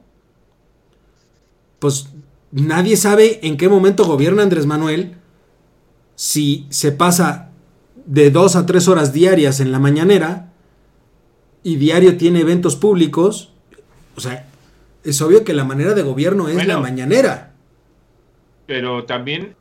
pues 1.79 2.09
nadie 2.51 2.97
sabe 2.97 3.39
en 3.45 3.57
qué 3.57 3.69
momento 3.69 4.05
gobierna 4.05 4.43
Andrés 4.43 4.65
Manuel 4.65 5.15
si 6.15 6.65
se 6.69 6.91
pasa 6.91 7.51
de 8.05 8.31
dos 8.31 8.55
a 8.55 8.65
tres 8.65 8.87
horas 8.87 9.13
diarias 9.13 9.59
en 9.59 9.71
la 9.71 9.79
mañanera 9.79 10.51
y 11.63 11.75
diario 11.75 12.17
tiene 12.17 12.39
eventos 12.39 12.75
públicos. 12.75 13.51
O 14.15 14.21
sea, 14.21 14.49
es 15.09 15.21
obvio 15.21 15.43
que 15.43 15.53
la 15.53 15.63
manera 15.63 15.93
de 15.93 16.01
gobierno 16.01 16.47
es 16.47 16.55
Bueno. 16.55 16.73
la 16.75 16.79
mañanera. 16.79 17.53
Pero 18.65 19.05
también 19.05 19.55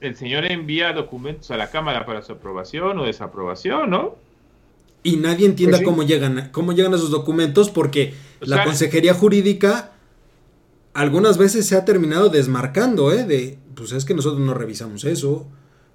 el 0.00 0.16
señor 0.16 0.44
envía 0.50 0.92
documentos 0.92 1.50
a 1.50 1.56
la 1.56 1.70
Cámara 1.70 2.04
para 2.06 2.22
su 2.22 2.32
aprobación 2.32 2.98
o 2.98 3.04
desaprobación, 3.04 3.90
¿no? 3.90 4.16
Y 5.04 5.16
nadie 5.16 5.46
entienda 5.46 5.78
Pues 5.78 5.80
sí. 5.80 5.84
cómo 5.84 6.02
llegan, 6.04 6.48
cómo 6.52 6.72
llegan 6.72 6.94
esos 6.94 7.10
documentos 7.10 7.70
porque 7.70 8.14
O 8.40 8.44
la 8.46 8.56
sea- 8.56 8.64
consejería 8.64 9.14
jurídica 9.14 9.92
algunas 10.94 11.38
veces 11.38 11.66
se 11.66 11.74
ha 11.76 11.84
terminado 11.84 12.28
desmarcando, 12.28 13.12
¿eh? 13.12 13.24
De, 13.24 13.58
pues 13.74 13.92
es 13.92 14.04
que 14.04 14.14
nosotros 14.14 14.40
no 14.40 14.52
revisamos 14.54 15.04
eso. 15.04 15.46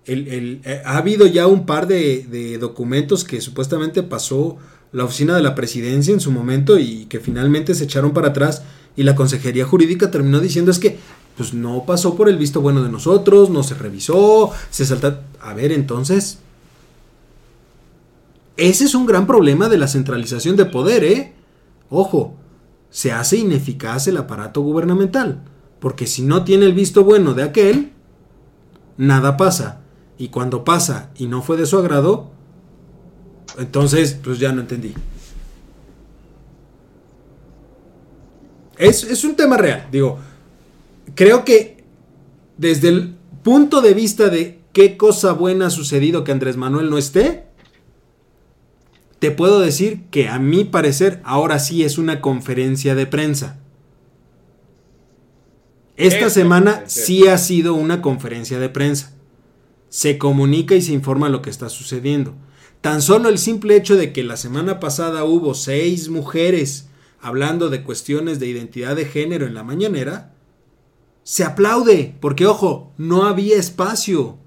El- 0.05 0.27
el- 0.29 0.61
eh, 0.65 0.81
ha 0.85 0.97
habido 0.97 1.27
ya 1.27 1.45
un 1.47 1.65
par 1.65 1.85
de, 1.85 2.25
de 2.29 2.57
documentos 2.57 3.23
que 3.23 3.39
supuestamente 3.41 4.01
pasó 4.03 4.57
la 4.91 5.03
oficina 5.03 5.35
de 5.35 5.43
la 5.43 5.53
presidencia 5.53 6.13
en 6.13 6.19
su 6.21 6.31
momento 6.31 6.79
y 6.79 7.05
que 7.05 7.19
finalmente 7.19 7.75
se 7.75 7.83
echaron 7.83 8.11
para 8.13 8.29
atrás 8.29 8.63
y 8.97 9.03
la 9.03 9.15
consejería 9.15 9.65
jurídica 9.65 10.11
terminó 10.11 10.41
diciendo 10.41 10.71
es 10.71 10.79
que 10.79 10.99
pues 11.37 11.53
no 11.53 11.85
pasó 11.85 12.15
por 12.15 12.27
el 12.27 12.37
visto 12.37 12.61
bueno 12.61 12.83
de 12.83 12.89
nosotros, 12.89 13.51
no 13.51 13.61
se 13.61 13.75
revisó, 13.75 14.51
se 14.71 14.85
salta... 14.85 15.21
A 15.39 15.53
ver, 15.53 15.71
entonces, 15.71 16.39
ese 18.57 18.85
es 18.85 18.95
un 18.95 19.05
gran 19.05 19.27
problema 19.27 19.69
de 19.69 19.77
la 19.77 19.87
centralización 19.87 20.55
de 20.55 20.65
poder, 20.65 21.03
¿eh? 21.03 21.35
Ojo, 21.91 22.35
se 22.89 23.11
hace 23.11 23.37
ineficaz 23.37 24.07
el 24.07 24.17
aparato 24.17 24.61
gubernamental, 24.61 25.43
porque 25.79 26.07
si 26.07 26.23
no 26.23 26.43
tiene 26.43 26.65
el 26.65 26.73
visto 26.73 27.03
bueno 27.03 27.35
de 27.35 27.43
aquel, 27.43 27.91
nada 28.97 29.37
pasa. 29.37 29.81
Y 30.17 30.29
cuando 30.29 30.63
pasa 30.63 31.11
y 31.19 31.27
no 31.27 31.43
fue 31.43 31.55
de 31.55 31.67
su 31.67 31.77
agrado, 31.77 32.31
entonces, 33.59 34.17
pues 34.23 34.39
ya 34.39 34.51
no 34.51 34.61
entendí. 34.61 34.95
Es, 38.77 39.03
es 39.03 39.23
un 39.23 39.35
tema 39.35 39.57
real, 39.57 39.87
digo, 39.91 40.19
creo 41.15 41.43
que 41.43 41.83
desde 42.57 42.89
el 42.89 43.15
punto 43.43 43.81
de 43.81 43.93
vista 43.93 44.29
de 44.29 44.59
qué 44.73 44.97
cosa 44.97 45.33
buena 45.33 45.67
ha 45.67 45.69
sucedido 45.71 46.23
que 46.23 46.31
Andrés 46.31 46.57
Manuel 46.57 46.89
no 46.89 46.97
esté, 46.97 47.45
te 49.19 49.31
puedo 49.31 49.59
decir 49.59 50.03
que 50.11 50.27
a 50.27 50.37
mi 50.37 50.63
parecer 50.63 51.21
ahora 51.23 51.59
sí 51.59 51.83
es 51.83 51.97
una 51.97 52.21
conferencia 52.21 52.93
de 52.93 53.07
prensa. 53.07 53.59
Esta 55.95 56.27
Eso 56.27 56.29
semana 56.29 56.83
sí 56.85 57.27
ha 57.27 57.39
sido 57.39 57.73
una 57.73 58.03
conferencia 58.03 58.59
de 58.59 58.69
prensa. 58.69 59.13
Se 59.89 60.19
comunica 60.19 60.75
y 60.75 60.81
se 60.83 60.93
informa 60.93 61.29
lo 61.29 61.41
que 61.41 61.49
está 61.49 61.69
sucediendo. 61.69 62.35
Tan 62.81 63.01
solo 63.01 63.29
el 63.29 63.39
simple 63.39 63.75
hecho 63.75 63.95
de 63.95 64.13
que 64.13 64.23
la 64.23 64.37
semana 64.37 64.79
pasada 64.79 65.23
hubo 65.23 65.55
seis 65.55 66.09
mujeres 66.09 66.86
hablando 67.27 67.69
de 67.69 67.83
cuestiones 67.83 68.39
de 68.39 68.47
identidad 68.47 68.95
de 68.95 69.03
género 69.03 69.45
en 69.45 69.53
la 69.53 69.63
mañanera, 69.63 70.33
se 71.23 71.43
aplaude, 71.43 72.15
porque 72.21 72.45
ojo, 72.45 72.93
no 72.97 73.25
había 73.25 73.57
espacio. 73.57 74.37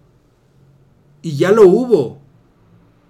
Y 1.21 1.37
ya 1.37 1.53
lo 1.53 1.69
hubo. 1.69 2.23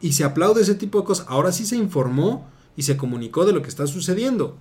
Y 0.00 0.12
se 0.14 0.24
aplaude 0.24 0.62
ese 0.62 0.74
tipo 0.74 0.98
de 0.98 1.04
cosas. 1.04 1.26
Ahora 1.28 1.52
sí 1.52 1.64
se 1.64 1.76
informó 1.76 2.48
y 2.74 2.82
se 2.82 2.96
comunicó 2.96 3.46
de 3.46 3.52
lo 3.52 3.62
que 3.62 3.68
está 3.68 3.86
sucediendo. 3.86 4.58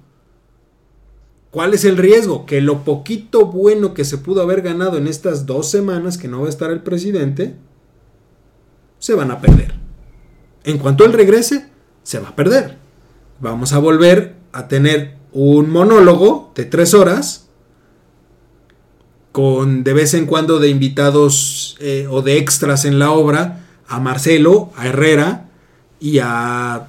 ¿Cuál 1.50 1.74
es 1.74 1.86
el 1.86 1.98
riesgo? 1.98 2.46
Que 2.46 2.62
lo 2.62 2.84
poquito 2.84 3.48
bueno 3.48 3.96
que 3.96 4.06
se 4.06 4.20
pudo 4.20 4.44
haber 4.44 4.62
ganado 4.62 5.00
en 5.00 5.08
estas 5.08 5.48
dos 5.48 5.72
semanas 5.72 6.20
que 6.20 6.28
no 6.28 6.42
va 6.42 6.46
a 6.46 6.50
estar 6.50 6.70
el 6.70 6.84
presidente, 6.84 7.56
se 9.00 9.16
van 9.16 9.32
a 9.32 9.42
perder. 9.42 9.74
En 10.64 10.78
cuanto 10.78 11.04
él 11.04 11.14
regrese, 11.14 11.68
se 12.04 12.20
va 12.20 12.30
a 12.30 12.36
perder. 12.36 12.78
Vamos 13.40 13.74
a 13.74 13.80
volver 13.80 14.39
a 14.52 14.68
tener 14.68 15.16
un 15.32 15.70
monólogo 15.70 16.52
de 16.56 16.66
tres 16.66 16.94
horas 16.94 17.48
con 19.32 19.84
de 19.84 19.94
vez 19.94 20.14
en 20.16 20.26
cuando 20.26 20.60
de 20.60 20.70
invitados 20.70 21.78
eh, 21.80 22.08
o 22.10 22.22
de 22.22 22.38
extras 22.38 22.86
en 22.86 22.98
la 23.00 23.12
obra 23.12 23.66
a 23.88 24.00
Marcelo, 24.00 24.72
a 24.76 24.88
Herrera 24.88 25.50
y 26.00 26.20
a. 26.20 26.88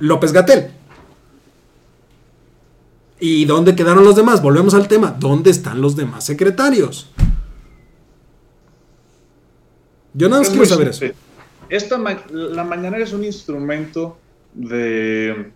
López 0.00 0.32
Gatel. 0.32 0.70
¿Y 3.20 3.44
dónde 3.46 3.74
quedaron 3.74 4.04
los 4.04 4.16
demás? 4.16 4.42
Volvemos 4.42 4.74
al 4.74 4.88
tema. 4.88 5.16
¿Dónde 5.18 5.50
están 5.50 5.80
los 5.80 5.96
demás 5.96 6.24
secretarios? 6.24 7.08
Yo 10.12 10.28
nada 10.28 10.40
más 10.42 10.48
Es 10.48 10.52
quiero 10.52 10.66
saber 10.66 10.88
eso. 10.88 11.06
Esta 11.68 11.96
ma- 11.96 12.22
la 12.30 12.64
mañanera 12.64 13.02
es 13.02 13.12
un 13.12 13.24
instrumento 13.24 14.18
de 14.52 15.50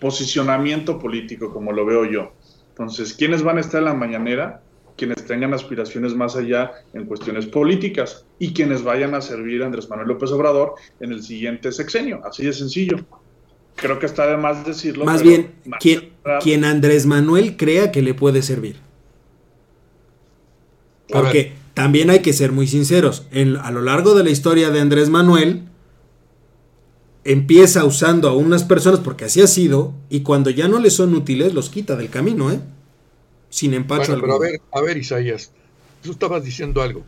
posicionamiento 0.00 0.98
político, 0.98 1.52
como 1.52 1.72
lo 1.72 1.84
veo 1.84 2.04
yo. 2.04 2.32
Entonces, 2.70 3.12
¿quiénes 3.14 3.42
van 3.42 3.58
a 3.58 3.60
estar 3.60 3.80
en 3.80 3.86
la 3.86 3.94
mañanera? 3.94 4.62
Quienes 4.96 5.24
tengan 5.26 5.54
aspiraciones 5.54 6.14
más 6.14 6.34
allá 6.36 6.72
en 6.92 7.06
cuestiones 7.06 7.46
políticas 7.46 8.24
y 8.38 8.52
quienes 8.52 8.82
vayan 8.82 9.14
a 9.14 9.20
servir 9.20 9.62
a 9.62 9.66
Andrés 9.66 9.88
Manuel 9.88 10.08
López 10.08 10.30
Obrador 10.32 10.74
en 11.00 11.12
el 11.12 11.22
siguiente 11.22 11.70
sexenio. 11.72 12.20
Así 12.24 12.44
de 12.44 12.52
sencillo. 12.52 12.96
Creo 13.76 14.00
que 14.00 14.06
está 14.06 14.26
de 14.26 14.36
más 14.36 14.66
decirlo. 14.66 15.04
Más 15.04 15.22
bien, 15.22 15.52
más 15.64 15.78
quien, 15.80 16.00
centrado- 16.00 16.42
quien 16.42 16.64
Andrés 16.64 17.06
Manuel 17.06 17.56
crea 17.56 17.92
que 17.92 18.02
le 18.02 18.14
puede 18.14 18.42
servir. 18.42 18.76
Porque 21.08 21.52
también 21.74 22.10
hay 22.10 22.20
que 22.20 22.32
ser 22.32 22.52
muy 22.52 22.66
sinceros. 22.66 23.26
a 23.62 23.70
lo 23.70 23.82
largo 23.82 24.14
de 24.14 24.24
la 24.24 24.30
historia 24.30 24.70
de 24.70 24.80
Andrés 24.80 25.10
Manuel, 25.10 25.62
empieza 27.24 27.84
usando 27.84 28.28
a 28.28 28.36
unas 28.36 28.64
personas, 28.64 29.00
porque 29.00 29.24
así 29.24 29.40
ha 29.40 29.46
sido, 29.46 29.92
y 30.08 30.22
cuando 30.22 30.50
ya 30.50 30.68
no 30.68 30.78
le 30.78 30.90
son 30.90 31.14
útiles, 31.14 31.54
los 31.54 31.70
quita 31.70 31.96
del 31.96 32.10
camino, 32.10 32.50
¿eh? 32.50 32.60
Sin 33.50 33.74
empacho 33.74 34.12
bueno, 34.12 34.22
Pero 34.22 34.34
a 34.34 34.38
ver, 34.38 34.60
a 34.72 34.80
ver, 34.80 34.96
Isaías, 34.96 35.52
tú 36.02 36.12
estabas 36.12 36.44
diciendo 36.44 36.82
algo. 36.82 37.04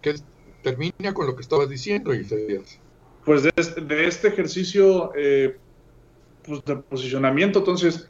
Que 0.00 0.14
termina 0.62 1.14
con 1.14 1.26
lo 1.26 1.34
que 1.34 1.42
estabas 1.42 1.68
diciendo, 1.68 2.14
Isaías. 2.14 2.78
Pues 3.24 3.42
de 3.42 3.52
este, 4.06 4.28
ejercicio 4.28 5.12
eh, 5.16 5.56
pues 6.44 6.64
de 6.64 6.76
posicionamiento, 6.76 7.58
entonces, 7.58 8.08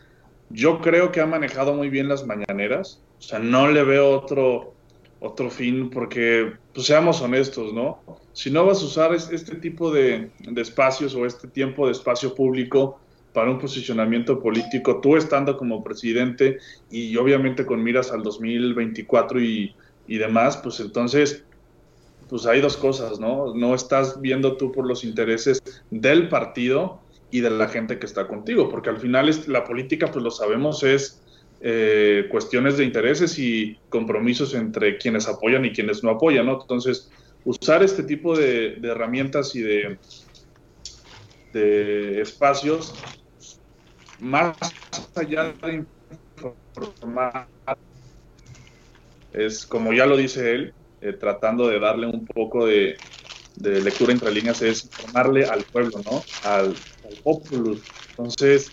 yo 0.51 0.81
creo 0.81 1.11
que 1.11 1.21
ha 1.21 1.27
manejado 1.27 1.75
muy 1.75 1.89
bien 1.89 2.09
las 2.09 2.27
mañaneras. 2.27 3.01
O 3.19 3.23
sea, 3.23 3.39
no 3.39 3.69
le 3.69 3.83
veo 3.83 4.11
otro, 4.11 4.75
otro 5.21 5.51
fin 5.51 5.91
porque, 5.91 6.53
pues 6.73 6.87
seamos 6.87 7.21
honestos, 7.21 7.73
¿no? 7.73 8.01
Si 8.39 8.53
no 8.53 8.65
vas 8.65 8.81
a 8.83 8.85
usar 8.85 9.13
este 9.13 9.57
tipo 9.57 9.91
de, 9.91 10.31
espacios 10.59 11.13
o 11.17 11.27
este 11.27 11.49
tiempo 11.49 11.87
de 11.87 11.93
espacio 11.93 12.37
público 12.37 13.01
para 13.33 13.51
un 13.51 13.59
posicionamiento 13.59 14.39
político, 14.39 15.01
tú 15.01 15.17
estando 15.17 15.57
como 15.57 15.83
presidente 15.83 16.59
y 16.89 17.17
obviamente 17.17 17.67
con 17.67 17.83
miras 17.83 18.13
al 18.13 18.23
2024 18.23 19.41
y, 19.41 19.75
y 20.07 20.19
demás, 20.19 20.57
pues 20.59 20.79
entonces, 20.79 21.43
pues 22.29 22.47
hay 22.47 22.61
dos 22.61 22.77
cosas, 22.77 23.19
¿no? 23.19 23.57
No 23.57 23.75
estás 23.75 24.21
viendo 24.21 24.57
tú 24.57 24.71
por 24.71 24.87
los 24.87 25.03
intereses 25.03 25.61
del 25.91 26.29
partido 26.29 27.01
y 27.33 27.41
de 27.41 27.51
la 27.51 27.67
gente 27.67 27.99
que 27.99 28.07
está 28.07 28.29
contigo, 28.29 28.69
porque 28.69 28.91
al 28.91 28.99
final 28.99 29.29
es, 29.29 29.49
la 29.49 29.65
política, 29.65 30.13
pues 30.13 30.23
lo 30.23 30.31
sabemos, 30.31 30.85
es 30.85 31.21
eh, 31.61 32.29
cuestiones 32.31 32.77
de 32.77 32.85
intereses 32.85 33.37
y 33.37 33.77
compromisos 33.89 34.55
entre 34.55 34.97
quienes 34.97 35.27
apoyan 35.27 35.65
y 35.65 35.73
quienes 35.73 36.05
no 36.05 36.11
apoyan, 36.11 36.47
¿no? 36.47 36.61
Entonces, 36.61 37.11
usar 37.45 37.83
este 37.83 38.03
tipo 38.03 38.37
de, 38.37 38.79
herramientas 38.83 39.55
y 39.55 39.63
de, 39.63 39.99
espacios 42.21 42.95
más 44.21 44.57
allá 45.17 45.53
de 45.63 45.85
informar, 46.77 47.49
es 49.33 49.67
como 49.67 49.93
ya 49.93 50.07
lo 50.07 50.17
dice 50.17 50.53
él, 50.53 50.75
eh, 51.01 51.13
tratando 51.13 51.69
de 51.69 51.81
darle 51.81 52.07
un 52.07 52.25
poco 52.27 52.67
de, 52.67 52.97
lectura 53.57 54.13
entre 54.13 54.31
líneas 54.31 54.63
es 54.63 54.85
informarle 54.85 55.45
al 55.45 55.65
pueblo, 55.65 56.01
¿no? 56.05 56.23
Al, 56.45 56.77
al 57.05 57.43
Entonces, 58.11 58.71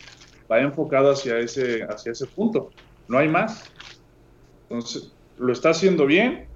va 0.51 0.59
enfocado 0.59 1.11
hacia 1.11 1.39
ese, 1.39 1.83
hacia 1.83 2.11
ese 2.11 2.27
punto. 2.27 2.69
No 3.07 3.17
hay 3.17 3.27
más. 3.27 3.63
Entonces, 4.69 5.11
lo 5.37 5.51
está 5.51 5.69
haciendo 5.69 6.05
bien. 6.05 6.47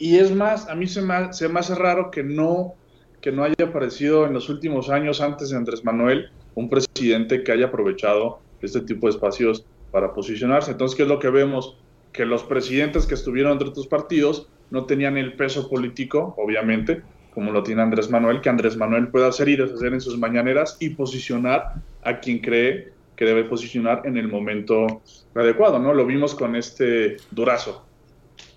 Y 0.00 0.16
es 0.16 0.34
más, 0.34 0.66
a 0.70 0.74
mí 0.74 0.86
se 0.86 1.02
me, 1.02 1.30
se 1.34 1.46
me 1.50 1.60
hace 1.60 1.74
raro 1.74 2.10
que 2.10 2.22
no, 2.22 2.72
que 3.20 3.30
no 3.30 3.44
haya 3.44 3.66
aparecido 3.66 4.24
en 4.24 4.32
los 4.32 4.48
últimos 4.48 4.88
años, 4.88 5.20
antes 5.20 5.50
de 5.50 5.58
Andrés 5.58 5.84
Manuel, 5.84 6.30
un 6.54 6.70
presidente 6.70 7.44
que 7.44 7.52
haya 7.52 7.66
aprovechado 7.66 8.40
este 8.62 8.80
tipo 8.80 9.06
de 9.06 9.12
espacios 9.12 9.66
para 9.90 10.14
posicionarse. 10.14 10.70
Entonces, 10.70 10.96
¿qué 10.96 11.02
es 11.02 11.08
lo 11.08 11.18
que 11.18 11.28
vemos? 11.28 11.76
Que 12.12 12.24
los 12.24 12.42
presidentes 12.44 13.04
que 13.04 13.12
estuvieron 13.12 13.52
entre 13.52 13.68
otros 13.68 13.86
partidos 13.88 14.48
no 14.70 14.86
tenían 14.86 15.18
el 15.18 15.34
peso 15.34 15.68
político, 15.68 16.34
obviamente, 16.38 17.02
como 17.34 17.52
lo 17.52 17.62
tiene 17.62 17.82
Andrés 17.82 18.08
Manuel, 18.08 18.40
que 18.40 18.48
Andrés 18.48 18.78
Manuel 18.78 19.08
pueda 19.08 19.28
hacer 19.28 19.50
y 19.50 19.56
deshacer 19.56 19.92
en 19.92 20.00
sus 20.00 20.16
mañaneras 20.16 20.78
y 20.80 20.88
posicionar 20.90 21.74
a 22.02 22.20
quien 22.20 22.38
cree 22.38 22.94
que 23.16 23.26
debe 23.26 23.44
posicionar 23.44 24.00
en 24.06 24.16
el 24.16 24.28
momento 24.28 25.02
adecuado, 25.34 25.78
¿no? 25.78 25.92
Lo 25.92 26.06
vimos 26.06 26.34
con 26.34 26.56
este 26.56 27.18
Durazo. 27.30 27.84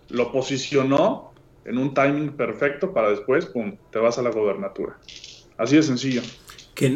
Lo 0.09 0.31
posicionó 0.31 1.32
en 1.65 1.77
un 1.77 1.93
timing 1.93 2.31
perfecto 2.31 2.93
para 2.93 3.09
después, 3.09 3.45
pum, 3.45 3.75
te 3.91 3.99
vas 3.99 4.17
a 4.17 4.21
la 4.21 4.31
gobernatura. 4.31 4.97
Así 5.57 5.75
de 5.75 5.83
sencillo. 5.83 6.21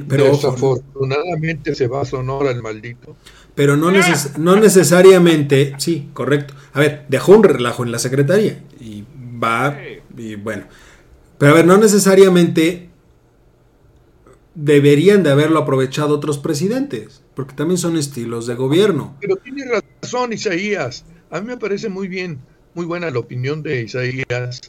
pero 0.07 0.25
Desafortunadamente 0.25 1.75
se 1.75 1.87
va 1.87 2.01
a 2.01 2.05
Sonora 2.05 2.51
el 2.51 2.61
maldito. 2.61 3.15
Pero 3.55 3.77
no, 3.77 3.91
no 4.37 4.55
necesariamente, 4.55 5.73
sí, 5.77 6.09
correcto. 6.13 6.53
A 6.73 6.79
ver, 6.79 7.05
dejó 7.07 7.35
un 7.35 7.43
relajo 7.43 7.83
en 7.83 7.91
la 7.91 7.99
secretaría 7.99 8.61
y 8.79 9.03
va, 9.43 9.77
y 10.15 10.35
bueno, 10.35 10.65
pero 11.37 11.51
a 11.51 11.55
ver, 11.55 11.65
no 11.65 11.77
necesariamente 11.77 12.89
deberían 14.55 15.21
de 15.21 15.29
haberlo 15.29 15.59
aprovechado 15.59 16.15
otros 16.15 16.39
presidentes, 16.39 17.23
porque 17.35 17.53
también 17.53 17.77
son 17.77 17.95
estilos 17.95 18.47
de 18.47 18.55
gobierno. 18.55 19.15
Pero 19.21 19.35
tiene 19.37 19.63
razón 20.01 20.33
Isaías. 20.33 21.05
A 21.29 21.39
mí 21.41 21.47
me 21.47 21.57
parece 21.57 21.89
muy 21.89 22.07
bien, 22.07 22.39
muy 22.77 22.85
buena 22.85 23.09
la 23.09 23.17
opinión 23.17 23.63
de 23.63 23.81
Isaías. 23.81 24.61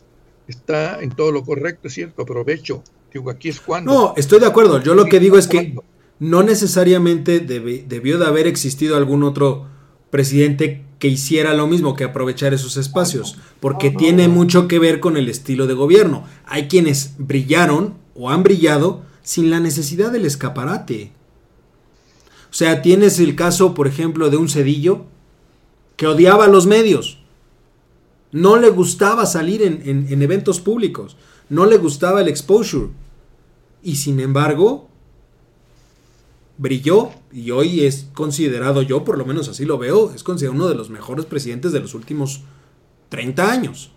Está 0.48 1.00
en 1.02 1.10
todo 1.10 1.30
lo 1.30 1.44
correcto, 1.44 1.88
es 1.88 1.94
cierto, 1.94 2.22
aprovecho. 2.22 2.82
Digo, 3.12 3.30
aquí 3.30 3.50
es 3.50 3.60
cuando. 3.60 3.92
No, 3.92 4.14
estoy 4.16 4.40
de 4.40 4.46
acuerdo. 4.46 4.82
Yo 4.82 4.94
lo 4.94 5.04
que 5.04 5.20
digo 5.20 5.36
es 5.36 5.46
que 5.46 5.74
no 6.18 6.42
necesariamente 6.42 7.38
debió 7.40 8.18
de 8.18 8.26
haber 8.26 8.46
existido 8.46 8.96
algún 8.96 9.22
otro 9.24 9.66
presidente 10.10 10.84
que 10.98 11.08
hiciera 11.08 11.52
lo 11.52 11.66
mismo, 11.66 11.94
que 11.94 12.04
aprovechar 12.04 12.54
esos 12.54 12.78
espacios, 12.78 13.36
porque 13.60 13.90
tiene 13.90 14.26
mucho 14.28 14.68
que 14.68 14.78
ver 14.78 15.00
con 15.00 15.18
el 15.18 15.28
estilo 15.28 15.66
de 15.66 15.74
gobierno. 15.74 16.24
Hay 16.46 16.66
quienes 16.66 17.12
brillaron 17.18 17.98
o 18.14 18.30
han 18.30 18.42
brillado 18.42 19.02
sin 19.22 19.50
la 19.50 19.60
necesidad 19.60 20.10
del 20.10 20.24
escaparate. 20.24 21.12
O 22.50 22.54
sea, 22.54 22.80
tienes 22.80 23.20
el 23.20 23.36
caso, 23.36 23.74
por 23.74 23.86
ejemplo, 23.86 24.30
de 24.30 24.38
un 24.38 24.48
cedillo 24.48 25.04
que 25.96 26.06
odiaba 26.06 26.46
a 26.46 26.48
los 26.48 26.66
medios. 26.66 27.17
No 28.32 28.56
le 28.56 28.70
gustaba 28.70 29.26
salir 29.26 29.62
en, 29.62 30.06
en 30.08 30.22
eventos 30.22 30.60
públicos. 30.60 31.16
No 31.48 31.66
le 31.66 31.78
gustaba 31.78 32.20
el 32.20 32.28
exposure. 32.28 32.88
Y 33.82 33.96
sin 33.96 34.20
embargo, 34.20 34.88
brilló 36.58 37.10
y 37.32 37.52
hoy 37.52 37.84
es 37.84 38.08
considerado, 38.12 38.82
yo 38.82 39.04
por 39.04 39.16
lo 39.16 39.24
menos 39.24 39.48
así 39.48 39.64
lo 39.64 39.78
veo, 39.78 40.12
es 40.12 40.22
considerado 40.22 40.56
uno 40.56 40.68
de 40.68 40.74
los 40.74 40.90
mejores 40.90 41.24
presidentes 41.24 41.72
de 41.72 41.80
los 41.80 41.94
últimos 41.94 42.42
30 43.08 43.50
años. 43.50 43.92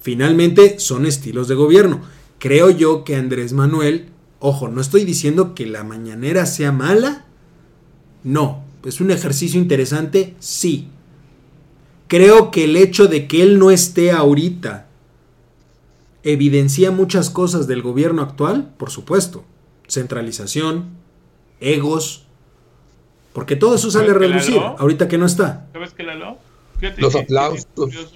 Finalmente 0.00 0.78
son 0.78 1.04
estilos 1.04 1.48
de 1.48 1.56
gobierno. 1.56 2.00
Creo 2.38 2.70
yo 2.70 3.04
que 3.04 3.16
Andrés 3.16 3.52
Manuel, 3.52 4.10
ojo, 4.38 4.68
no 4.68 4.80
estoy 4.80 5.04
diciendo 5.04 5.54
que 5.54 5.66
la 5.66 5.82
mañanera 5.82 6.46
sea 6.46 6.70
mala, 6.70 7.26
no, 8.22 8.64
es 8.84 9.00
un 9.00 9.10
ejercicio 9.10 9.60
interesante, 9.60 10.36
sí. 10.38 10.88
Creo 12.08 12.50
que 12.50 12.64
el 12.64 12.76
hecho 12.76 13.08
de 13.08 13.26
que 13.26 13.42
él 13.42 13.58
no 13.58 13.70
esté 13.70 14.12
ahorita 14.12 14.86
evidencia 16.22 16.90
muchas 16.90 17.30
cosas 17.30 17.66
del 17.66 17.82
gobierno 17.82 18.22
actual, 18.22 18.74
por 18.76 18.90
supuesto 18.90 19.44
centralización, 19.88 20.96
egos, 21.60 22.26
porque 23.32 23.56
todo 23.56 23.74
eso 23.74 23.90
sale 23.90 24.10
a 24.10 24.14
reducir, 24.14 24.58
ahorita 24.58 25.08
que 25.08 25.18
no 25.18 25.26
está. 25.26 25.66
¿Sabes 25.72 25.92
qué, 25.92 26.02
Lalo? 26.02 26.38
los 26.98 27.14
aplausos. 27.14 28.14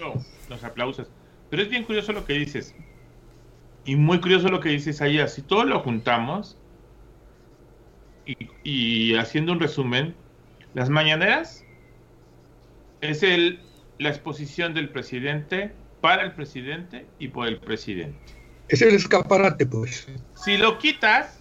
los 0.48 0.64
aplausos. 0.64 1.09
Pero 1.48 1.62
es 1.62 1.70
bien 1.70 1.85
curioso 1.85 2.12
lo 2.12 2.24
que 2.24 2.35
dices. 2.35 2.74
Y 3.85 3.96
muy 3.96 4.20
curioso 4.20 4.48
lo 4.48 4.61
que 4.61 4.68
dices 4.68 5.00
allá. 5.00 5.26
Si 5.29 5.42
todo 5.42 5.64
lo 5.64 5.81
juntamos 5.81 6.57
y, 8.62 9.14
haciendo 9.14 9.53
un 9.53 9.61
resumen, 9.61 10.14
las 10.74 10.90
mañaneras 10.90 11.64
es 13.00 13.22
el, 13.22 13.61
la 14.00 14.08
exposición 14.08 14.72
del 14.72 14.88
presidente 14.88 15.72
para 16.00 16.22
el 16.24 16.32
presidente 16.32 17.04
y 17.18 17.28
por 17.28 17.46
el 17.46 17.60
presidente. 17.60 18.16
Es 18.68 18.80
el 18.80 18.94
escaparate, 18.94 19.66
pues. 19.66 20.08
Si 20.34 20.56
lo 20.56 20.78
quitas, 20.78 21.38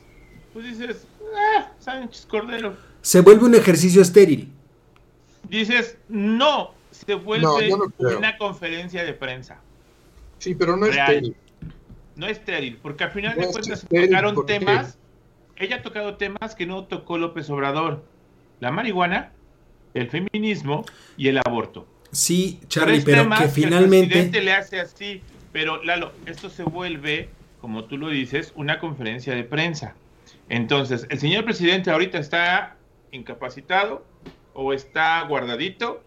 pues 0.52 0.66
dices, 0.66 1.08
ah, 1.34 1.72
Sánchez 1.80 2.26
Cordero. 2.26 2.76
Se 3.02 3.22
vuelve 3.22 3.46
un 3.46 3.56
ejercicio 3.56 4.02
estéril. 4.02 4.52
Dices, 5.48 5.98
no, 6.10 6.74
se 6.92 7.14
vuelve 7.14 7.74
una 8.18 8.38
conferencia 8.38 9.06
de 9.06 9.14
prensa. 9.14 9.62
Sí, 10.40 10.54
pero 10.54 10.76
no 10.76 10.86
es 10.86 10.98
estéril. 10.98 11.36
No 12.18 12.26
es 12.26 12.40
estéril, 12.40 12.78
porque 12.82 13.06
al 13.06 13.12
final 13.12 13.38
de 13.38 13.48
cuentas 13.48 13.88
tocaron 13.88 14.46
temas, 14.46 14.98
ella 15.56 15.78
ha 15.78 15.82
tocado 15.82 16.18
temas 16.18 16.56
que 16.56 16.66
no 16.66 16.84
tocó 16.84 17.18
López 17.18 17.50
Obrador. 17.50 18.04
La 18.60 18.70
marihuana, 18.70 19.32
el 19.94 20.10
feminismo 20.10 20.84
y 21.16 21.30
el 21.30 21.38
aborto. 21.38 21.88
Sí, 22.12 22.60
Charlie, 22.68 23.02
pero 23.02 23.30
que 23.30 23.48
finalmente... 23.48 23.98
el 23.98 24.08
presidente 24.08 24.42
le 24.42 24.54
hace 24.54 24.80
así, 24.80 25.22
pero 25.52 25.84
Lalo, 25.84 26.12
esto 26.26 26.50
se 26.50 26.64
vuelve, 26.64 27.30
como 27.62 27.86
tú 27.86 27.98
lo 27.98 28.10
dices, 28.10 28.52
una 28.56 28.80
conferencia 28.80 29.36
de 29.36 29.44
prensa. 29.44 29.96
Entonces, 30.48 31.06
el 31.10 31.20
señor 31.20 31.46
presidente 31.46 31.92
ahorita 31.92 32.18
está 32.18 32.78
incapacitado 33.12 34.06
o 34.54 34.74
está 34.74 35.22
guardadito 35.24 36.04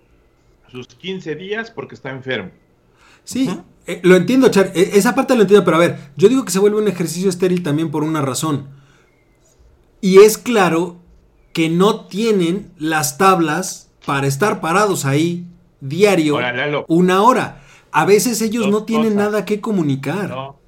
sus 0.70 0.86
15 0.88 1.36
días 1.36 1.70
porque 1.70 1.94
está 1.94 2.10
enfermo. 2.10 2.50
Sí, 3.24 3.48
eh, 3.86 4.00
lo 4.02 4.16
entiendo, 4.16 4.48
Char. 4.48 4.72
Eh, 4.74 4.90
esa 4.94 5.14
parte 5.14 5.36
lo 5.36 5.42
entiendo, 5.42 5.64
pero 5.64 5.76
a 5.76 5.80
ver, 5.80 5.98
yo 6.16 6.28
digo 6.28 6.44
que 6.44 6.50
se 6.50 6.58
vuelve 6.58 6.78
un 6.78 6.88
ejercicio 6.88 7.30
estéril 7.30 7.62
también 7.62 7.90
por 7.90 8.02
una 8.02 8.20
razón. 8.20 8.68
Y 10.00 10.18
es 10.18 10.38
claro 10.38 11.00
que 11.52 11.68
no 11.68 12.06
tienen 12.06 12.72
las 12.78 13.18
tablas 13.18 13.90
para 14.04 14.26
estar 14.26 14.60
parados 14.60 15.04
ahí 15.04 15.46
diario 15.82 16.38
una 16.88 17.22
hora. 17.22 17.60
A 17.90 18.06
veces 18.06 18.40
ellos 18.40 18.68
no 18.68 18.84
tienen 18.84 19.16
nada 19.16 19.44
que 19.44 19.60
comunicar. 19.60 20.30
No. 20.30 20.58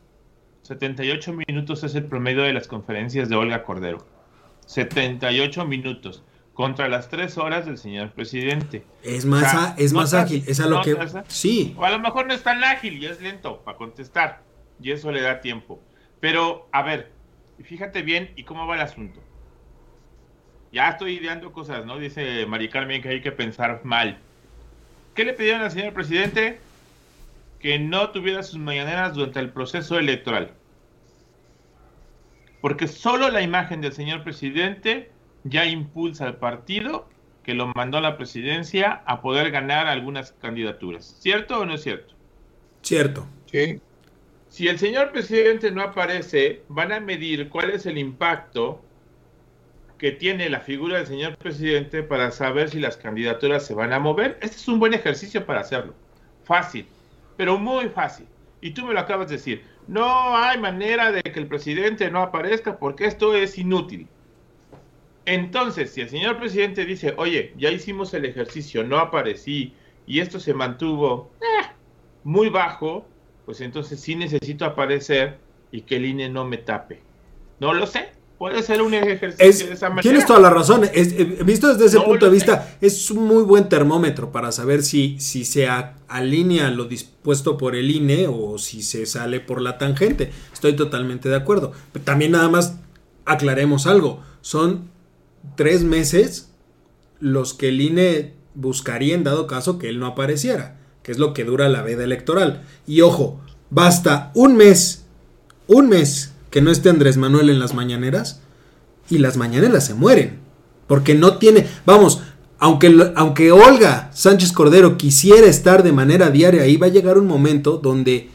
78 0.62 1.33
minutos 1.48 1.85
es 1.85 1.94
el 1.94 2.05
promedio 2.05 2.42
de 2.42 2.53
las 2.53 2.68
conferencias 2.68 3.29
de 3.29 3.37
Olga 3.37 3.62
Cordero. 3.64 4.07
78 4.66 5.64
minutos 5.64 6.24
contra 6.53 6.88
las 6.88 7.09
3 7.09 7.37
horas 7.38 7.66
del 7.66 7.79
señor 7.79 8.12
presidente. 8.12 8.85
Es 9.03 9.24
más, 9.24 9.74
es 9.79 9.92
más 9.92 10.14
ágil, 10.14 10.44
es 10.46 10.61
a 10.61 10.66
lo 10.66 10.83
que... 10.83 10.96
Sí. 11.29 11.74
O 11.79 11.85
a 11.85 11.90
lo 11.90 11.98
mejor 11.98 12.27
no 12.27 12.35
es 12.35 12.42
tan 12.42 12.62
ágil 12.62 13.03
y 13.03 13.07
es 13.07 13.20
lento 13.20 13.62
para 13.64 13.77
contestar. 13.77 14.42
Y 14.81 14.90
eso 14.90 15.11
le 15.11 15.20
da 15.20 15.40
tiempo. 15.40 15.81
Pero, 16.20 16.68
a 16.72 16.83
ver, 16.83 17.12
fíjate 17.62 18.03
bien 18.03 18.33
y 18.37 18.44
cómo 18.44 18.66
va 18.66 18.77
el 18.77 18.81
asunto. 18.83 19.20
Ya 20.72 20.90
estoy 20.90 21.18
ideando 21.18 21.53
cosas, 21.53 21.85
¿no? 21.87 21.98
Dice 21.98 22.46
Mari 22.46 22.68
Carmen 22.68 23.03
que 23.03 23.09
hay 23.11 23.20
que 23.20 23.33
pensar 23.33 23.81
mal. 23.85 24.18
¿Qué 25.14 25.24
le 25.24 25.33
pidieron 25.33 25.62
al 25.62 25.70
señor 25.70 25.92
presidente? 25.92 26.59
Que 27.61 27.79
no 27.79 28.11
tuviera 28.11 28.42
sus 28.42 28.59
mañaneras 28.59 29.14
durante 29.14 29.40
el 29.40 29.50
proceso 29.50 29.98
electoral. 29.98 30.53
Porque 32.61 32.88
solo 32.88 33.31
la 33.31 33.42
imagen 33.42 33.81
del 33.81 33.92
señor 33.92 34.24
presidente 34.24 35.11
ya 35.44 35.66
impulsa 35.66 36.27
al 36.27 36.37
partido 36.37 37.09
que 37.44 37.55
lo 37.55 37.68
mandó 37.74 37.98
a 37.98 38.00
la 38.00 38.16
presidencia 38.16 39.03
a 39.05 39.20
poder 39.20 39.50
ganar 39.50 39.87
algunas 39.87 40.33
candidaturas. 40.33 41.16
¿Cierto 41.20 41.61
o 41.61 41.66
no 41.66 41.74
es 41.74 41.83
cierto? 41.83 42.14
Cierto. 42.83 43.27
Sí. 43.53 43.81
Si 44.48 44.68
el 44.68 44.79
señor 44.79 45.12
presidente 45.12 45.70
no 45.70 45.83
aparece, 45.83 46.62
van 46.68 46.92
a 46.92 47.00
medir 47.00 47.48
cuál 47.50 47.70
es 47.70 47.87
el 47.87 47.98
impacto 47.98 48.83
que 50.04 50.12
tiene 50.12 50.50
la 50.50 50.60
figura 50.60 50.98
del 50.98 51.06
señor 51.06 51.34
presidente 51.38 52.02
para 52.02 52.30
saber 52.30 52.68
si 52.68 52.78
las 52.78 52.98
candidaturas 52.98 53.64
se 53.64 53.72
van 53.72 53.94
a 53.94 53.98
mover. 53.98 54.36
Este 54.42 54.56
es 54.56 54.68
un 54.68 54.78
buen 54.78 54.92
ejercicio 54.92 55.46
para 55.46 55.60
hacerlo. 55.60 55.94
Fácil, 56.44 56.84
pero 57.38 57.56
muy 57.56 57.88
fácil. 57.88 58.26
Y 58.60 58.72
tú 58.72 58.84
me 58.84 58.92
lo 58.92 59.00
acabas 59.00 59.28
de 59.28 59.36
decir. 59.36 59.62
No 59.88 60.36
hay 60.36 60.58
manera 60.58 61.10
de 61.10 61.22
que 61.22 61.40
el 61.40 61.46
presidente 61.46 62.10
no 62.10 62.20
aparezca 62.20 62.78
porque 62.78 63.06
esto 63.06 63.34
es 63.34 63.56
inútil. 63.56 64.06
Entonces, 65.24 65.92
si 65.92 66.02
el 66.02 66.10
señor 66.10 66.38
presidente 66.38 66.84
dice, 66.84 67.14
oye, 67.16 67.54
ya 67.56 67.70
hicimos 67.70 68.12
el 68.12 68.26
ejercicio, 68.26 68.84
no 68.84 68.98
aparecí 68.98 69.72
y 70.06 70.20
esto 70.20 70.38
se 70.38 70.52
mantuvo 70.52 71.30
eh, 71.40 71.66
muy 72.24 72.50
bajo, 72.50 73.06
pues 73.46 73.62
entonces 73.62 74.00
sí 74.00 74.16
necesito 74.16 74.66
aparecer 74.66 75.38
y 75.72 75.80
que 75.80 75.96
el 75.96 76.04
INE 76.04 76.28
no 76.28 76.44
me 76.44 76.58
tape. 76.58 77.00
No 77.58 77.72
lo 77.72 77.86
sé, 77.86 78.12
puede 78.38 78.62
ser 78.62 78.82
un 78.82 78.94
ejercicio 78.94 79.66
de 79.66 79.74
esa 79.74 79.88
manera. 79.88 80.02
Tienes 80.02 80.26
toda 80.26 80.40
la 80.40 80.50
razón. 80.50 80.82
Eh, 80.92 81.38
visto 81.44 81.72
desde 81.72 81.86
ese 81.86 82.00
punto 82.00 82.26
de 82.26 82.32
vista, 82.32 82.76
es 82.80 83.10
un 83.10 83.24
muy 83.26 83.42
buen 83.42 83.68
termómetro 83.68 84.32
para 84.32 84.52
saber 84.52 84.82
si, 84.82 85.18
si 85.20 85.44
se 85.44 85.68
alinea 86.08 86.70
lo 86.70 86.84
dispuesto 86.84 87.56
por 87.56 87.74
el 87.74 87.90
INE 87.90 88.26
o 88.28 88.58
si 88.58 88.82
se 88.82 89.06
sale 89.06 89.40
por 89.40 89.60
la 89.60 89.78
tangente. 89.78 90.30
Estoy 90.52 90.74
totalmente 90.74 91.28
de 91.28 91.36
acuerdo. 91.36 91.72
Pero 91.92 92.04
también 92.04 92.32
nada 92.32 92.48
más 92.48 92.76
aclaremos 93.24 93.86
algo. 93.86 94.20
Son 94.40 94.90
tres 95.56 95.82
meses 95.82 96.50
los 97.20 97.54
que 97.54 97.68
el 97.68 97.80
INE 97.80 98.34
buscaría 98.54 99.14
en 99.14 99.24
dado 99.24 99.46
caso 99.46 99.78
que 99.78 99.88
él 99.88 99.98
no 99.98 100.06
apareciera, 100.06 100.76
que 101.02 101.12
es 101.12 101.18
lo 101.18 101.34
que 101.34 101.44
dura 101.44 101.68
la 101.68 101.82
veda 101.82 102.04
electoral. 102.04 102.62
Y 102.86 103.00
ojo, 103.00 103.40
basta 103.70 104.30
un 104.34 104.56
mes, 104.56 105.06
un 105.66 105.88
mes 105.88 106.33
que 106.54 106.62
no 106.62 106.70
esté 106.70 106.88
Andrés 106.88 107.16
Manuel 107.16 107.50
en 107.50 107.58
las 107.58 107.74
mañaneras 107.74 108.40
y 109.10 109.18
las 109.18 109.36
mañaneras 109.36 109.86
se 109.86 109.94
mueren. 109.94 110.38
Porque 110.86 111.16
no 111.16 111.38
tiene, 111.38 111.66
vamos, 111.84 112.20
aunque, 112.60 113.10
aunque 113.16 113.50
Olga 113.50 114.08
Sánchez 114.14 114.52
Cordero 114.52 114.96
quisiera 114.96 115.48
estar 115.48 115.82
de 115.82 115.90
manera 115.90 116.30
diaria, 116.30 116.62
ahí 116.62 116.76
va 116.76 116.86
a 116.86 116.90
llegar 116.90 117.18
un 117.18 117.26
momento 117.26 117.78
donde 117.78 118.30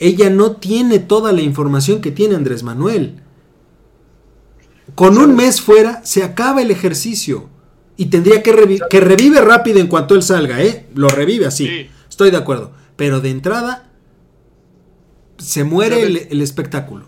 ella 0.00 0.30
no 0.30 0.56
tiene 0.56 0.98
toda 0.98 1.30
la 1.30 1.42
información 1.42 2.00
que 2.00 2.10
tiene 2.10 2.34
Andrés 2.34 2.64
Manuel. 2.64 3.20
Con 4.96 5.16
un 5.16 5.36
mes 5.36 5.60
fuera 5.60 6.00
se 6.04 6.24
acaba 6.24 6.60
el 6.60 6.72
ejercicio 6.72 7.48
y 7.96 8.06
tendría 8.06 8.42
que, 8.42 8.80
que 8.90 9.00
revive 9.00 9.40
rápido 9.42 9.78
en 9.78 9.86
cuanto 9.86 10.16
él 10.16 10.24
salga, 10.24 10.60
¿eh? 10.60 10.88
Lo 10.96 11.06
revive 11.06 11.46
así. 11.46 11.88
Estoy 12.10 12.32
de 12.32 12.38
acuerdo. 12.38 12.72
Pero 12.96 13.20
de 13.20 13.30
entrada 13.30 13.91
se 15.42 15.64
muere 15.64 16.02
el, 16.02 16.40
espectáculo. 16.40 17.06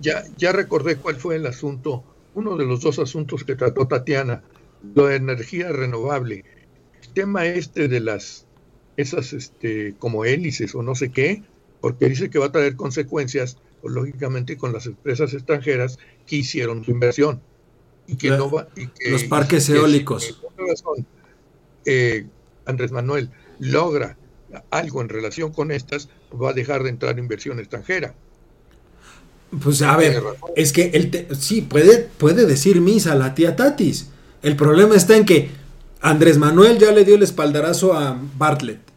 Ya, 0.00 0.24
ya 0.36 0.52
recordé 0.52 0.96
cuál 0.96 1.16
fue 1.16 1.36
el 1.36 1.46
asunto, 1.46 2.04
uno 2.34 2.56
de 2.56 2.66
los 2.66 2.80
dos 2.80 2.98
asuntos 2.98 3.44
que 3.44 3.54
trató 3.54 3.86
Tatiana, 3.86 4.42
de 4.82 5.16
energía 5.16 5.70
renovable. 5.70 6.44
El 7.02 7.08
tema 7.14 7.46
este 7.46 7.88
de 7.88 8.00
las, 8.00 8.46
esas 8.96 9.32
este, 9.32 9.94
como 9.98 10.24
hélices 10.24 10.74
o 10.74 10.82
no 10.82 10.94
sé 10.94 11.10
qué, 11.10 11.42
porque 11.80 12.08
dice 12.08 12.30
que 12.30 12.38
va 12.38 12.46
a 12.46 12.52
traer 12.52 12.76
consecuencias 12.76 13.58
lógicamente 13.82 14.56
con 14.56 14.72
las 14.72 14.86
empresas 14.86 15.34
extranjeras 15.34 15.98
que 16.26 16.36
hicieron 16.36 16.84
su 16.84 16.90
inversión. 16.90 17.40
Y 18.06 18.16
que 18.16 18.30
no 18.30 18.50
va, 18.50 18.68
los 19.10 19.24
parques 19.24 19.68
eólicos. 19.68 20.40
Eh, 21.84 22.26
Andrés 22.64 22.92
Manuel 22.92 23.30
logra 23.58 24.16
algo 24.70 25.00
en 25.00 25.08
relación 25.08 25.52
con 25.52 25.70
estas, 25.70 26.08
va 26.40 26.50
a 26.50 26.52
dejar 26.52 26.82
de 26.82 26.90
entrar 26.90 27.18
inversión 27.18 27.58
extranjera. 27.58 28.14
Pues 29.62 29.82
a 29.82 29.96
ver, 29.96 30.22
es 30.56 30.72
que 30.72 30.90
él 30.94 31.28
sí, 31.38 31.60
puede, 31.62 32.08
puede 32.16 32.46
decir 32.46 32.80
misa 32.80 33.14
la 33.14 33.34
tía 33.34 33.54
Tatis. 33.54 34.10
El 34.42 34.56
problema 34.56 34.96
está 34.96 35.16
en 35.16 35.24
que 35.24 35.50
Andrés 36.00 36.38
Manuel 36.38 36.78
ya 36.78 36.90
le 36.90 37.04
dio 37.04 37.16
el 37.16 37.22
espaldarazo 37.22 37.92
a 37.94 38.18
Bartlett 38.38 38.92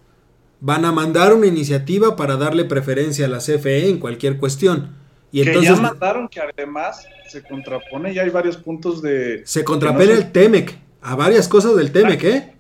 van 0.66 0.84
a 0.84 0.92
mandar 0.92 1.32
una 1.34 1.46
iniciativa 1.46 2.16
para 2.16 2.38
darle 2.38 2.66
preferencia 2.66 3.28
a 3.28 3.30
la 3.30 3.38
CFE 3.38 3.88
en 3.88 4.00
cualquier 4.00 4.38
cuestión. 4.38 4.96
Y 5.32 5.44
que 5.44 5.50
entonces, 5.50 5.76
ya 5.76 5.82
mandaron 5.82 6.28
que 6.28 6.42
además 6.42 7.08
se 7.28 7.44
contrapone, 7.44 8.14
ya 8.14 8.24
hay 8.24 8.30
varios 8.30 8.58
puntos 8.58 9.02
de... 9.02 9.44
Se 9.46 9.64
contrapone 9.64 10.14
el 10.14 10.32
TEMEC, 10.32 10.76
a 11.02 11.16
varias 11.16 11.48
cosas 11.48 11.76
del 11.76 11.92
TEMEC, 11.92 12.24
¿eh? 12.24 12.54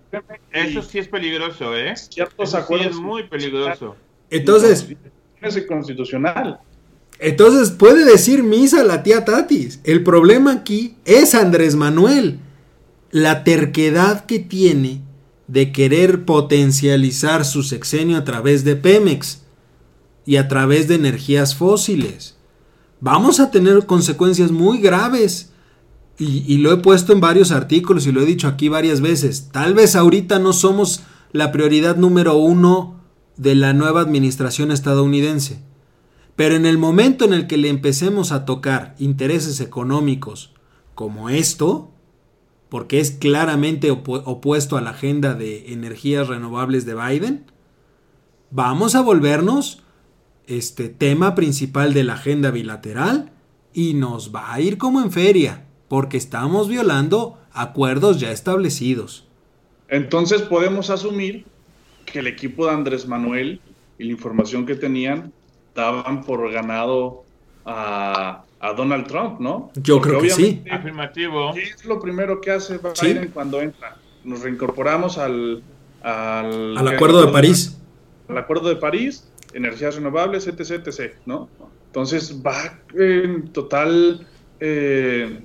Eso 0.51 0.83
sí 0.83 0.99
es 0.99 1.07
peligroso, 1.07 1.75
¿eh? 1.75 1.95
Ciertos 1.95 2.53
acuerdos. 2.53 2.91
es 2.91 2.95
muy 2.97 3.23
peligroso. 3.23 3.95
Entonces... 4.29 4.87
Es 5.41 5.61
constitucional. 5.67 6.59
Entonces 7.19 7.71
puede 7.71 8.03
decir 8.03 8.43
misa 8.43 8.83
la 8.83 9.03
tía 9.03 9.25
Tatis. 9.25 9.79
El 9.83 10.03
problema 10.03 10.51
aquí 10.51 10.97
es 11.05 11.35
Andrés 11.35 11.75
Manuel. 11.75 12.39
La 13.11 13.43
terquedad 13.43 14.25
que 14.25 14.39
tiene 14.39 15.01
de 15.47 15.71
querer 15.71 16.25
potencializar 16.25 17.45
su 17.45 17.63
sexenio 17.63 18.17
a 18.17 18.23
través 18.23 18.63
de 18.63 18.75
Pemex 18.75 19.43
y 20.25 20.37
a 20.37 20.47
través 20.47 20.87
de 20.87 20.95
energías 20.95 21.55
fósiles. 21.55 22.35
Vamos 22.99 23.39
a 23.39 23.51
tener 23.51 23.85
consecuencias 23.85 24.51
muy 24.51 24.79
graves. 24.79 25.51
Y, 26.17 26.57
lo 26.59 26.71
he 26.71 26.77
puesto 26.77 27.11
en 27.11 27.19
varios 27.19 27.51
artículos 27.51 28.07
y 28.07 28.13
lo 28.13 28.21
he 28.21 28.25
dicho 28.25 28.47
aquí 28.47 28.69
varias 28.69 29.01
veces. 29.01 29.49
Tal 29.51 29.73
vez 29.73 29.97
ahorita 29.97 30.39
no 30.39 30.53
somos 30.53 31.01
la 31.33 31.51
prioridad 31.51 31.97
número 31.97 32.37
uno 32.37 33.01
de 33.37 33.55
la 33.55 33.73
nueva 33.73 34.01
administración 34.01 34.71
estadounidense. 34.71 35.59
Pero 36.35 36.55
en 36.55 36.65
el 36.65 36.77
momento 36.77 37.25
en 37.25 37.33
el 37.33 37.47
que 37.47 37.57
le 37.57 37.69
empecemos 37.69 38.31
a 38.31 38.45
tocar 38.45 38.95
intereses 38.99 39.61
económicos 39.61 40.53
como 40.93 41.29
esto, 41.29 41.91
porque 42.69 42.99
es 42.99 43.11
claramente 43.11 43.91
opuesto 43.91 44.77
a 44.77 44.81
la 44.81 44.89
agenda 44.91 45.33
de 45.33 45.71
energías 45.71 46.27
renovables 46.27 46.85
de 46.85 46.95
Biden, 46.95 47.45
vamos 48.51 48.95
a 48.95 49.01
volvernos 49.01 49.83
este 50.47 50.89
tema 50.89 51.35
principal 51.35 51.93
de 51.93 52.03
la 52.03 52.13
agenda 52.13 52.51
bilateral 52.51 53.31
y 53.73 53.93
nos 53.93 54.33
va 54.33 54.53
a 54.53 54.61
ir 54.61 54.77
como 54.77 55.01
en 55.01 55.11
feria, 55.11 55.65
porque 55.87 56.17
estamos 56.17 56.67
violando 56.67 57.39
acuerdos 57.51 58.19
ya 58.19 58.31
establecidos. 58.31 59.27
Entonces 59.87 60.41
podemos 60.41 60.89
asumir 60.89 61.45
que 62.05 62.19
el 62.19 62.27
equipo 62.27 62.65
de 62.67 62.73
Andrés 62.73 63.07
Manuel 63.07 63.59
y 63.97 64.05
la 64.05 64.11
información 64.11 64.65
que 64.65 64.75
tenían 64.75 65.31
daban 65.73 66.23
por 66.23 66.51
ganado 66.51 67.23
a, 67.65 68.43
a 68.59 68.73
Donald 68.73 69.07
Trump, 69.07 69.39
¿no? 69.39 69.71
Yo 69.75 69.99
creo 70.01 70.21
que 70.21 70.29
sí. 70.29 70.63
Afirmativo. 70.71 71.53
¿Qué 71.53 71.63
es 71.63 71.85
lo 71.85 71.99
primero 71.99 72.41
que 72.41 72.51
hace 72.51 72.79
Biden 73.01 73.29
cuando 73.33 73.61
entra? 73.61 73.97
Nos 74.23 74.41
reincorporamos 74.41 75.17
al... 75.17 75.61
Al, 76.01 76.87
Acuerdo 76.87 77.25
de 77.25 77.31
París. 77.31 77.77
Al 78.27 78.37
Acuerdo 78.37 78.69
de 78.69 78.75
París, 78.75 79.27
energías 79.53 79.95
renovables, 79.95 80.47
etc., 80.47 80.87
etc., 80.87 81.13
¿no? 81.25 81.49
Entonces 81.87 82.41
va 82.45 82.79
en 82.93 83.47
total 83.49 84.27
eh, 84.59 85.39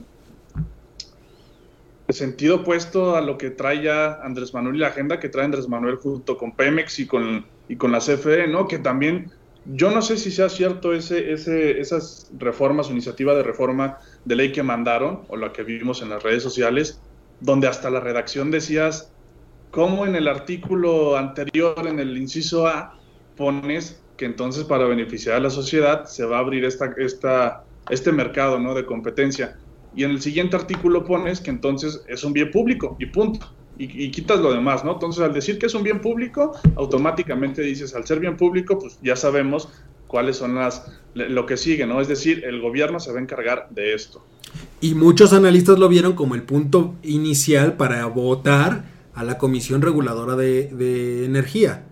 sentido 2.12 2.56
opuesto 2.56 3.16
a 3.16 3.20
lo 3.20 3.38
que 3.38 3.50
trae 3.50 3.82
ya 3.82 4.20
Andrés 4.22 4.54
Manuel 4.54 4.76
y 4.76 4.78
la 4.78 4.88
agenda 4.88 5.20
que 5.20 5.28
trae 5.28 5.44
Andrés 5.44 5.68
Manuel 5.68 5.96
junto 5.96 6.36
con 6.36 6.52
Pemex 6.52 6.98
y 6.98 7.06
con, 7.06 7.46
y 7.68 7.76
con 7.76 7.92
la 7.92 7.98
CFE, 7.98 8.48
¿no? 8.48 8.66
Que 8.66 8.78
también 8.78 9.30
yo 9.66 9.90
no 9.90 10.02
sé 10.02 10.16
si 10.16 10.30
sea 10.30 10.48
cierto 10.48 10.92
ese, 10.92 11.32
ese, 11.32 11.80
esas 11.80 12.30
reformas 12.38 12.88
o 12.88 12.92
iniciativa 12.92 13.34
de 13.34 13.42
reforma 13.42 13.98
de 14.24 14.36
ley 14.36 14.52
que 14.52 14.62
mandaron 14.62 15.22
o 15.28 15.36
la 15.36 15.52
que 15.52 15.62
vimos 15.62 16.02
en 16.02 16.08
las 16.08 16.22
redes 16.22 16.42
sociales, 16.42 17.00
donde 17.40 17.68
hasta 17.68 17.90
la 17.90 18.00
redacción 18.00 18.50
decías, 18.50 19.12
¿cómo 19.70 20.06
en 20.06 20.16
el 20.16 20.28
artículo 20.28 21.16
anterior, 21.16 21.86
en 21.86 21.98
el 21.98 22.16
inciso 22.16 22.66
A, 22.66 22.98
pones 23.36 24.02
que 24.16 24.24
entonces 24.26 24.64
para 24.64 24.84
beneficiar 24.84 25.36
a 25.36 25.40
la 25.40 25.50
sociedad 25.50 26.04
se 26.04 26.24
va 26.24 26.38
a 26.38 26.40
abrir 26.40 26.64
esta, 26.64 26.92
esta, 26.98 27.64
este 27.88 28.12
mercado 28.12 28.58
¿no? 28.58 28.74
de 28.74 28.84
competencia? 28.84 29.58
Y 29.94 30.04
en 30.04 30.12
el 30.12 30.20
siguiente 30.20 30.56
artículo 30.56 31.04
pones 31.04 31.40
que 31.40 31.50
entonces 31.50 32.02
es 32.08 32.24
un 32.24 32.32
bien 32.32 32.50
público 32.50 32.96
y 32.98 33.06
punto. 33.06 33.52
Y, 33.78 34.10
quitas 34.10 34.40
lo 34.40 34.52
demás, 34.52 34.84
¿no? 34.84 34.92
Entonces, 34.92 35.22
al 35.22 35.32
decir 35.32 35.58
que 35.58 35.64
es 35.64 35.74
un 35.74 35.82
bien 35.82 36.02
público, 36.02 36.52
automáticamente 36.76 37.62
dices, 37.62 37.94
al 37.94 38.06
ser 38.06 38.20
bien 38.20 38.36
público, 38.36 38.78
pues 38.78 38.98
ya 39.02 39.16
sabemos 39.16 39.70
cuáles 40.06 40.36
son 40.36 40.56
las 40.56 41.00
lo 41.14 41.46
que 41.46 41.56
sigue, 41.56 41.86
¿no? 41.86 41.98
Es 42.02 42.06
decir, 42.06 42.44
el 42.44 42.60
gobierno 42.60 43.00
se 43.00 43.10
va 43.10 43.18
a 43.18 43.22
encargar 43.22 43.68
de 43.70 43.94
esto. 43.94 44.22
Y 44.82 44.94
muchos 44.94 45.32
analistas 45.32 45.78
lo 45.78 45.88
vieron 45.88 46.12
como 46.12 46.34
el 46.34 46.42
punto 46.42 46.94
inicial 47.02 47.78
para 47.78 48.04
votar 48.04 48.84
a 49.14 49.24
la 49.24 49.38
Comisión 49.38 49.80
Reguladora 49.80 50.36
de 50.36 51.24
Energía. 51.24 51.86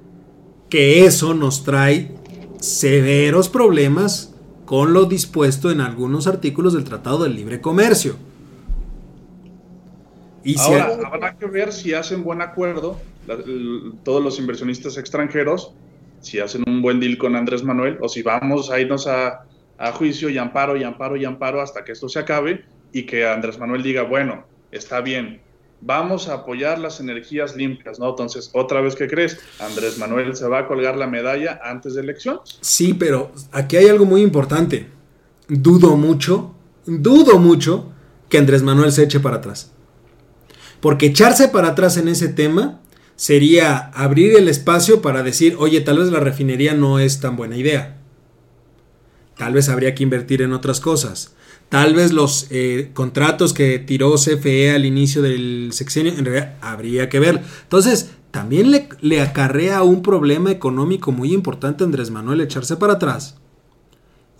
Que 0.68 1.06
eso 1.06 1.32
nos 1.32 1.64
trae 1.64 2.12
severos 2.60 3.48
problemas 3.48 4.34
con 4.68 4.92
lo 4.92 5.06
dispuesto 5.06 5.70
en 5.70 5.80
algunos 5.80 6.26
artículos 6.26 6.74
del 6.74 6.84
Tratado 6.84 7.22
del 7.22 7.34
Libre 7.34 7.58
Comercio. 7.58 8.16
Y 10.44 10.60
Ahora, 10.60 10.94
si 10.94 11.06
habrá 11.06 11.38
que 11.38 11.46
ver 11.46 11.72
si 11.72 11.94
hacen 11.94 12.22
buen 12.22 12.42
acuerdo 12.42 13.00
la, 13.26 13.32
el, 13.32 13.94
todos 14.04 14.22
los 14.22 14.38
inversionistas 14.38 14.98
extranjeros 14.98 15.72
si 16.20 16.38
hacen 16.38 16.64
un 16.66 16.82
buen 16.82 17.00
deal 17.00 17.16
con 17.16 17.34
Andrés 17.34 17.64
Manuel 17.64 17.96
o 18.02 18.10
si 18.10 18.20
vamos 18.20 18.70
a 18.70 18.78
irnos 18.78 19.06
a, 19.06 19.46
a, 19.78 19.92
juicio 19.92 20.28
y 20.28 20.36
amparo 20.36 20.76
y 20.76 20.84
amparo 20.84 21.16
y 21.16 21.24
amparo 21.24 21.62
hasta 21.62 21.82
que 21.82 21.92
esto 21.92 22.10
se 22.10 22.18
acabe 22.18 22.66
y 22.92 23.04
que 23.04 23.26
Andrés 23.26 23.58
Manuel 23.58 23.82
diga, 23.82 24.02
bueno, 24.02 24.44
está 24.70 25.00
bien, 25.00 25.40
vamos 25.80 26.28
a 26.28 26.34
apoyar 26.34 26.78
las 26.78 27.00
energías 27.00 27.56
limpias, 27.56 27.98
¿no? 27.98 28.10
Entonces, 28.10 28.50
otra 28.52 28.80
vez, 28.80 28.94
¿qué 28.94 29.08
crees? 29.08 29.38
Andrés 29.60 29.98
Manuel 29.98 30.36
se 30.36 30.48
va 30.48 30.60
a 30.60 30.66
colgar 30.66 30.96
la 30.96 31.06
medalla 31.06 31.60
antes 31.62 31.94
de 31.94 32.02
elecciones. 32.02 32.58
Sí, 32.60 32.94
pero 32.94 33.32
aquí 33.52 33.76
hay 33.76 33.88
algo 33.88 34.04
muy 34.04 34.22
importante. 34.22 34.88
Dudo 35.48 35.96
mucho, 35.96 36.54
dudo 36.86 37.38
mucho 37.38 37.92
que 38.28 38.38
Andrés 38.38 38.62
Manuel 38.62 38.92
se 38.92 39.04
eche 39.04 39.20
para 39.20 39.36
atrás. 39.36 39.72
Porque 40.80 41.06
echarse 41.06 41.48
para 41.48 41.68
atrás 41.68 41.96
en 41.96 42.08
ese 42.08 42.28
tema 42.28 42.80
sería 43.16 43.76
abrir 43.94 44.36
el 44.36 44.48
espacio 44.48 45.02
para 45.02 45.22
decir, 45.22 45.56
oye, 45.58 45.80
tal 45.80 45.98
vez 45.98 46.08
la 46.08 46.20
refinería 46.20 46.74
no 46.74 46.98
es 46.98 47.20
tan 47.20 47.36
buena 47.36 47.56
idea. 47.56 47.98
Tal 49.36 49.54
vez 49.54 49.68
habría 49.68 49.94
que 49.94 50.02
invertir 50.02 50.42
en 50.42 50.52
otras 50.52 50.80
cosas. 50.80 51.34
Tal 51.68 51.94
vez 51.94 52.12
los 52.12 52.46
eh, 52.50 52.90
contratos 52.94 53.52
que 53.52 53.78
tiró 53.78 54.14
CFE 54.14 54.74
al 54.74 54.86
inicio 54.86 55.20
del 55.20 55.70
sexenio, 55.72 56.12
en 56.12 56.24
realidad 56.24 56.56
habría 56.62 57.08
que 57.10 57.20
ver. 57.20 57.42
Entonces, 57.62 58.10
también 58.30 58.70
le, 58.70 58.88
le 59.00 59.20
acarrea 59.20 59.82
un 59.82 60.02
problema 60.02 60.50
económico 60.50 61.12
muy 61.12 61.32
importante 61.34 61.84
a 61.84 61.86
Andrés 61.86 62.10
Manuel 62.10 62.40
echarse 62.40 62.76
para 62.76 62.94
atrás. 62.94 63.36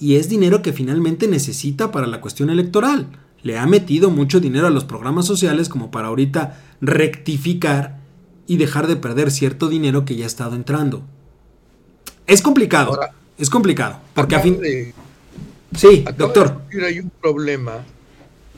Y 0.01 0.17
es 0.17 0.29
dinero 0.29 0.63
que 0.63 0.73
finalmente 0.73 1.29
necesita 1.29 1.91
para 1.91 2.07
la 2.07 2.21
cuestión 2.21 2.49
electoral. 2.49 3.09
Le 3.43 3.59
ha 3.59 3.67
metido 3.67 4.11
mucho 4.11 4.41
dinero 4.41 4.67
a 4.67 4.71
los 4.71 4.85
programas 4.85 5.27
sociales 5.27 5.69
como 5.69 5.91
para 5.91 6.09
ahorita 6.09 6.63
rectificar 6.81 7.99
y 8.47 8.57
dejar 8.57 8.87
de 8.87 8.97
perder 8.97 9.31
cierto 9.31 9.69
dinero 9.69 10.05
que 10.05 10.17
ya 10.17 10.25
ha 10.25 10.29
estado 10.29 10.57
entrando. 10.57 11.03
Es 12.27 12.41
complicado, 12.41 12.91
Ahora, 12.91 13.13
es 13.37 13.51
complicado, 13.51 13.99
porque 14.15 14.35
a 14.35 14.41
fin... 14.41 14.59
De, 14.59 14.95
sí, 15.75 16.05
doctor. 16.17 16.69
De 16.69 16.87
hay 16.87 17.01
un 17.01 17.11
problema 17.11 17.85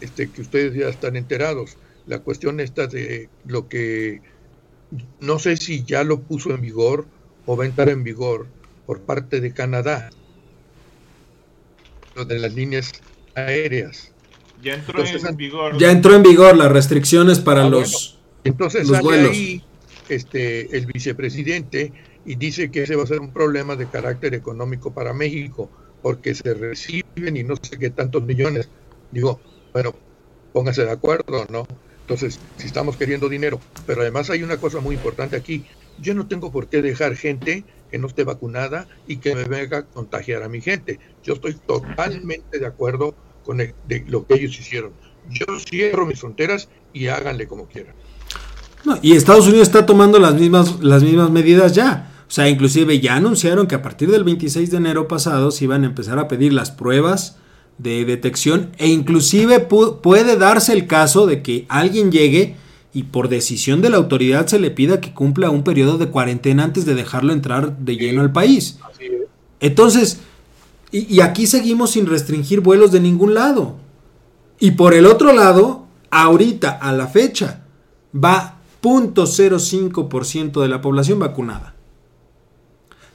este, 0.00 0.30
que 0.30 0.40
ustedes 0.40 0.74
ya 0.74 0.88
están 0.88 1.16
enterados. 1.16 1.76
La 2.06 2.20
cuestión 2.20 2.61
esta 2.61 2.86
de 2.86 3.28
lo 3.46 3.68
que 3.68 4.20
no 5.20 5.38
sé 5.38 5.56
si 5.56 5.84
ya 5.84 6.02
lo 6.02 6.20
puso 6.20 6.50
en 6.50 6.61
vigor 6.61 7.06
o 7.46 7.56
va 7.56 7.64
a 7.64 7.66
entrar 7.66 7.88
en 7.88 8.02
vigor 8.02 8.46
por 8.86 9.00
parte 9.00 9.40
de 9.40 9.52
Canadá, 9.52 10.11
lo 12.16 12.24
de 12.24 12.38
las 12.38 12.54
líneas 12.54 12.92
aéreas. 13.34 14.12
Ya 14.62 14.74
entró 14.74 14.98
Entonces, 14.98 15.28
en 15.28 15.36
vigor. 15.36 15.78
Ya 15.78 15.90
entró 15.90 16.14
en 16.14 16.22
vigor 16.22 16.56
las 16.56 16.72
restricciones 16.72 17.38
para 17.38 17.64
ah, 17.64 17.68
los, 17.68 17.92
bueno. 17.92 18.40
Entonces 18.44 18.88
los 18.88 19.00
vuelos. 19.00 19.30
Ahí 19.30 19.62
este, 20.11 20.76
el 20.76 20.86
vicepresidente 20.86 21.92
y 22.26 22.34
dice 22.34 22.70
que 22.70 22.82
ese 22.82 22.96
va 22.96 23.04
a 23.04 23.06
ser 23.06 23.20
un 23.20 23.32
problema 23.32 23.76
de 23.76 23.86
carácter 23.86 24.34
económico 24.34 24.92
para 24.92 25.14
México, 25.14 25.70
porque 26.03 26.34
se 26.34 26.55
reciben 26.55 27.36
y 27.36 27.42
no 27.42 27.57
sé 27.57 27.78
qué 27.78 27.90
tantos 27.90 28.22
millones. 28.22 28.68
Digo, 29.11 29.40
bueno, 29.72 29.94
póngase 30.53 30.84
de 30.84 30.90
acuerdo, 30.90 31.46
¿no? 31.51 31.66
Entonces, 32.03 32.40
si 32.57 32.66
estamos 32.66 32.96
queriendo 32.96 33.28
dinero, 33.28 33.61
pero 33.86 34.01
además 34.01 34.30
hay 34.30 34.42
una 34.42 34.57
cosa 34.57 34.80
muy 34.80 34.96
importante 34.96 35.36
aquí, 35.36 35.64
yo 36.01 36.14
no 36.14 36.26
tengo 36.26 36.51
por 36.51 36.68
qué 36.68 36.82
dejar 36.82 37.14
gente 37.14 37.64
que 37.90 37.98
no 37.98 38.07
esté 38.07 38.24
vacunada 38.24 38.88
y 39.07 39.18
que 39.18 39.34
me 39.34 39.44
venga 39.44 39.78
a 39.78 39.82
contagiar 39.84 40.42
a 40.42 40.48
mi 40.48 40.61
gente. 40.61 40.98
Yo 41.22 41.34
estoy 41.34 41.55
totalmente 41.55 42.59
de 42.59 42.66
acuerdo 42.66 43.14
con 43.44 43.61
el, 43.61 43.74
de 43.86 44.05
lo 44.09 44.26
que 44.26 44.34
ellos 44.34 44.59
hicieron. 44.59 44.92
Yo 45.30 45.46
cierro 45.61 46.07
mis 46.07 46.20
fronteras 46.20 46.68
y 46.92 47.09
háganle 47.09 47.46
como 47.46 47.66
quieran. 47.66 47.94
Y 49.03 49.14
Estados 49.14 49.46
Unidos 49.46 49.68
está 49.68 49.84
tomando 49.84 50.18
las 50.18 50.34
mismas, 50.34 50.80
las 50.80 51.03
mismas 51.03 51.30
medidas 51.30 51.74
ya. 51.74 52.09
O 52.31 52.33
sea, 52.33 52.49
inclusive 52.49 53.01
ya 53.01 53.16
anunciaron 53.16 53.66
que 53.66 53.74
a 53.74 53.83
partir 53.83 54.09
del 54.09 54.22
26 54.22 54.70
de 54.70 54.76
enero 54.76 55.09
pasado 55.09 55.51
se 55.51 55.64
iban 55.64 55.83
a 55.83 55.89
empezar 55.89 56.20
a 56.20 56.28
pedir 56.28 56.53
las 56.53 56.70
pruebas 56.70 57.39
de 57.78 58.05
detección 58.05 58.70
e 58.78 58.87
inclusive 58.87 59.59
pu 59.59 60.01
puede 60.01 60.37
darse 60.37 60.72
el 60.72 60.87
caso 60.87 61.26
de 61.26 61.43
que 61.43 61.66
alguien 61.68 62.12
llegue 62.12 62.55
y 62.95 63.03
por 63.05 63.28
decisión 63.31 63.83
de 63.83 63.91
la 63.91 63.97
autoridad 63.97 64.47
se 64.47 64.61
le 64.61 64.70
pida 64.70 65.01
que 65.01 65.12
cumpla 65.12 65.51
un 65.51 65.64
periodo 65.64 65.99
de 65.99 66.07
cuarentena 66.07 66.62
antes 66.62 66.87
de 66.87 66.95
dejarlo 66.95 67.33
entrar 67.33 67.76
de 67.78 67.97
lleno 67.97 68.20
al 68.20 68.31
país. 68.31 68.78
Entonces, 69.59 70.20
y, 70.93 71.12
y 71.12 71.22
aquí 71.22 71.49
seguimos 71.49 71.91
sin 71.91 72.07
restringir 72.07 72.61
vuelos 72.61 72.93
de 72.93 73.01
ningún 73.01 73.35
lado. 73.35 73.74
Y 74.61 74.70
por 74.72 74.95
el 74.95 75.07
otro 75.07 75.33
lado, 75.33 75.87
ahorita, 76.12 76.70
a 76.70 76.93
la 76.93 77.09
fecha, 77.09 77.64
va 78.14 78.61
0.05% 78.83 80.62
de 80.62 80.68
la 80.68 80.81
población 80.81 81.18
vacunada. 81.18 81.74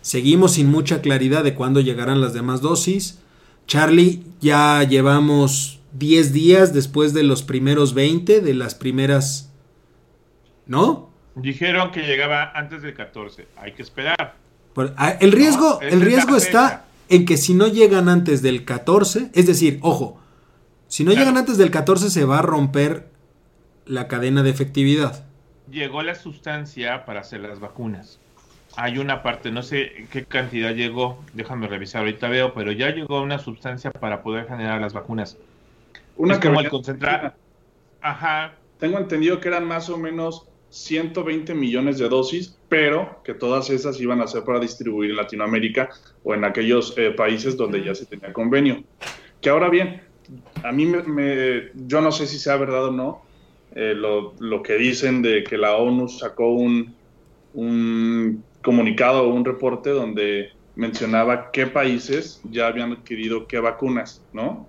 Seguimos 0.05 0.51
sin 0.53 0.69
mucha 0.69 1.01
claridad 1.01 1.43
de 1.43 1.55
cuándo 1.55 1.81
llegarán 1.81 2.21
las 2.21 2.35
demás 2.35 2.61
dosis. 2.61 3.17
Charlie, 3.65 4.21
ya 4.39 4.83
llevamos 4.83 5.79
10 5.93 6.31
días 6.31 6.75
después 6.75 7.11
de 7.15 7.23
los 7.23 7.41
primeros 7.41 7.95
20, 7.95 8.39
de 8.41 8.53
las 8.53 8.75
primeras... 8.75 9.51
¿No? 10.67 11.09
Dijeron 11.33 11.89
que 11.89 12.03
llegaba 12.03 12.51
antes 12.53 12.83
del 12.83 12.93
14. 12.93 13.47
Hay 13.57 13.71
que 13.71 13.81
esperar. 13.81 14.35
El 15.19 15.31
riesgo, 15.31 15.79
no, 15.81 15.87
el 15.87 16.01
riesgo 16.01 16.35
está 16.35 16.85
en 17.09 17.25
que 17.25 17.37
si 17.37 17.55
no 17.55 17.65
llegan 17.65 18.07
antes 18.07 18.43
del 18.43 18.63
14, 18.63 19.31
es 19.33 19.47
decir, 19.47 19.79
ojo, 19.81 20.21
si 20.87 21.03
no 21.03 21.13
claro. 21.13 21.25
llegan 21.25 21.37
antes 21.39 21.57
del 21.57 21.71
14 21.71 22.11
se 22.11 22.25
va 22.25 22.37
a 22.37 22.43
romper 22.43 23.09
la 23.87 24.07
cadena 24.07 24.43
de 24.43 24.51
efectividad 24.51 25.25
llegó 25.71 26.01
la 26.03 26.15
sustancia 26.15 27.05
para 27.05 27.21
hacer 27.21 27.41
las 27.41 27.59
vacunas. 27.59 28.19
Hay 28.77 28.97
una 28.97 29.23
parte, 29.23 29.51
no 29.51 29.63
sé 29.63 30.07
qué 30.11 30.25
cantidad 30.25 30.73
llegó, 30.73 31.23
déjame 31.33 31.67
revisar, 31.67 32.01
ahorita 32.01 32.27
veo, 32.27 32.53
pero 32.53 32.71
ya 32.71 32.89
llegó 32.89 33.21
una 33.21 33.39
sustancia 33.39 33.91
para 33.91 34.21
poder 34.21 34.47
generar 34.47 34.81
las 34.81 34.93
vacunas. 34.93 35.37
Una 36.17 36.35
es 36.35 36.39
como 36.39 36.59
el 36.59 36.69
concentrado. 36.69 37.33
Ajá. 38.01 38.55
Tengo 38.79 38.97
entendido 38.99 39.39
que 39.39 39.47
eran 39.47 39.65
más 39.65 39.89
o 39.89 39.97
menos 39.97 40.47
120 40.69 41.53
millones 41.53 41.97
de 41.97 42.09
dosis, 42.09 42.57
pero 42.67 43.21
que 43.23 43.33
todas 43.33 43.69
esas 43.69 43.99
iban 44.01 44.21
a 44.21 44.27
ser 44.27 44.43
para 44.43 44.59
distribuir 44.59 45.11
en 45.11 45.17
Latinoamérica 45.17 45.89
o 46.23 46.33
en 46.33 46.43
aquellos 46.43 46.93
eh, 46.97 47.11
países 47.11 47.55
donde 47.55 47.83
ya 47.83 47.95
se 47.95 48.05
tenía 48.05 48.33
convenio. 48.33 48.83
Que 49.39 49.49
ahora 49.49 49.69
bien, 49.69 50.01
a 50.63 50.71
mí 50.71 50.85
me, 50.85 51.01
me, 51.03 51.69
yo 51.87 52.01
no 52.01 52.11
sé 52.11 52.27
si 52.27 52.37
sea 52.37 52.57
verdad 52.57 52.87
o 52.87 52.91
no, 52.91 53.21
eh, 53.73 53.93
lo, 53.95 54.33
lo, 54.39 54.61
que 54.61 54.75
dicen 54.75 55.21
de 55.21 55.43
que 55.43 55.57
la 55.57 55.77
ONU 55.77 56.09
sacó 56.09 56.49
un, 56.49 56.93
un 57.53 58.43
comunicado 58.65 59.23
o 59.23 59.33
un 59.33 59.45
reporte 59.45 59.91
donde 59.91 60.49
mencionaba 60.75 61.51
qué 61.51 61.67
países 61.67 62.41
ya 62.51 62.67
habían 62.67 62.91
adquirido 62.91 63.47
qué 63.47 63.59
vacunas, 63.59 64.21
¿no? 64.33 64.67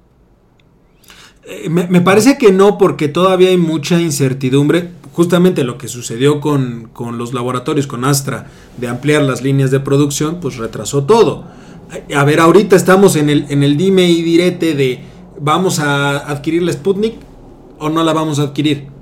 Eh, 1.48 1.68
me, 1.68 2.00
parece 2.00 2.38
que 2.38 2.52
no, 2.52 2.76
porque 2.76 3.08
todavía 3.08 3.50
hay 3.50 3.56
mucha 3.56 4.00
incertidumbre. 4.00 4.90
Justamente 5.12 5.64
lo 5.64 5.78
que 5.78 5.88
sucedió 5.88 6.40
con, 6.40 6.90
con, 6.92 7.18
los 7.18 7.32
laboratorios, 7.32 7.86
con 7.86 8.04
Astra, 8.04 8.48
de 8.76 8.88
ampliar 8.88 9.22
las 9.22 9.42
líneas 9.42 9.70
de 9.70 9.80
producción, 9.80 10.40
pues 10.40 10.56
retrasó 10.56 11.04
todo. 11.04 11.44
A 12.14 12.24
ver, 12.24 12.40
ahorita 12.40 12.74
estamos 12.74 13.14
en 13.16 13.30
el, 13.30 13.46
en 13.48 13.62
el 13.62 13.76
dime 13.76 14.10
y 14.10 14.22
direte 14.22 14.74
de 14.74 15.00
vamos 15.40 15.78
a 15.78 16.18
adquirir 16.18 16.62
la 16.62 16.72
Sputnik 16.72 17.14
o 17.78 17.88
no 17.88 18.02
la 18.02 18.12
vamos 18.12 18.40
a 18.40 18.42
adquirir. 18.42 18.95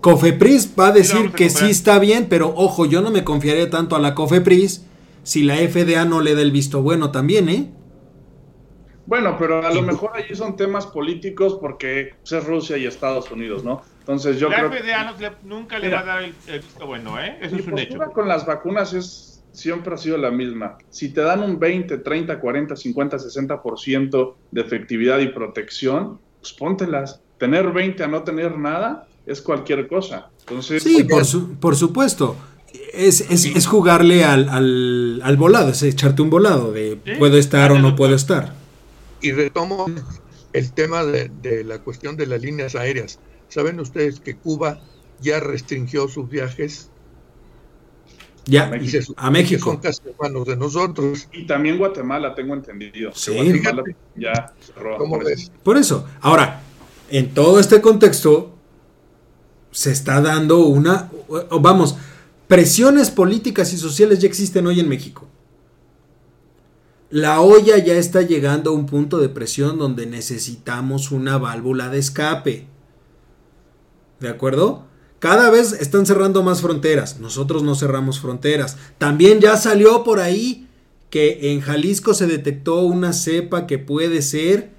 Cofepris 0.00 0.74
va 0.78 0.88
a 0.88 0.92
decir 0.92 1.26
sí, 1.26 1.32
que 1.34 1.50
sí 1.50 1.70
está 1.70 1.98
bien, 1.98 2.26
pero 2.28 2.52
ojo, 2.54 2.86
yo 2.86 3.00
no 3.00 3.10
me 3.10 3.24
confiaría 3.24 3.68
tanto 3.70 3.96
a 3.96 3.98
la 3.98 4.14
Cofepris 4.14 4.84
si 5.22 5.42
la 5.42 5.56
FDA 5.56 6.04
no 6.04 6.20
le 6.20 6.34
da 6.34 6.42
el 6.42 6.52
visto 6.52 6.82
bueno 6.82 7.10
también, 7.10 7.48
¿eh? 7.48 7.70
Bueno, 9.06 9.36
pero 9.38 9.66
a 9.66 9.72
lo 9.72 9.82
mejor 9.82 10.10
allí 10.14 10.34
son 10.34 10.54
temas 10.56 10.86
políticos 10.86 11.56
porque 11.60 12.14
pues, 12.20 12.32
es 12.32 12.44
Rusia 12.44 12.76
y 12.76 12.84
Estados 12.84 13.30
Unidos, 13.30 13.64
¿no? 13.64 13.82
Entonces 14.00 14.38
yo 14.38 14.50
la 14.50 14.68
creo 14.68 14.70
FDA 14.70 15.34
nunca 15.44 15.78
le 15.78 15.86
Mira. 15.86 16.02
va 16.02 16.02
a 16.02 16.14
dar 16.16 16.24
el, 16.24 16.34
el 16.46 16.60
visto 16.60 16.86
bueno, 16.86 17.18
¿eh? 17.18 17.38
Eso 17.40 17.54
Mi 17.56 17.62
es 17.62 17.66
un 17.68 17.78
hecho. 17.78 17.98
con 18.12 18.28
las 18.28 18.44
vacunas 18.46 18.92
es 18.92 19.42
siempre 19.58 19.94
ha 19.94 19.96
sido 19.96 20.18
la 20.18 20.30
misma. 20.30 20.78
Si 20.90 21.12
te 21.12 21.20
dan 21.20 21.42
un 21.42 21.58
20, 21.58 21.98
30, 21.98 22.38
40, 22.38 22.76
50, 22.76 23.16
60% 23.16 24.34
de 24.52 24.60
efectividad 24.60 25.18
y 25.18 25.28
protección, 25.28 26.20
pues 26.40 26.52
póntelas. 26.52 27.20
Tener 27.38 27.72
20 27.72 28.04
a 28.04 28.08
no 28.08 28.22
tener 28.22 28.56
nada 28.56 29.07
es 29.28 29.40
cualquier 29.42 29.86
cosa. 29.86 30.30
Entonces, 30.40 30.82
Sí, 30.82 31.04
por, 31.04 31.24
su- 31.24 31.54
por 31.54 31.76
supuesto. 31.76 32.36
Es, 32.92 33.20
es, 33.30 33.44
es 33.46 33.66
jugarle 33.66 34.24
al, 34.24 34.48
al, 34.48 35.20
al 35.22 35.36
volado, 35.36 35.70
es 35.70 35.82
echarte 35.82 36.20
un 36.22 36.30
volado 36.30 36.72
de 36.72 36.98
Sí, 37.04 37.12
puedo 37.18 37.36
estar 37.38 37.70
o 37.72 37.78
no 37.78 37.94
puedo 37.96 38.14
estar. 38.14 38.54
Y 39.20 39.32
retomo 39.32 39.86
el 40.52 40.72
tema 40.72 41.04
de, 41.04 41.30
de 41.42 41.64
la 41.64 41.78
cuestión 41.78 42.16
de 42.16 42.26
las 42.26 42.40
líneas 42.42 42.74
aéreas. 42.74 43.18
¿Saben 43.48 43.80
ustedes 43.80 44.20
que 44.20 44.36
Cuba 44.36 44.80
ya 45.20 45.40
restringió 45.40 46.08
sus 46.08 46.28
viajes? 46.28 46.90
Ya, 48.46 48.74
Y 48.80 48.88
se 48.88 49.02
supone 49.02 49.26
a 49.26 49.30
México. 49.30 49.64
son 49.72 49.76
casi 49.78 50.00
hermanos 50.08 50.46
de 50.46 50.56
nosotros. 50.56 51.28
y 51.32 51.46
también 51.46 51.76
Guatemala, 51.76 52.34
tengo 52.34 52.54
entendido. 52.54 53.12
Sí. 53.14 53.32
Guatemala 53.34 53.82
ya 54.16 54.52
cerró. 54.74 54.96
¿Cómo 54.96 55.18
por. 55.18 55.24
Por 55.62 55.76
eso. 55.76 56.06
Ahora, 56.22 56.62
en 57.10 57.34
todo 57.34 57.60
este 57.60 57.80
contexto, 57.82 58.57
se 59.70 59.92
está 59.92 60.20
dando 60.20 60.60
una, 60.60 61.10
vamos, 61.60 61.96
presiones 62.46 63.10
políticas 63.10 63.72
y 63.72 63.76
sociales 63.76 64.18
ya 64.18 64.28
existen 64.28 64.66
hoy 64.66 64.80
en 64.80 64.88
México. 64.88 65.26
La 67.10 67.40
olla 67.40 67.78
ya 67.78 67.94
está 67.94 68.22
llegando 68.22 68.70
a 68.70 68.74
un 68.74 68.86
punto 68.86 69.18
de 69.18 69.30
presión 69.30 69.78
donde 69.78 70.06
necesitamos 70.06 71.10
una 71.10 71.38
válvula 71.38 71.88
de 71.88 71.98
escape. 71.98 72.66
¿De 74.20 74.28
acuerdo? 74.28 74.84
Cada 75.18 75.50
vez 75.50 75.72
están 75.72 76.04
cerrando 76.04 76.42
más 76.42 76.60
fronteras. 76.60 77.18
Nosotros 77.18 77.62
no 77.62 77.74
cerramos 77.74 78.20
fronteras. 78.20 78.76
También 78.98 79.40
ya 79.40 79.56
salió 79.56 80.04
por 80.04 80.20
ahí 80.20 80.68
que 81.10 81.52
en 81.52 81.60
Jalisco 81.60 82.12
se 82.12 82.26
detectó 82.26 82.82
una 82.82 83.12
cepa 83.12 83.66
que 83.66 83.78
puede 83.78 84.20
ser 84.20 84.70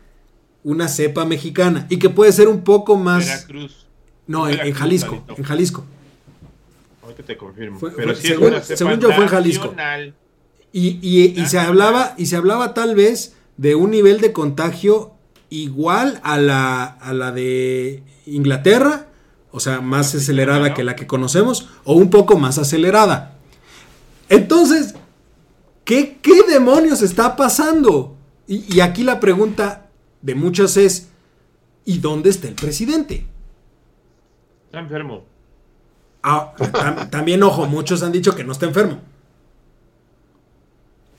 una 0.64 0.88
cepa 0.88 1.26
mexicana 1.26 1.88
y 1.90 1.98
que 1.98 2.10
puede 2.10 2.32
ser 2.32 2.48
un 2.48 2.64
poco 2.64 2.96
más... 2.96 3.26
Veracruz. 3.26 3.89
No, 4.30 4.48
en, 4.48 4.74
Jalisco. 4.74 5.24
En 5.36 5.44
Jalisco. 5.44 5.84
Ahorita 7.04 7.24
te 7.24 7.36
confirmo. 7.36 7.80
Fue- 7.80 7.92
Pero 7.92 8.14
fue- 8.14 8.22
sí 8.22 8.28
según- 8.28 8.46
es 8.48 8.52
una 8.54 8.62
cepa 8.62 8.78
según 8.78 9.00
yo 9.00 9.12
fue 9.12 9.24
en 9.24 9.30
Jalisco. 9.30 9.76
Y, 10.72 11.00
y- 11.02 11.42
y 11.42 11.46
se 11.48 11.58
hablaba, 11.60 12.14
y 12.18 12.28
se 12.28 12.36
hablaba 12.36 12.74
tal 12.76 12.94
vez 12.96 13.34
de 13.58 13.74
un 13.76 13.90
nivel 13.92 14.22
de 14.22 14.32
contagio 14.32 15.14
igual 15.50 16.20
a 16.24 16.38
la, 16.38 16.84
a 16.86 17.12
la 17.14 17.32
de 17.32 18.04
Inglaterra, 18.28 19.08
o 19.52 19.60
sea, 19.60 19.82
más 19.82 20.14
acelerada 20.14 20.76
que 20.76 20.84
la 20.84 20.96
que 20.96 21.08
conocemos, 21.08 21.68
o 21.84 21.96
un 21.96 22.12
poco 22.12 22.38
más 22.38 22.60
acelerada. 22.60 23.36
Entonces, 24.30 24.94
¿qué, 25.86 26.20
qué 26.22 26.44
demonios 26.48 27.02
está 27.02 27.36
pasando? 27.36 28.16
Y, 28.48 28.76
y 28.76 28.82
aquí 28.82 29.02
la 29.04 29.20
pregunta 29.20 29.88
de 30.22 30.36
muchos 30.36 30.78
es, 30.78 31.08
¿y 31.84 31.98
dónde 31.98 32.30
está 32.30 32.48
el 32.48 32.54
presidente? 32.54 33.26
Está 34.70 34.80
enfermo. 34.80 35.26
Ah, 36.22 36.54
tam- 36.58 37.10
también, 37.10 37.42
ojo, 37.42 37.66
muchos 37.66 38.04
han 38.04 38.12
dicho 38.12 38.36
que 38.36 38.44
no 38.44 38.52
está 38.52 38.68
enfermo. 38.68 39.00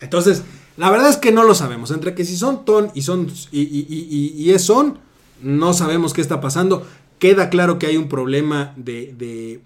Entonces, 0.01 0.45
la 0.77 0.89
verdad 0.91 1.11
es 1.11 1.17
que 1.17 1.33
no 1.33 1.43
lo 1.45 1.55
sabemos. 1.55 1.91
Entre 1.91 2.15
que 2.15 2.25
si 2.25 2.37
son 2.37 2.65
ton 2.65 2.91
y 2.95 3.03
son 3.03 3.27
y, 3.51 3.61
y- 3.61 4.33
y- 4.37 4.51
es 4.53 4.63
son, 4.63 4.99
no 5.43 5.73
sabemos 5.75 6.13
qué 6.13 6.21
está 6.21 6.41
pasando. 6.41 6.87
Queda 7.19 7.51
claro 7.51 7.79
que 7.79 7.87
hay 7.87 7.97
un 7.97 8.09
problema 8.09 8.73
de, 8.77 9.15
de- 9.19 9.61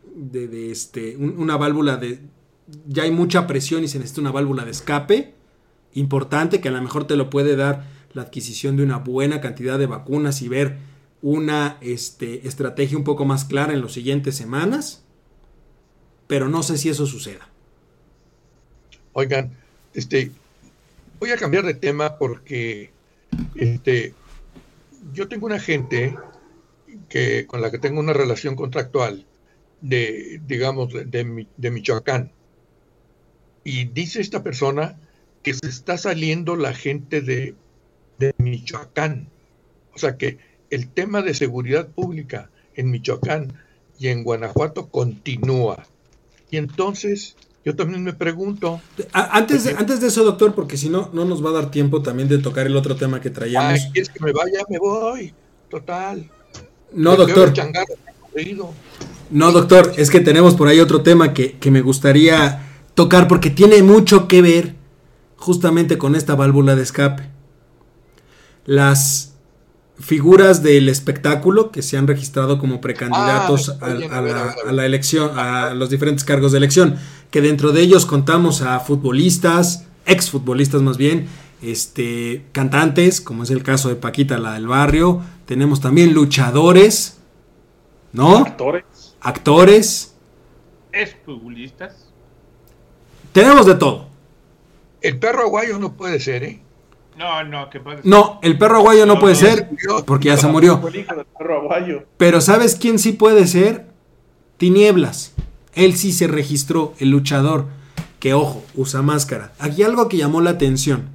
de- 0.49 0.71
este, 0.73 1.17
un- 1.17 1.35
una 1.39 1.57
válvula 1.57 1.97
de. 1.99 2.21
Ya 2.89 3.03
hay 3.03 3.11
mucha 3.11 3.47
presión 3.47 3.85
y 3.85 3.89
se 3.89 3.99
necesita 3.99 4.23
una 4.23 4.33
válvula 4.33 4.65
de 4.65 4.71
escape 4.71 5.35
importante 5.93 6.61
que 6.61 6.69
a 6.69 6.73
lo 6.73 6.81
mejor 6.83 7.07
te 7.07 7.15
lo 7.17 7.29
puede 7.31 7.55
dar 7.55 7.85
la 8.15 8.23
adquisición 8.23 8.77
de 8.77 8.83
una 8.83 8.97
buena 8.99 9.41
cantidad 9.41 9.79
de 9.79 9.87
vacunas 9.87 10.41
y 10.43 10.49
ver 10.49 10.79
una 11.25 11.79
este, 11.81 12.47
estrategia 12.47 12.99
un 12.99 13.05
poco 13.05 13.25
más 13.25 13.47
clara 13.47 13.73
en 13.73 13.81
las 13.81 13.93
siguientes 13.93 14.37
semanas. 14.37 15.03
Pero 16.27 16.51
no 16.51 16.63
sé 16.63 16.77
si 16.77 16.91
eso 16.91 17.07
suceda. 17.07 17.49
Oigan, 19.15 19.57
este, 19.95 20.31
voy 21.19 21.31
a 21.31 21.39
cambiar 21.39 21.65
de 21.65 21.73
tema 21.73 22.19
porque 22.19 22.91
este, 23.55 24.13
yo 25.15 25.27
tengo 25.27 25.47
una 25.47 25.59
gente 25.59 26.15
que, 27.09 27.47
con 27.47 27.63
la 27.63 27.71
que 27.71 27.79
tengo 27.79 28.01
una 28.01 28.13
relación 28.13 28.55
contractual 28.55 29.25
de, 29.81 30.43
digamos, 30.47 30.93
de, 30.93 31.07
de 31.07 31.25
Mi- 31.25 31.49
de 31.57 31.71
Michoacán. 31.71 32.33
Y 33.65 33.85
dice 33.87 34.21
esta 34.21 34.43
persona 34.43 34.99
que 35.43 35.55
se 35.55 35.69
está 35.69 35.97
saliendo 35.97 36.55
la 36.57 36.75
gente 36.75 37.23
de, 37.23 37.55
de 38.19 38.35
Michoacán. 38.37 39.29
O 39.95 39.99
sea 39.99 40.19
que 40.19 40.53
el 40.71 40.89
tema 40.89 41.23
de 41.23 41.35
seguridad 41.35 41.89
pública 41.89 42.51
en 42.75 42.91
Michoacán 42.91 43.53
y 43.99 44.09
en 44.09 44.25
Guanajuato 44.25 44.89
continúa. 44.89 45.87
Y 46.51 46.57
entonces 46.57 47.37
yo 47.65 47.75
también 47.75 48.05
me 48.05 48.13
pregunto, 48.13 48.81
Antes 49.13 49.65
de, 49.65 49.71
antes 49.73 50.01
de 50.01 50.09
eso, 50.09 50.23
doctor, 50.23 50.55
porque 50.55 50.77
si 50.77 50.91
no, 50.91 51.11
no 51.15 51.25
nos 51.25 51.45
va 51.45 51.49
a 51.49 51.55
dar 51.55 51.71
tiempo 51.71 52.03
también 52.03 52.29
de 52.29 52.39
tocar 52.39 52.67
el 52.67 52.77
otro 52.77 52.95
tema 52.95 53.21
que 53.21 53.31
traíamos. 53.31 53.81
Ay, 53.81 53.91
¿quieres 53.93 54.11
que 54.11 54.23
me 54.23 54.33
vaya? 54.33 54.61
Me 54.69 54.79
voy. 54.79 55.33
Total. 55.71 56.31
No, 56.93 57.17
doctor. 57.17 57.53
No, 59.31 59.51
doctor, 59.51 59.93
es 59.97 60.11
que 60.11 60.21
tenemos 60.21 60.55
por 60.55 60.69
ahí 60.69 60.79
otro 60.79 61.03
tema 61.03 61.33
que, 61.33 61.59
que 61.59 61.71
me 61.71 61.81
gustaría 61.81 62.61
tocar 62.95 63.29
porque 63.29 63.49
tiene 63.51 63.83
mucho 63.83 64.29
que 64.29 64.43
ver 64.43 64.75
justamente 65.37 65.97
con 65.97 66.15
esta 66.15 66.35
válvula 66.35 66.77
de 66.77 66.83
escape. 66.83 67.31
Las 68.67 69.34
figuras 69.99 70.63
del 70.63 70.89
espectáculo 70.89 71.71
que 71.71 71.83
se 71.83 71.97
han 71.97 72.07
registrado 72.07 72.59
como 72.59 72.81
precandidatos 72.81 73.77
Ah, 73.81 73.87
a, 73.87 74.21
la, 74.73 74.83
a 74.83 74.87
elección, 74.87 75.39
a 75.39 75.73
los 75.75 75.91
diferentes 75.91 76.25
cargos 76.25 76.53
de 76.53 76.59
elección, 76.59 76.97
que 77.31 77.41
dentro 77.41 77.73
de 77.73 77.81
ellos 77.83 78.05
contamos 78.07 78.63
a 78.63 78.81
futbolistas, 78.81 79.85
exfutbolistas 80.07 80.83
más 80.83 80.97
bien, 80.97 81.29
este, 81.63 82.45
cantantes, 82.53 83.21
como 83.21 83.45
es 83.45 83.51
el 83.51 83.63
caso 83.63 83.89
de 83.89 83.97
Paquita, 83.97 84.39
la 84.39 84.55
del 84.55 84.67
barrio, 84.67 85.23
tenemos 85.47 85.81
también 85.81 86.13
luchadores, 86.13 87.19
¿no? 88.13 88.39
Actores. 88.39 88.85
actores, 89.21 90.15
Es 90.93 91.17
futbolistas. 91.25 92.09
tenemos 93.33 93.67
de 93.67 93.75
todo. 93.77 94.09
El 95.01 95.19
perro 95.19 95.43
aguayo 95.43 95.79
no 95.79 95.93
puede 95.97 96.19
ser, 96.21 96.45
¿eh? 96.45 96.61
No, 97.19 97.45
no, 97.45 97.71
¿qué 97.71 97.81
pasa? 97.81 98.01
No, 98.05 98.39
el 98.43 98.59
perro 98.59 98.77
aguayo 98.79 99.07
no 99.07 99.15
No, 99.15 99.21
puede 99.21 99.35
no, 99.35 99.41
ser 99.41 99.69
murió. 99.71 100.05
porque 100.05 100.29
ya 100.29 100.37
se 100.37 100.49
murió. 100.49 100.79
Fue 100.81 100.91
el 100.91 100.97
hijo 100.97 101.15
del 101.15 101.25
perro 101.27 101.61
aguayo. 101.61 102.05
Pero 102.17 102.41
¿sabes 102.41 102.75
quién 102.77 102.99
sí 102.99 103.13
puede 103.13 103.47
ser? 103.47 103.87
Tinieblas. 104.57 105.33
Él 105.75 105.95
sí 105.97 106.13
se 106.13 106.27
registró, 106.27 106.95
el 106.99 107.11
luchador, 107.11 107.67
que 108.21 108.35
ojo, 108.35 108.65
usa 108.75 109.03
máscara. 109.03 109.53
Aquí 109.59 109.83
algo 109.83 110.09
que 110.09 110.17
llamó 110.17 110.41
la 110.41 110.51
atención, 110.51 111.11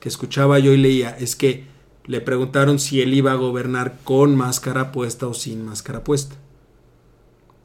que 0.00 0.08
escuchaba 0.08 0.58
yo 0.58 0.72
y 0.72 0.78
leía, 0.78 1.10
es 1.18 1.36
que 1.36 1.64
le 2.06 2.20
preguntaron 2.20 2.78
si 2.78 3.00
él 3.00 3.14
iba 3.14 3.32
a 3.32 3.36
gobernar 3.36 3.98
con 4.04 4.34
máscara 4.36 4.92
puesta 4.92 5.26
o 5.26 5.34
sin 5.34 5.64
máscara 5.64 6.04
puesta. 6.04 6.34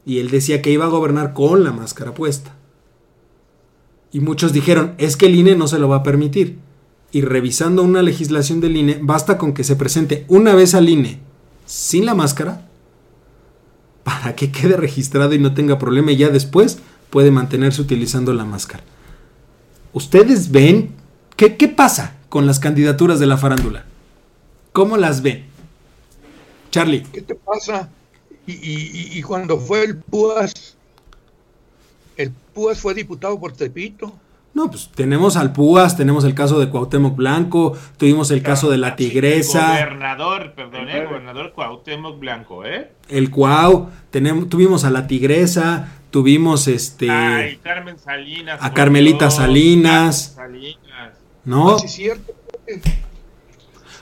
Y 0.06 0.20
él 0.20 0.30
decía 0.30 0.62
que 0.62 0.70
iba 0.70 0.84
a 0.86 0.88
gobernar 0.90 1.32
con 1.34 1.64
la 1.64 1.72
máscara 1.72 2.14
puesta. 2.14 2.54
Y 4.12 4.20
muchos 4.20 4.52
dijeron, 4.52 4.94
es 4.98 5.16
que 5.16 5.26
el 5.26 5.34
INE 5.34 5.54
no 5.54 5.66
se 5.68 5.78
lo 5.78 5.88
va 5.88 5.96
a 5.96 6.02
permitir. 6.02 6.58
Y 7.10 7.22
revisando 7.22 7.82
una 7.82 8.02
legislación 8.02 8.60
del 8.60 8.76
INE, 8.76 8.98
basta 9.02 9.38
con 9.38 9.54
que 9.54 9.64
se 9.64 9.76
presente 9.76 10.24
una 10.28 10.54
vez 10.54 10.74
al 10.74 10.88
INE 10.88 11.20
sin 11.66 12.04
la 12.06 12.14
máscara 12.14 12.66
para 14.04 14.34
que 14.36 14.50
quede 14.50 14.76
registrado 14.76 15.34
y 15.34 15.38
no 15.38 15.54
tenga 15.54 15.78
problema 15.78 16.12
y 16.12 16.16
ya 16.16 16.28
después 16.28 16.78
puede 17.10 17.30
mantenerse 17.30 17.80
utilizando 17.82 18.32
la 18.32 18.44
máscara. 18.44 18.82
¿Ustedes 19.92 20.50
ven 20.50 20.94
qué, 21.36 21.56
qué 21.56 21.68
pasa 21.68 22.14
con 22.28 22.46
las 22.46 22.58
candidaturas 22.58 23.18
de 23.20 23.26
la 23.26 23.38
farándula? 23.38 23.84
¿Cómo 24.72 24.96
las 24.96 25.22
ven? 25.22 25.46
Charlie, 26.70 27.02
¿Qué 27.12 27.22
te 27.22 27.34
pasa? 27.34 27.88
Y, 28.46 28.52
y- 28.52 29.18
y- 29.18 29.22
cuando 29.22 29.58
fue 29.58 29.84
el 29.84 29.96
Púas, 29.98 30.76
el 32.16 32.30
Púas 32.30 32.80
fue 32.80 32.94
diputado 32.94 33.38
por 33.38 33.52
Tepito. 33.52 34.12
No, 34.58 34.70
pues 34.70 34.90
tenemos 34.92 35.36
al 35.36 35.52
Púas, 35.52 35.96
tenemos 35.96 36.24
el 36.24 36.34
caso 36.34 36.58
de 36.58 36.68
Cuauhtémoc 36.68 37.14
Blanco, 37.14 37.78
tuvimos 37.96 38.32
el 38.32 38.42
caso 38.42 38.68
de 38.68 38.76
la 38.76 38.96
Tigresa, 38.96 39.68
Gobernador, 39.68 40.52
perdón, 40.56 40.88
eh, 40.88 41.04
gobernador 41.04 41.52
Cuauhtémoc 41.52 42.18
Blanco, 42.18 42.64
¿eh? 42.64 42.90
el 43.08 43.30
Cuau, 43.30 43.88
tenemos, 44.10 44.48
tuvimos 44.48 44.84
a 44.84 44.90
la 44.90 45.06
Tigresa, 45.06 46.00
tuvimos 46.10 46.66
este, 46.66 47.08
Ay, 47.08 47.58
Carmen 47.58 48.00
Salinas. 48.00 48.58
a 48.60 48.74
Carmelita 48.74 49.26
Dios, 49.26 49.34
Salinas. 49.36 50.34
Carmen 50.34 50.62
Salinas. 50.62 51.12
¿no? 51.44 51.78
Sí, 51.78 51.86
es 51.86 51.92
cierto. 51.92 52.34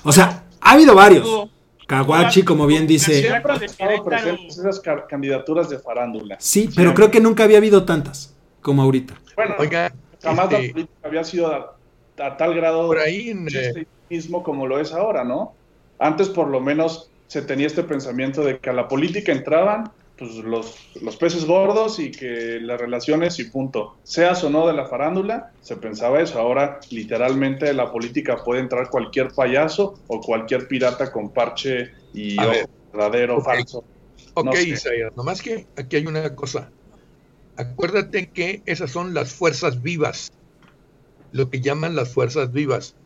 O 0.04 0.12
sea, 0.12 0.44
ha 0.60 0.72
habido 0.72 0.94
varios. 0.94 1.50
Kawachi, 1.86 2.44
como 2.44 2.66
bien 2.66 2.86
dice. 2.86 3.20
Siempre 3.20 3.52
han 3.52 3.62
estado 3.62 4.04
presentes 4.04 4.58
esas 4.58 4.80
candidaturas 5.08 5.68
de 5.68 5.78
farándula. 5.78 6.36
Sí, 6.40 6.70
pero 6.74 6.94
creo 6.94 7.10
que 7.10 7.20
nunca 7.20 7.44
había 7.44 7.58
habido 7.58 7.84
tantas 7.84 8.34
como 8.62 8.82
ahorita. 8.82 9.14
Bueno, 9.36 9.54
Oiga, 9.58 9.92
jamás 10.26 10.52
la 10.52 10.58
este, 10.58 10.72
política 10.72 11.08
había 11.08 11.24
sido 11.24 11.46
a, 11.48 11.76
tal 12.36 12.54
grado 12.54 12.86
por 12.86 12.98
ahí 12.98 13.34
mismo 14.08 14.42
como 14.42 14.66
lo 14.66 14.78
es 14.78 14.92
ahora, 14.92 15.24
¿no? 15.24 15.54
Antes 15.98 16.28
por 16.28 16.48
lo 16.48 16.60
menos 16.60 17.10
se 17.26 17.42
tenía 17.42 17.66
este 17.66 17.82
pensamiento 17.82 18.42
de 18.42 18.58
que 18.58 18.70
a 18.70 18.72
la 18.72 18.88
política 18.88 19.32
entraban 19.32 19.90
pues, 20.16 20.34
los, 20.36 20.76
los 21.02 21.16
peces 21.16 21.44
gordos 21.44 21.98
y 21.98 22.10
que 22.10 22.58
las 22.60 22.80
relaciones 22.80 23.38
y 23.38 23.44
punto. 23.44 23.96
Seas 24.02 24.42
o 24.44 24.50
no 24.50 24.66
de 24.66 24.72
la 24.72 24.86
farándula, 24.86 25.50
se 25.60 25.76
pensaba 25.76 26.20
eso. 26.20 26.38
Ahora 26.38 26.80
literalmente 26.90 27.72
la 27.74 27.90
política 27.90 28.42
puede 28.42 28.60
entrar 28.60 28.88
cualquier 28.88 29.28
payaso 29.28 29.98
o 30.06 30.20
cualquier 30.20 30.68
pirata 30.68 31.12
con 31.12 31.30
parche 31.30 31.90
y 32.14 32.36
verdadero, 32.92 33.40
falso. 33.42 33.84
Ok, 34.34 34.54
Isaías, 34.66 35.16
nomás 35.16 35.40
que 35.40 35.66
aquí 35.76 35.96
hay 35.96 36.06
una 36.06 36.34
cosa. 36.34 36.70
Acuérdate 37.56 38.28
que 38.30 38.62
esas 38.66 38.90
son 38.90 39.14
las 39.14 39.32
fuerzas 39.32 39.82
vivas, 39.82 40.32
lo 41.32 41.50
que 41.50 41.60
llaman 41.60 41.96
las 41.96 42.12
fuerzas 42.12 42.52
vivas. 42.52 42.96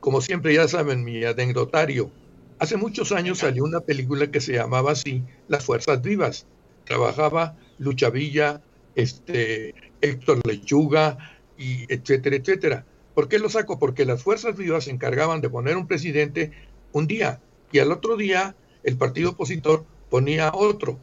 Como 0.00 0.20
siempre 0.20 0.54
ya 0.54 0.68
saben, 0.68 1.04
mi 1.04 1.24
anecdotario, 1.24 2.10
Hace 2.58 2.78
muchos 2.78 3.12
años 3.12 3.38
salió 3.38 3.64
una 3.64 3.80
película 3.80 4.30
que 4.30 4.40
se 4.40 4.54
llamaba 4.54 4.92
así, 4.92 5.22
Las 5.46 5.64
Fuerzas 5.64 6.00
Vivas. 6.00 6.46
Trabajaba 6.84 7.58
Lucha 7.78 8.08
Villa, 8.08 8.62
este, 8.94 9.74
Héctor 10.00 10.40
Lechuga, 10.46 11.18
y 11.58 11.84
etcétera, 11.92 12.36
etcétera. 12.36 12.86
¿Por 13.14 13.28
qué 13.28 13.38
lo 13.38 13.50
saco? 13.50 13.78
Porque 13.78 14.06
las 14.06 14.22
Fuerzas 14.22 14.56
Vivas 14.56 14.84
se 14.84 14.90
encargaban 14.90 15.42
de 15.42 15.50
poner 15.50 15.76
un 15.76 15.86
presidente 15.86 16.52
un 16.92 17.06
día 17.06 17.40
y 17.72 17.78
al 17.78 17.92
otro 17.92 18.16
día 18.16 18.56
el 18.84 18.96
partido 18.96 19.30
opositor 19.30 19.84
ponía 20.08 20.52
otro. 20.54 20.98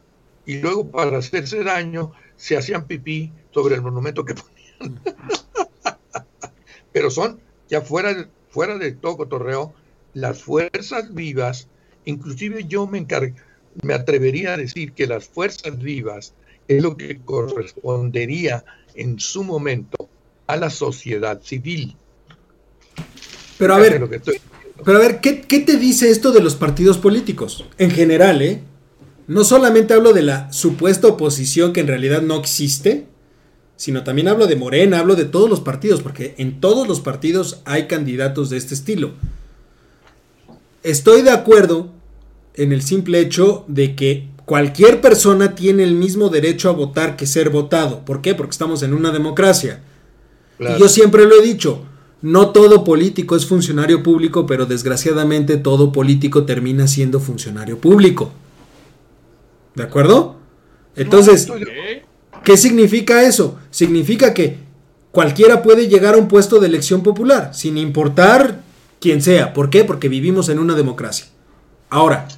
Y 0.46 0.58
luego 0.58 0.90
para 0.90 1.18
hacerse 1.18 1.62
daño 1.62 2.12
se 2.36 2.56
hacían 2.56 2.86
pipí 2.86 3.32
sobre 3.52 3.74
el 3.76 3.82
monumento 3.82 4.24
que 4.24 4.34
ponían. 4.34 5.00
Pero 6.92 7.10
son, 7.10 7.40
ya 7.68 7.80
fuera, 7.80 8.28
fuera 8.50 8.78
de 8.78 8.92
todo 8.92 9.16
cotorreo, 9.16 9.74
las 10.12 10.42
fuerzas 10.42 11.12
vivas, 11.12 11.68
inclusive 12.04 12.64
yo 12.64 12.86
me, 12.86 13.06
me 13.82 13.94
atrevería 13.94 14.54
a 14.54 14.56
decir 14.56 14.92
que 14.92 15.06
las 15.06 15.26
fuerzas 15.26 15.78
vivas 15.78 16.34
es 16.68 16.82
lo 16.82 16.96
que 16.96 17.20
correspondería 17.20 18.64
en 18.94 19.18
su 19.18 19.44
momento 19.44 20.08
a 20.46 20.56
la 20.56 20.70
sociedad 20.70 21.42
civil. 21.42 21.96
Pero 23.58 23.74
a 23.74 23.78
ver, 23.78 24.08
pero 24.84 24.98
a 24.98 25.00
ver, 25.00 25.20
¿qué, 25.20 25.42
¿qué, 25.42 25.60
te 25.60 25.76
dice 25.76 26.10
esto 26.10 26.32
de 26.32 26.40
los 26.40 26.54
partidos 26.54 26.98
políticos? 26.98 27.64
En 27.78 27.90
general, 27.90 28.42
¿eh? 28.42 28.60
No 29.26 29.44
solamente 29.44 29.94
hablo 29.94 30.12
de 30.12 30.22
la 30.22 30.52
supuesta 30.52 31.08
oposición 31.08 31.72
que 31.72 31.80
en 31.80 31.86
realidad 31.86 32.22
no 32.22 32.36
existe, 32.36 33.06
sino 33.76 34.04
también 34.04 34.28
hablo 34.28 34.46
de 34.46 34.56
Morena, 34.56 34.98
hablo 34.98 35.16
de 35.16 35.24
todos 35.24 35.48
los 35.48 35.60
partidos, 35.60 36.02
porque 36.02 36.34
en 36.38 36.60
todos 36.60 36.86
los 36.86 37.00
partidos 37.00 37.60
hay 37.64 37.86
candidatos 37.86 38.50
de 38.50 38.58
este 38.58 38.74
estilo. 38.74 39.12
Estoy 40.82 41.22
de 41.22 41.30
acuerdo 41.30 41.90
en 42.54 42.72
el 42.72 42.82
simple 42.82 43.20
hecho 43.20 43.64
de 43.66 43.96
que 43.96 44.28
cualquier 44.44 45.00
persona 45.00 45.54
tiene 45.54 45.82
el 45.82 45.94
mismo 45.94 46.28
derecho 46.28 46.68
a 46.68 46.72
votar 46.72 47.16
que 47.16 47.26
ser 47.26 47.50
votado. 47.50 48.04
¿Por 48.04 48.20
qué? 48.20 48.34
Porque 48.34 48.52
estamos 48.52 48.82
en 48.82 48.92
una 48.92 49.10
democracia. 49.10 49.80
Y 50.60 50.78
yo 50.78 50.88
siempre 50.88 51.24
lo 51.24 51.34
he 51.40 51.42
dicho, 51.42 51.82
no 52.22 52.50
todo 52.50 52.84
político 52.84 53.34
es 53.34 53.46
funcionario 53.46 54.02
público, 54.02 54.46
pero 54.46 54.66
desgraciadamente 54.66 55.56
todo 55.56 55.90
político 55.92 56.44
termina 56.44 56.86
siendo 56.86 57.18
funcionario 57.18 57.78
público. 57.78 58.32
¿De 59.74 59.82
acuerdo? 59.82 60.36
Entonces, 60.96 61.48
¿qué 62.44 62.56
significa 62.56 63.22
eso? 63.22 63.58
Significa 63.70 64.32
que 64.32 64.58
cualquiera 65.10 65.62
puede 65.62 65.88
llegar 65.88 66.14
a 66.14 66.18
un 66.18 66.28
puesto 66.28 66.60
de 66.60 66.68
elección 66.68 67.02
popular, 67.02 67.54
sin 67.54 67.78
importar 67.78 68.62
quien 69.00 69.22
sea. 69.22 69.52
¿Por 69.52 69.70
qué? 69.70 69.84
Porque 69.84 70.08
vivimos 70.08 70.48
en 70.48 70.58
una 70.58 70.74
democracia. 70.74 71.26
Ahora, 71.90 72.28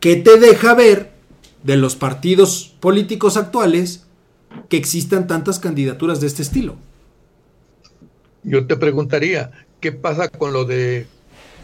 ¿qué 0.00 0.16
te 0.16 0.38
deja 0.38 0.74
ver 0.74 1.12
de 1.62 1.76
los 1.76 1.96
partidos 1.96 2.74
políticos 2.80 3.36
actuales 3.36 4.06
que 4.68 4.76
existan 4.76 5.26
tantas 5.26 5.58
candidaturas 5.58 6.20
de 6.20 6.26
este 6.26 6.42
estilo? 6.42 6.76
Yo 8.42 8.66
te 8.66 8.76
preguntaría, 8.76 9.50
¿qué 9.80 9.92
pasa 9.92 10.28
con 10.28 10.52
lo 10.52 10.64
de 10.64 11.06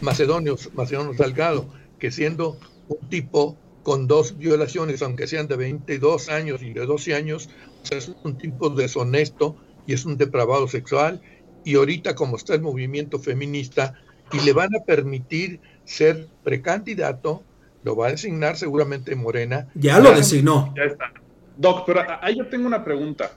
Macedonio, 0.01 0.57
Macedonio 0.75 1.13
Salgado, 1.15 1.65
que 1.97 2.11
siendo 2.11 2.57
un 2.89 3.09
tipo 3.09 3.57
con 3.83 4.07
dos 4.07 4.37
violaciones, 4.37 5.01
aunque 5.01 5.27
sean 5.27 5.47
de 5.47 5.57
22 5.57 6.29
años 6.29 6.61
y 6.61 6.73
de 6.73 6.85
12 6.85 7.13
años, 7.15 7.49
es 7.91 8.11
un 8.23 8.37
tipo 8.37 8.69
deshonesto 8.69 9.55
y 9.85 9.93
es 9.93 10.05
un 10.05 10.17
depravado 10.17 10.67
sexual, 10.67 11.21
y 11.65 11.75
ahorita 11.75 12.15
como 12.15 12.37
está 12.37 12.55
el 12.55 12.61
movimiento 12.61 13.19
feminista, 13.19 13.95
y 14.31 14.39
le 14.39 14.53
van 14.53 14.75
a 14.75 14.83
permitir 14.83 15.59
ser 15.83 16.27
precandidato, 16.43 17.43
lo 17.83 17.95
va 17.95 18.07
a 18.07 18.11
designar 18.11 18.55
seguramente 18.55 19.15
Morena. 19.15 19.67
Ya 19.75 19.99
lo 19.99 20.11
designó. 20.13 20.73
Ya 20.75 20.83
está. 20.83 21.11
Doc, 21.57 21.83
pero 21.85 22.01
ahí 22.21 22.37
yo 22.37 22.47
tengo 22.47 22.65
una 22.65 22.83
pregunta. 22.83 23.31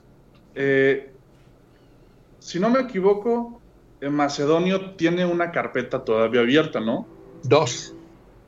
Eh, 0.55 1.11
si 2.39 2.59
no 2.59 2.69
me 2.69 2.79
equivoco, 2.79 3.61
en 4.01 4.13
Macedonio 4.13 4.95
tiene 4.95 5.25
una 5.25 5.51
carpeta 5.51 6.03
todavía 6.03 6.41
abierta, 6.41 6.79
¿no? 6.79 7.07
Dos. 7.43 7.93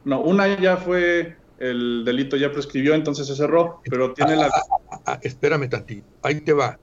No, 0.06 0.22
una 0.22 0.60
ya 0.60 0.78
fue, 0.78 1.36
el 1.60 2.04
delito 2.06 2.38
ya 2.38 2.52
prescribió, 2.52 2.96
entonces 2.96 3.28
se 3.28 3.36
cerró, 3.36 3.82
pero 3.90 4.14
tiene 4.14 4.36
la... 4.36 4.48
Ah, 4.48 4.78
ah, 4.92 5.02
ah, 5.06 5.20
espérame 5.22 5.70
tantito, 5.70 6.08
ahí 6.24 6.42
te 6.42 6.54
va. 6.54 6.80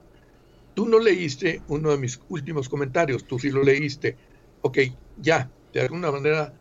Tú 0.74 0.86
no 0.86 0.98
leíste 0.98 1.62
uno 1.68 1.90
de 1.90 1.96
mis 1.96 2.20
últimos 2.28 2.68
comentarios, 2.68 3.24
tú 3.24 3.38
sí 3.38 3.50
lo 3.50 3.62
leíste. 3.62 4.16
Ok, 4.60 4.78
ya, 5.20 5.50
de 5.72 5.80
alguna 5.80 6.12
manera 6.12 6.52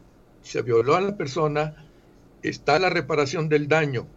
se 0.41 0.61
violó 0.61 0.95
a 0.95 1.01
la 1.01 1.17
persona, 1.17 1.85
está 2.41 2.79
la 2.79 2.89
reparación 2.89 3.49
del 3.49 3.67
daño. 3.67 4.07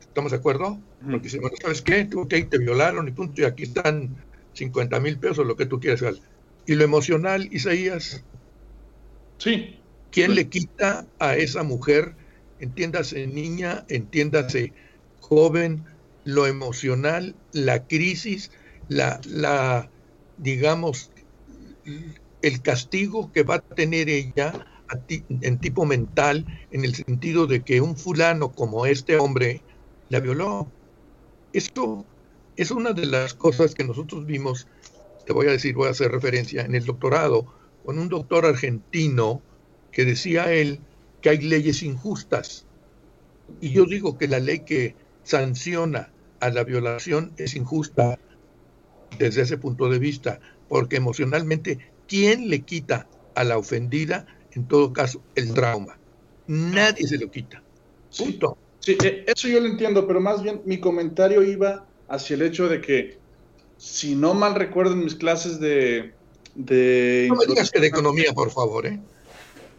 ¿Estamos 0.00 0.32
de 0.32 0.38
acuerdo? 0.38 0.78
Porque 1.08 1.28
si, 1.28 1.38
bueno, 1.38 1.56
¿sabes 1.60 1.82
qué? 1.82 2.08
Ok, 2.14 2.34
te 2.48 2.58
violaron 2.58 3.06
y 3.06 3.10
punto, 3.10 3.42
y 3.42 3.44
aquí 3.44 3.64
están 3.64 4.16
50 4.54 4.98
mil 5.00 5.18
pesos, 5.18 5.46
lo 5.46 5.56
que 5.56 5.66
tú 5.66 5.78
quieras. 5.78 6.20
Y 6.66 6.74
lo 6.74 6.84
emocional, 6.84 7.48
Isaías. 7.52 8.24
Sí. 9.38 9.78
¿Quién 10.10 10.34
le 10.34 10.48
quita 10.48 11.06
a 11.18 11.36
esa 11.36 11.62
mujer, 11.62 12.14
entiéndase 12.60 13.26
niña, 13.26 13.84
entiéndase 13.88 14.72
joven, 15.20 15.84
lo 16.24 16.46
emocional, 16.46 17.34
la 17.52 17.86
crisis, 17.86 18.50
la, 18.88 19.20
la 19.26 19.90
digamos, 20.38 21.10
el 22.42 22.62
castigo 22.62 23.32
que 23.32 23.42
va 23.42 23.56
a 23.56 23.60
tener 23.60 24.08
ella 24.08 24.66
en 25.28 25.58
tipo 25.58 25.86
mental, 25.86 26.44
en 26.70 26.84
el 26.84 26.94
sentido 26.94 27.46
de 27.46 27.62
que 27.62 27.80
un 27.80 27.96
fulano 27.96 28.52
como 28.52 28.86
este 28.86 29.18
hombre 29.18 29.62
la 30.08 30.20
violó. 30.20 30.70
Esto 31.52 32.04
es 32.56 32.70
una 32.70 32.92
de 32.92 33.06
las 33.06 33.34
cosas 33.34 33.74
que 33.74 33.84
nosotros 33.84 34.26
vimos, 34.26 34.66
te 35.26 35.32
voy 35.32 35.46
a 35.46 35.52
decir, 35.52 35.74
voy 35.74 35.88
a 35.88 35.92
hacer 35.92 36.10
referencia, 36.10 36.62
en 36.62 36.74
el 36.74 36.84
doctorado, 36.84 37.46
con 37.84 37.98
un 37.98 38.08
doctor 38.08 38.46
argentino 38.46 39.42
que 39.92 40.04
decía 40.04 40.52
él 40.52 40.80
que 41.20 41.30
hay 41.30 41.38
leyes 41.38 41.82
injustas. 41.82 42.66
Y 43.60 43.70
yo 43.70 43.84
digo 43.84 44.16
que 44.16 44.28
la 44.28 44.38
ley 44.38 44.60
que 44.60 44.94
sanciona 45.24 46.10
a 46.40 46.50
la 46.50 46.64
violación 46.64 47.32
es 47.36 47.54
injusta 47.54 48.18
desde 49.18 49.42
ese 49.42 49.58
punto 49.58 49.88
de 49.88 49.98
vista, 49.98 50.40
porque 50.68 50.96
emocionalmente 50.96 51.78
¿quién 52.08 52.48
le 52.48 52.62
quita 52.62 53.06
a 53.34 53.44
la 53.44 53.58
ofendida, 53.58 54.26
en 54.52 54.66
todo 54.66 54.92
caso, 54.92 55.22
el 55.34 55.54
trauma? 55.54 55.98
Nadie 56.46 57.06
se 57.06 57.18
lo 57.18 57.30
quita. 57.30 57.62
Punto. 58.16 58.56
Sí, 58.80 58.96
eh, 59.04 59.24
eso 59.26 59.48
yo 59.48 59.60
lo 59.60 59.66
entiendo, 59.66 60.06
pero 60.06 60.20
más 60.20 60.42
bien 60.42 60.62
mi 60.64 60.80
comentario 60.80 61.42
iba 61.42 61.86
hacia 62.08 62.34
el 62.34 62.42
hecho 62.42 62.68
de 62.68 62.80
que, 62.80 63.18
si 63.76 64.16
no 64.16 64.34
mal 64.34 64.54
recuerdo 64.54 64.94
en 64.94 65.04
mis 65.04 65.14
clases 65.14 65.60
de... 65.60 66.12
de 66.54 67.26
no 67.28 67.36
me 67.36 67.46
digas 67.46 67.70
que 67.70 67.78
de 67.78 67.86
economía, 67.86 68.32
por 68.32 68.50
favor, 68.50 68.86
¿eh? 68.86 68.98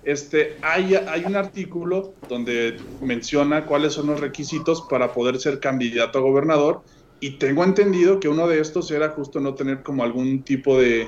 Este, 0.03 0.57
hay, 0.61 0.95
hay 0.95 1.25
un 1.25 1.35
artículo 1.35 2.13
donde 2.27 2.77
menciona 3.01 3.65
cuáles 3.65 3.93
son 3.93 4.07
los 4.07 4.19
requisitos 4.19 4.81
para 4.89 5.13
poder 5.13 5.39
ser 5.39 5.59
candidato 5.59 6.17
a 6.17 6.21
gobernador 6.21 6.81
y 7.19 7.31
tengo 7.37 7.63
entendido 7.63 8.19
que 8.19 8.27
uno 8.27 8.47
de 8.47 8.59
estos 8.59 8.89
era 8.89 9.09
justo 9.09 9.39
no 9.39 9.53
tener 9.53 9.83
como 9.83 10.03
algún 10.03 10.41
tipo 10.41 10.79
de, 10.79 11.07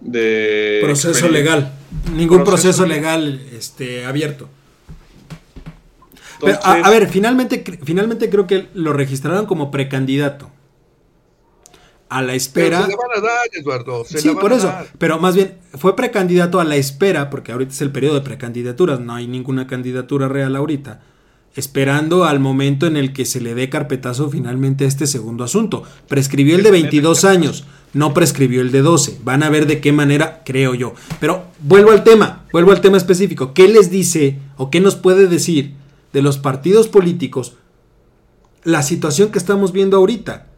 de 0.00 0.80
proceso 0.82 1.28
legal, 1.28 1.72
ningún 2.16 2.42
proceso, 2.42 2.84
legal 2.84 3.40
este, 3.56 4.04
abierto. 4.04 4.48
a, 6.62 6.90
ver, 6.90 7.08
finalmente, 7.08 7.62
finalmente 7.84 8.28
creo 8.28 8.48
que 8.48 8.66
lo 8.74 8.92
registraron 8.92 9.46
como 9.46 9.70
precandidato. 9.70 10.50
A 12.10 12.22
la 12.22 12.34
espera. 12.34 12.80
Pero 12.80 12.82
se 12.82 12.88
le 12.90 12.96
van 12.96 13.18
a 13.18 13.20
dar, 13.20 13.48
Eduardo. 13.52 14.04
Se 14.04 14.20
sí, 14.20 14.28
van 14.28 14.38
por 14.38 14.52
a 14.52 14.56
eso. 14.56 14.66
dar. 14.66 14.86
Pero 14.98 15.18
más 15.18 15.36
bien, 15.36 15.54
fue 15.78 15.96
precandidato 15.96 16.60
a 16.60 16.64
la 16.64 16.76
espera, 16.76 17.30
porque 17.30 17.52
ahorita 17.52 17.72
es 17.72 17.80
el 17.80 17.92
periodo 17.92 18.16
de 18.16 18.20
precandidaturas, 18.22 19.00
no 19.00 19.14
hay 19.14 19.26
ninguna 19.26 19.66
candidatura 19.66 20.28
real 20.28 20.56
ahorita. 20.56 21.00
Esperando 21.56 22.24
al 22.24 22.38
momento 22.38 22.86
en 22.86 22.96
el 22.96 23.12
que 23.12 23.24
se 23.24 23.40
le 23.40 23.54
dé 23.54 23.70
carpetazo 23.70 24.28
finalmente 24.28 24.84
a 24.84 24.88
este 24.88 25.06
segundo 25.06 25.44
asunto. 25.44 25.84
Prescribió 26.08 26.56
el 26.56 26.62
de 26.62 26.70
22 26.70 27.24
años, 27.24 27.64
no 27.92 28.12
prescribió 28.12 28.60
el 28.60 28.70
de 28.70 28.82
12. 28.82 29.20
Van 29.24 29.42
a 29.42 29.50
ver 29.50 29.66
de 29.66 29.80
qué 29.80 29.92
manera, 29.92 30.42
creo 30.44 30.74
yo. 30.74 30.94
Pero 31.20 31.44
vuelvo 31.60 31.90
al 31.90 32.04
tema, 32.04 32.44
vuelvo 32.52 32.72
al 32.72 32.80
tema 32.80 32.96
específico. 32.96 33.52
¿Qué 33.52 33.68
les 33.68 33.90
dice 33.90 34.38
o 34.56 34.70
qué 34.70 34.80
nos 34.80 34.96
puede 34.96 35.26
decir 35.26 35.74
de 36.12 36.22
los 36.22 36.38
partidos 36.38 36.88
políticos 36.88 37.54
la 38.62 38.82
situación 38.82 39.30
que 39.30 39.38
estamos 39.38 39.72
viendo 39.72 39.96
ahorita? 39.96 40.49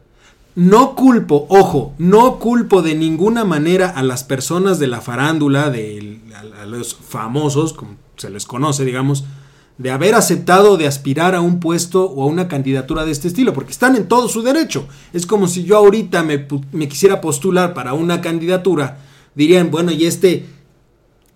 No 0.55 0.93
culpo, 0.95 1.47
ojo, 1.49 1.93
no 1.97 2.37
culpo 2.37 2.83
de 2.83 2.93
ninguna 2.93 3.43
manera 3.43 3.89
a 3.89 4.03
las 4.03 4.23
personas 4.23 4.77
de 4.77 4.85
la 4.85 5.01
farándula, 5.01 5.71
de, 5.71 6.19
a, 6.59 6.65
los 6.65 6.95
famosos, 6.95 7.73
como 7.73 7.95
se 8.17 8.29
les 8.29 8.45
conoce, 8.45 8.85
digamos, 8.85 9.23
de 9.79 9.89
haber 9.89 10.13
aceptado 10.13 10.77
de 10.77 10.85
aspirar 10.85 11.33
a 11.33 11.41
un 11.41 11.59
puesto 11.59 12.05
o 12.05 12.21
a 12.21 12.27
una 12.27 12.47
candidatura 12.47 13.03
de 13.03 13.11
este 13.11 13.27
estilo, 13.27 13.53
porque 13.53 13.71
están 13.71 13.95
en 13.95 14.07
todo 14.07 14.29
su 14.29 14.43
derecho. 14.43 14.87
Es 15.11 15.25
como 15.25 15.47
si 15.47 15.63
yo 15.63 15.77
ahorita 15.77 16.21
me, 16.21 16.47
me 16.71 16.87
quisiera 16.87 17.19
postular 17.19 17.73
para 17.73 17.93
una 17.93 18.21
candidatura, 18.21 18.99
dirían, 19.33 19.71
bueno, 19.71 19.91
¿y 19.91 20.05
este 20.05 20.45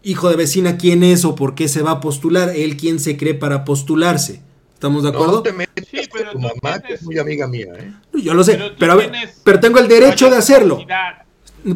hijo 0.04 0.30
de 0.30 0.36
vecina 0.36 0.78
quién 0.78 1.02
es 1.02 1.26
o 1.26 1.34
por 1.34 1.56
qué 1.56 1.68
se 1.68 1.82
va 1.82 1.92
a 1.92 2.00
postular? 2.02 2.50
¿Él 2.56 2.78
quién 2.78 3.00
se 3.00 3.18
cree 3.18 3.34
para 3.34 3.66
postularse? 3.66 4.44
¿Estamos 4.78 5.02
de 5.02 5.10
acuerdo? 5.10 5.38
No 5.38 5.42
te 5.42 5.54
metas 5.54 5.88
Sí, 5.90 6.02
pero 6.14 6.34
con 6.34 6.42
tu 6.44 6.48
mamá, 6.62 6.80
que 6.80 6.94
es 6.94 7.02
muy 7.02 7.18
amiga 7.18 7.48
mía, 7.48 7.66
¿eh? 7.80 7.92
Yo 8.14 8.36
lo 8.36 8.44
sé, 8.44 8.58
Pero 8.58 8.76
pero, 8.78 8.92
a 8.92 8.96
ver, 8.96 9.10
tienes 9.10 9.42
pero 9.44 9.60
tengo 9.60 9.80
el 9.80 9.88
derecho 9.88 10.26
mayor 10.26 10.30
de 10.32 10.38
hacerlo. 10.38 10.86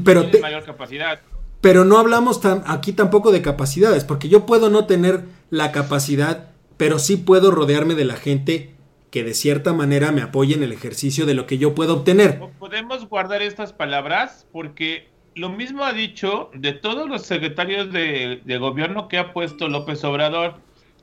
Pero 0.05 0.29
te- 0.29 0.39
mayor 0.39 0.63
capacidad. 0.63 1.19
Pero 1.61 1.83
no 1.83 1.97
hablamos 1.97 2.41
tan, 2.41 2.63
aquí 2.67 2.93
tampoco 2.93 3.31
de 3.31 3.41
capacidades, 3.41 4.03
porque 4.03 4.29
yo 4.29 4.45
puedo 4.45 4.69
no 4.69 4.85
tener 4.85 5.23
la 5.49 5.71
capacidad, 5.71 6.51
pero 6.77 6.99
sí 6.99 7.17
puedo 7.17 7.49
rodearme 7.49 7.95
de 7.95 8.05
la 8.05 8.17
gente 8.17 8.75
que 9.09 9.23
de 9.23 9.33
cierta 9.33 9.73
manera 9.73 10.11
me 10.11 10.21
apoye 10.21 10.53
en 10.53 10.61
el 10.61 10.71
ejercicio 10.71 11.25
de 11.25 11.33
lo 11.33 11.47
que 11.47 11.57
yo 11.57 11.73
puedo 11.73 11.95
obtener. 11.95 12.39
Podemos 12.59 13.09
guardar 13.09 13.41
estas 13.41 13.73
palabras 13.73 14.45
porque 14.51 15.09
lo 15.33 15.49
mismo 15.49 15.83
ha 15.85 15.91
dicho 15.93 16.51
de 16.53 16.73
todos 16.73 17.09
los 17.09 17.23
secretarios 17.23 17.91
de, 17.91 18.41
de 18.45 18.57
gobierno 18.59 19.07
que 19.07 19.17
ha 19.17 19.33
puesto 19.33 19.67
López 19.69 20.03
Obrador. 20.03 20.57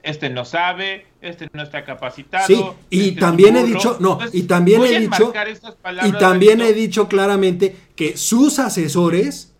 Este 0.08 0.30
no 0.30 0.44
sabe, 0.44 1.06
este 1.20 1.48
no 1.52 1.62
está 1.62 1.84
capacitado. 1.84 2.46
Sí, 2.46 2.64
y 2.90 3.08
este 3.08 3.20
también 3.20 3.56
he 3.56 3.64
dicho, 3.64 3.96
no, 4.00 4.12
Entonces, 4.12 4.40
y 4.40 4.44
también 4.44 4.82
he 4.82 5.00
dicho, 5.00 5.32
y 6.04 6.12
también 6.12 6.60
he 6.60 6.72
dicho 6.72 7.08
claramente 7.08 7.76
que 7.94 8.16
sus 8.16 8.58
asesores, 8.58 9.54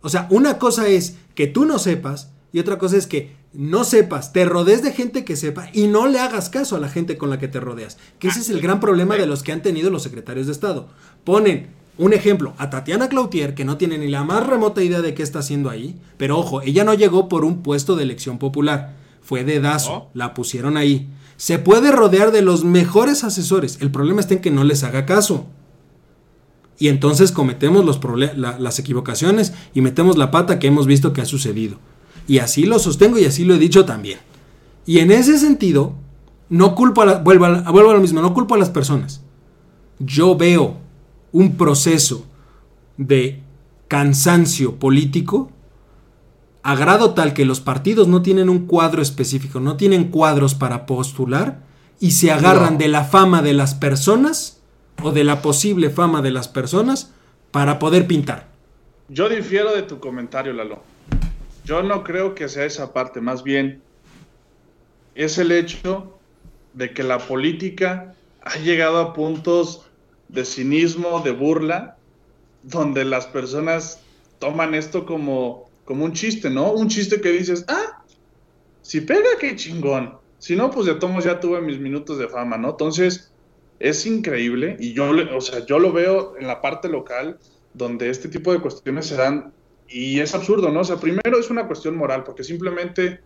o 0.00 0.08
sea, 0.08 0.26
una 0.30 0.58
cosa 0.58 0.88
es 0.88 1.16
que 1.34 1.46
tú 1.46 1.64
no 1.64 1.78
sepas 1.78 2.32
y 2.52 2.58
otra 2.58 2.78
cosa 2.78 2.96
es 2.96 3.06
que 3.06 3.32
no 3.52 3.84
sepas, 3.84 4.32
te 4.32 4.44
rodees 4.44 4.82
de 4.82 4.92
gente 4.92 5.24
que 5.24 5.36
sepa 5.36 5.68
y 5.72 5.86
no 5.86 6.08
le 6.08 6.18
hagas 6.18 6.50
caso 6.50 6.74
a 6.76 6.80
la 6.80 6.88
gente 6.88 7.16
con 7.16 7.30
la 7.30 7.38
que 7.38 7.48
te 7.48 7.60
rodeas. 7.60 7.98
Que 8.18 8.28
ese 8.28 8.40
es 8.40 8.50
el 8.50 8.60
gran 8.60 8.80
problema 8.80 9.16
de 9.16 9.26
los 9.26 9.42
que 9.42 9.52
han 9.52 9.62
tenido 9.62 9.90
los 9.90 10.02
secretarios 10.02 10.46
de 10.46 10.52
Estado. 10.52 10.88
Ponen 11.22 11.68
un 11.96 12.12
ejemplo 12.12 12.54
a 12.58 12.70
Tatiana 12.70 13.08
Cloutier, 13.08 13.54
que 13.54 13.64
no 13.64 13.76
tiene 13.76 13.98
ni 13.98 14.08
la 14.08 14.24
más 14.24 14.46
remota 14.46 14.82
idea 14.82 15.00
de 15.00 15.14
qué 15.14 15.22
está 15.22 15.38
haciendo 15.38 15.70
ahí, 15.70 15.96
pero 16.16 16.38
ojo, 16.38 16.62
ella 16.62 16.82
no 16.82 16.94
llegó 16.94 17.28
por 17.28 17.44
un 17.44 17.62
puesto 17.62 17.94
de 17.94 18.02
elección 18.02 18.38
popular, 18.38 18.94
fue 19.24 19.42
dedazo, 19.42 20.10
la 20.14 20.34
pusieron 20.34 20.76
ahí. 20.76 21.08
Se 21.36 21.58
puede 21.58 21.90
rodear 21.90 22.30
de 22.30 22.42
los 22.42 22.62
mejores 22.64 23.24
asesores, 23.24 23.78
el 23.80 23.90
problema 23.90 24.20
está 24.20 24.34
en 24.34 24.40
que 24.40 24.52
no 24.52 24.62
les 24.62 24.84
haga 24.84 25.04
caso. 25.06 25.46
Y 26.78 26.88
entonces 26.88 27.32
cometemos 27.32 27.84
los 27.84 27.98
la- 28.36 28.58
las 28.58 28.78
equivocaciones 28.78 29.52
y 29.74 29.80
metemos 29.80 30.16
la 30.16 30.30
pata 30.30 30.58
que 30.58 30.66
hemos 30.68 30.86
visto 30.86 31.12
que 31.12 31.22
ha 31.22 31.24
sucedido. 31.24 31.78
Y 32.28 32.38
así 32.38 32.64
lo 32.64 32.78
sostengo 32.78 33.18
y 33.18 33.24
así 33.24 33.44
lo 33.44 33.54
he 33.54 33.58
dicho 33.58 33.84
también. 33.84 34.18
Y 34.86 34.98
en 34.98 35.10
ese 35.10 35.38
sentido, 35.38 35.94
no 36.48 36.74
culpo 36.74 37.02
a 37.02 37.06
la- 37.06 37.18
vuelvo, 37.18 37.46
a, 37.46 37.48
la- 37.50 37.70
vuelvo 37.70 37.90
a 37.90 37.94
lo 37.94 38.00
mismo, 38.00 38.20
no 38.20 38.34
culpo 38.34 38.54
a 38.54 38.58
las 38.58 38.70
personas. 38.70 39.22
Yo 39.98 40.36
veo 40.36 40.76
un 41.32 41.56
proceso 41.56 42.26
de 42.96 43.40
cansancio 43.88 44.76
político 44.78 45.50
a 46.64 46.74
grado 46.76 47.12
tal 47.12 47.34
que 47.34 47.44
los 47.44 47.60
partidos 47.60 48.08
no 48.08 48.22
tienen 48.22 48.48
un 48.48 48.66
cuadro 48.66 49.02
específico, 49.02 49.60
no 49.60 49.76
tienen 49.76 50.04
cuadros 50.10 50.54
para 50.54 50.86
postular 50.86 51.60
y 52.00 52.12
se 52.12 52.32
agarran 52.32 52.72
No. 52.72 52.78
de 52.78 52.88
la 52.88 53.04
fama 53.04 53.42
de 53.42 53.52
las 53.52 53.74
personas 53.74 54.62
o 55.02 55.12
de 55.12 55.24
la 55.24 55.42
posible 55.42 55.90
fama 55.90 56.22
de 56.22 56.30
las 56.30 56.48
personas 56.48 57.12
para 57.50 57.78
poder 57.78 58.06
pintar. 58.06 58.48
Yo 59.10 59.28
difiero 59.28 59.74
de 59.74 59.82
tu 59.82 60.00
comentario, 60.00 60.54
Lalo. 60.54 60.82
Yo 61.66 61.82
no 61.82 62.02
creo 62.02 62.34
que 62.34 62.48
sea 62.48 62.64
esa 62.64 62.94
parte, 62.94 63.20
más 63.20 63.42
bien 63.42 63.82
es 65.14 65.36
el 65.36 65.52
hecho 65.52 66.18
de 66.72 66.94
que 66.94 67.02
la 67.02 67.18
política 67.18 68.14
ha 68.42 68.56
llegado 68.58 68.98
a 68.98 69.12
puntos 69.12 69.82
de 70.28 70.46
cinismo, 70.46 71.20
de 71.20 71.30
burla, 71.32 71.96
donde 72.62 73.04
las 73.04 73.26
personas 73.26 74.00
toman 74.38 74.74
esto 74.74 75.04
como, 75.04 75.68
como 75.84 76.04
un 76.04 76.12
chiste, 76.12 76.50
¿no? 76.50 76.72
Un 76.72 76.88
chiste 76.88 77.20
que 77.20 77.30
dices, 77.30 77.64
ah, 77.68 78.04
si 78.82 79.00
pega, 79.00 79.30
qué 79.40 79.56
chingón. 79.56 80.18
Si 80.38 80.56
no, 80.56 80.70
pues 80.70 80.86
de 80.86 80.94
tomos 80.94 81.24
ya 81.24 81.40
tuve 81.40 81.60
mis 81.60 81.78
minutos 81.78 82.18
de 82.18 82.28
fama, 82.28 82.58
¿no? 82.58 82.70
Entonces, 82.70 83.32
es 83.80 84.06
increíble 84.06 84.76
y 84.78 84.92
yo, 84.92 85.10
o 85.34 85.40
sea, 85.40 85.64
yo 85.66 85.78
lo 85.78 85.92
veo 85.92 86.36
en 86.38 86.46
la 86.46 86.60
parte 86.60 86.88
local 86.88 87.38
donde 87.72 88.08
este 88.08 88.28
tipo 88.28 88.52
de 88.52 88.60
cuestiones 88.60 89.06
se 89.06 89.16
dan 89.16 89.52
y 89.88 90.20
es 90.20 90.34
absurdo, 90.34 90.70
¿no? 90.70 90.80
O 90.80 90.84
sea, 90.84 90.96
primero 90.96 91.38
es 91.38 91.50
una 91.50 91.66
cuestión 91.66 91.96
moral 91.96 92.24
porque 92.24 92.44
simplemente 92.44 93.20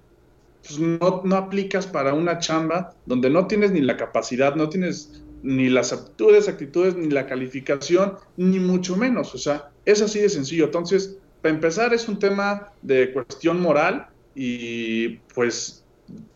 pues, 0.66 0.78
no, 0.78 1.22
no 1.24 1.36
aplicas 1.36 1.86
para 1.86 2.14
una 2.14 2.38
chamba 2.38 2.94
donde 3.06 3.30
no 3.30 3.46
tienes 3.46 3.70
ni 3.72 3.80
la 3.80 3.96
capacidad, 3.96 4.54
no 4.54 4.68
tienes 4.68 5.22
ni 5.42 5.68
las 5.68 5.92
aptitudes, 5.92 6.48
actitudes, 6.48 6.96
ni 6.96 7.08
la 7.10 7.26
calificación, 7.26 8.14
ni 8.36 8.58
mucho 8.58 8.96
menos. 8.96 9.34
O 9.34 9.38
sea, 9.38 9.70
es 9.84 10.02
así 10.02 10.18
de 10.18 10.28
sencillo. 10.28 10.64
Entonces, 10.64 11.18
para 11.42 11.54
empezar, 11.54 11.94
es 11.94 12.08
un 12.08 12.18
tema 12.18 12.72
de 12.82 13.12
cuestión 13.12 13.60
moral 13.60 14.08
y 14.34 15.18
pues 15.34 15.84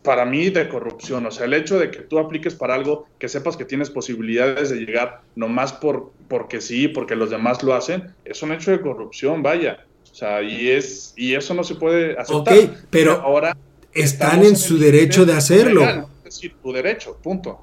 para 0.03 0.25
mí 0.25 0.49
de 0.49 0.69
corrupción. 0.69 1.25
O 1.25 1.31
sea, 1.31 1.45
el 1.45 1.53
hecho 1.53 1.79
de 1.79 1.89
que 1.89 1.99
tú 1.99 2.19
apliques 2.19 2.53
para 2.53 2.75
algo 2.75 3.07
que 3.19 3.27
sepas 3.27 3.57
que 3.57 3.65
tienes 3.65 3.89
posibilidades 3.89 4.69
de 4.69 4.77
llegar 4.77 5.21
nomás 5.35 5.73
por, 5.73 6.11
porque 6.27 6.61
sí, 6.61 6.87
porque 6.87 7.15
los 7.15 7.29
demás 7.29 7.63
lo 7.63 7.73
hacen, 7.73 8.13
es 8.25 8.41
un 8.43 8.51
hecho 8.51 8.71
de 8.71 8.81
corrupción, 8.81 9.41
vaya. 9.41 9.85
O 10.11 10.15
sea, 10.15 10.43
y, 10.43 10.69
es, 10.69 11.13
y 11.15 11.33
eso 11.33 11.53
no 11.53 11.63
se 11.63 11.75
puede 11.75 12.17
aceptar. 12.19 12.57
Ok, 12.57 12.69
pero 12.89 13.13
ahora 13.13 13.57
están 13.93 14.43
en 14.43 14.55
su 14.55 14.77
derecho 14.77 15.25
de 15.25 15.33
hacerlo. 15.33 15.81
legal, 15.81 16.05
Es 16.19 16.35
decir, 16.35 16.55
tu 16.61 16.71
derecho, 16.71 17.17
punto. 17.21 17.59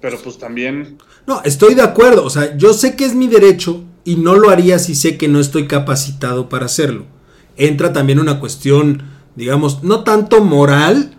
Pero 0.00 0.16
pues 0.18 0.38
también 0.38 0.96
No, 1.26 1.42
estoy 1.44 1.74
de 1.74 1.82
acuerdo. 1.82 2.24
O 2.24 2.30
sea, 2.30 2.56
yo 2.56 2.72
sé 2.72 2.96
que 2.96 3.04
es 3.04 3.14
mi 3.14 3.28
derecho 3.28 3.84
y 4.04 4.16
no 4.16 4.34
lo 4.34 4.50
haría 4.50 4.78
si 4.78 4.94
sé 4.94 5.16
que 5.16 5.28
no 5.28 5.40
estoy 5.40 5.66
capacitado 5.66 6.48
para 6.48 6.66
hacerlo. 6.66 7.06
Entra 7.56 7.92
también 7.92 8.18
una 8.18 8.40
cuestión, 8.40 9.02
digamos, 9.36 9.82
no 9.82 10.04
tanto 10.04 10.42
moral, 10.42 11.16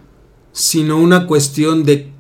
sino 0.52 0.98
una 0.98 1.28
cuestión 1.28 1.84
de, 1.84 2.12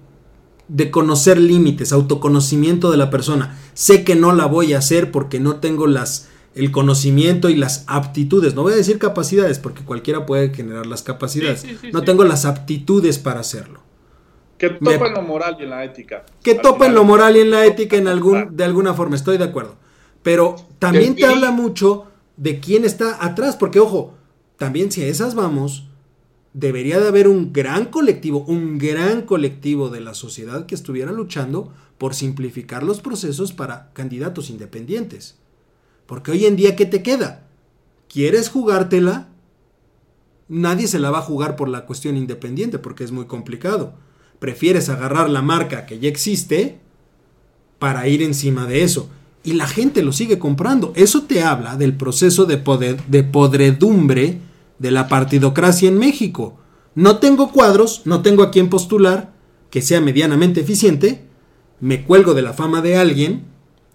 de 0.67 0.91
conocer 0.91 1.39
límites, 1.39 1.91
autoconocimiento 1.91 2.91
de 2.91 2.97
la 2.97 3.09
persona. 3.09 3.57
Sé 3.73 4.03
que 4.03 4.15
no 4.15 4.33
la 4.33 4.45
voy 4.45 4.73
a 4.73 4.77
hacer 4.77 5.11
porque 5.11 5.39
no 5.39 5.55
tengo 5.57 5.87
las 5.87 6.27
el 6.53 6.69
conocimiento 6.71 7.49
y 7.49 7.55
las 7.55 7.85
aptitudes. 7.87 8.55
No 8.55 8.63
voy 8.63 8.73
a 8.73 8.75
decir 8.75 8.99
capacidades 8.99 9.57
porque 9.57 9.83
cualquiera 9.85 10.25
puede 10.25 10.53
generar 10.53 10.85
las 10.85 11.01
capacidades. 11.01 11.61
Sí, 11.61 11.69
sí, 11.69 11.77
sí, 11.79 11.89
no 11.93 11.99
sí. 11.99 12.05
tengo 12.05 12.25
las 12.25 12.43
aptitudes 12.43 13.19
para 13.19 13.39
hacerlo. 13.39 13.79
que 14.57 14.69
Me- 14.81 14.93
topa 14.93 15.07
en 15.07 15.13
lo 15.13 15.21
moral 15.21 15.55
y 15.59 15.63
en 15.63 15.69
la 15.69 15.85
ética. 15.85 16.25
Que 16.43 16.55
topa 16.55 16.87
en 16.87 16.93
lo 16.95 17.05
moral 17.05 17.37
y 17.37 17.39
en 17.39 17.51
la 17.51 17.65
ética 17.65 17.95
en 17.95 18.07
algún, 18.09 18.55
de 18.55 18.63
alguna 18.65 18.93
forma, 18.93 19.15
estoy 19.15 19.37
de 19.37 19.45
acuerdo. 19.45 19.75
Pero 20.23 20.55
también 20.79 21.15
te 21.15 21.25
habla 21.25 21.51
mucho 21.51 22.05
de 22.37 22.59
quién 22.59 22.85
está 22.85 23.23
atrás, 23.23 23.55
porque 23.55 23.79
ojo, 23.79 24.15
también 24.57 24.91
si 24.91 25.03
a 25.03 25.07
esas 25.07 25.35
vamos, 25.35 25.87
debería 26.53 26.99
de 26.99 27.07
haber 27.07 27.27
un 27.27 27.53
gran 27.53 27.85
colectivo, 27.85 28.43
un 28.47 28.77
gran 28.77 29.23
colectivo 29.23 29.89
de 29.89 30.01
la 30.01 30.13
sociedad 30.13 30.65
que 30.65 30.75
estuviera 30.75 31.11
luchando 31.11 31.73
por 31.97 32.15
simplificar 32.15 32.83
los 32.83 33.01
procesos 33.01 33.53
para 33.53 33.91
candidatos 33.93 34.49
independientes. 34.49 35.37
Porque 36.05 36.31
hoy 36.31 36.45
en 36.45 36.55
día, 36.55 36.75
¿qué 36.75 36.85
te 36.85 37.03
queda? 37.03 37.47
¿Quieres 38.09 38.49
jugártela? 38.49 39.29
Nadie 40.49 40.87
se 40.87 40.99
la 40.99 41.11
va 41.11 41.19
a 41.19 41.23
jugar 41.23 41.55
por 41.55 41.69
la 41.69 41.85
cuestión 41.85 42.17
independiente 42.17 42.79
porque 42.79 43.03
es 43.03 43.11
muy 43.11 43.25
complicado. 43.25 43.93
Prefieres 44.39 44.89
agarrar 44.89 45.29
la 45.29 45.41
marca 45.41 45.85
que 45.85 45.99
ya 45.99 46.09
existe 46.09 46.79
para 47.79 48.07
ir 48.07 48.21
encima 48.21 48.65
de 48.65 48.83
eso. 48.83 49.09
Y 49.43 49.53
la 49.53 49.67
gente 49.67 50.03
lo 50.03 50.11
sigue 50.11 50.37
comprando. 50.39 50.93
Eso 50.95 51.23
te 51.23 51.43
habla 51.43 51.75
del 51.75 51.95
proceso 51.95 52.45
de, 52.45 52.57
poder, 52.57 53.03
de 53.07 53.23
podredumbre 53.23 54.39
de 54.77 54.91
la 54.91 55.07
partidocracia 55.07 55.87
en 55.87 55.97
México. 55.97 56.57
No 56.95 57.17
tengo 57.17 57.51
cuadros, 57.51 58.01
no 58.05 58.21
tengo 58.21 58.43
a 58.43 58.51
quien 58.51 58.69
postular 58.69 59.33
que 59.69 59.81
sea 59.81 60.01
medianamente 60.01 60.61
eficiente, 60.61 61.25
me 61.79 62.03
cuelgo 62.03 62.33
de 62.33 62.41
la 62.41 62.53
fama 62.53 62.81
de 62.81 62.97
alguien 62.97 63.51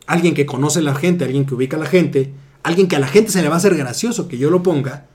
alguien 0.07 0.34
que 0.34 0.47
conoce 0.47 0.78
a 0.78 0.82
la 0.82 0.94
gente, 0.94 1.24
alguien 1.24 1.44
que 1.44 1.55
ubica 1.55 1.76
a 1.76 1.80
la 1.80 1.86
gente, 1.86 2.32
alguien 2.62 2.88
que 2.88 2.97
a 2.97 3.01
la 3.01 3.09
gente 3.09 3.30
se 3.30 3.42
le 3.42 3.49
va 3.49 3.55
a 3.55 3.59
hacer 3.59 3.76
gracioso 3.76 4.28
que 4.28 4.38
yo 4.38 4.51
lo 4.51 4.62
ponga 4.62 5.07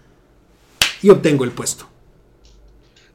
y 1.02 1.10
obtengo 1.10 1.44
el 1.44 1.52
puesto. 1.52 1.88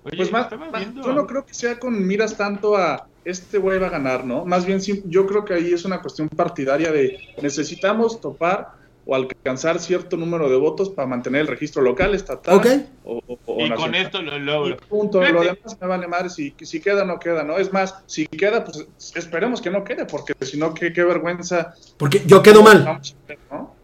pues 0.02 0.32
más, 0.32 0.48
yo 0.50 1.12
no 1.12 1.26
creo 1.26 1.44
que 1.44 1.54
sea 1.54 1.78
con 1.78 2.06
miras 2.06 2.36
tanto 2.36 2.76
a 2.76 3.06
este 3.26 3.58
güey 3.58 3.80
va 3.80 3.88
a 3.88 3.90
ganar, 3.90 4.24
¿no? 4.24 4.44
Más 4.44 4.64
bien 4.64 4.80
yo 5.06 5.26
creo 5.26 5.44
que 5.44 5.52
ahí 5.52 5.72
es 5.72 5.84
una 5.84 6.00
cuestión 6.00 6.28
partidaria 6.28 6.92
de 6.92 7.18
necesitamos 7.42 8.20
topar 8.20 8.70
o 9.04 9.16
alcanzar 9.16 9.80
cierto 9.80 10.16
número 10.16 10.48
de 10.48 10.56
votos 10.56 10.90
para 10.90 11.08
mantener 11.08 11.40
el 11.42 11.46
registro 11.48 11.82
local, 11.82 12.14
estatal. 12.14 12.86
O, 13.04 13.20
y 13.58 13.70
con 13.70 13.96
esto 13.96 14.22
lo 14.22 14.38
logro. 14.38 14.76
punto. 14.76 15.20
Lo 15.22 15.42
demás 15.42 15.76
me 15.80 15.86
vale 15.88 16.06
madre 16.06 16.30
si, 16.30 16.54
si 16.60 16.80
queda 16.80 17.02
o 17.02 17.06
no 17.06 17.18
queda, 17.18 17.42
¿no? 17.42 17.56
Es 17.58 17.72
más, 17.72 17.96
si 18.06 18.26
queda, 18.28 18.64
pues 18.64 18.86
esperemos 19.16 19.60
que 19.60 19.70
no 19.70 19.82
quede, 19.82 20.06
porque 20.06 20.32
si 20.42 20.56
no, 20.56 20.72
qué, 20.72 20.90
vergüenza. 20.90 21.74
Porque 21.96 22.22
yo 22.26 22.42
quedo 22.42 22.62
mal. 22.62 23.00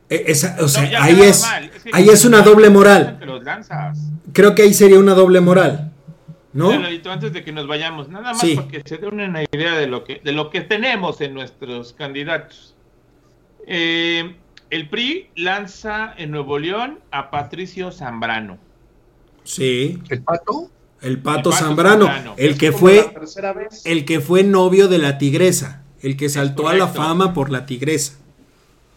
E, 0.08 0.32
o 0.60 0.68
sea, 0.68 1.02
ahí 1.02 1.20
es, 1.20 1.44
ahí 1.92 2.08
es 2.08 2.24
una 2.24 2.42
doble 2.42 2.70
moral. 2.70 3.18
Creo 4.32 4.54
que 4.54 4.62
ahí 4.62 4.74
sería 4.74 5.00
una 5.00 5.14
doble 5.14 5.40
moral. 5.40 5.91
¿No? 6.52 6.70
antes 6.70 7.32
de 7.32 7.44
que 7.44 7.52
nos 7.52 7.66
vayamos, 7.66 8.08
nada 8.08 8.34
más 8.34 8.44
para 8.44 8.68
que 8.68 8.82
se 8.84 8.98
den 8.98 9.20
una 9.20 9.42
idea 9.42 9.74
de 9.76 9.86
lo 9.86 10.04
que, 10.04 10.20
de 10.22 10.32
lo 10.32 10.50
que 10.50 10.60
tenemos 10.60 11.20
en 11.20 11.34
nuestros 11.34 11.94
candidatos. 11.94 12.74
Eh, 13.66 14.36
el 14.70 14.88
PRI 14.88 15.30
lanza 15.36 16.14
en 16.16 16.30
Nuevo 16.30 16.58
León 16.58 16.98
a 17.10 17.30
Patricio 17.30 17.92
Zambrano. 17.92 18.58
Sí. 19.44 19.98
¿El 20.08 20.22
pato? 20.22 20.70
El 21.00 21.18
pato, 21.18 21.50
Zambrano, 21.50 22.08
el 22.36 22.56
que 22.56 22.70
fue 22.70 23.12
el 23.84 24.04
que 24.04 24.20
fue 24.20 24.44
novio 24.44 24.86
de 24.86 24.98
la 24.98 25.18
tigresa, 25.18 25.82
el 26.00 26.16
que 26.16 26.28
saltó 26.28 26.68
a 26.68 26.74
la 26.74 26.86
fama 26.86 27.34
por 27.34 27.50
la 27.50 27.66
tigresa. 27.66 28.18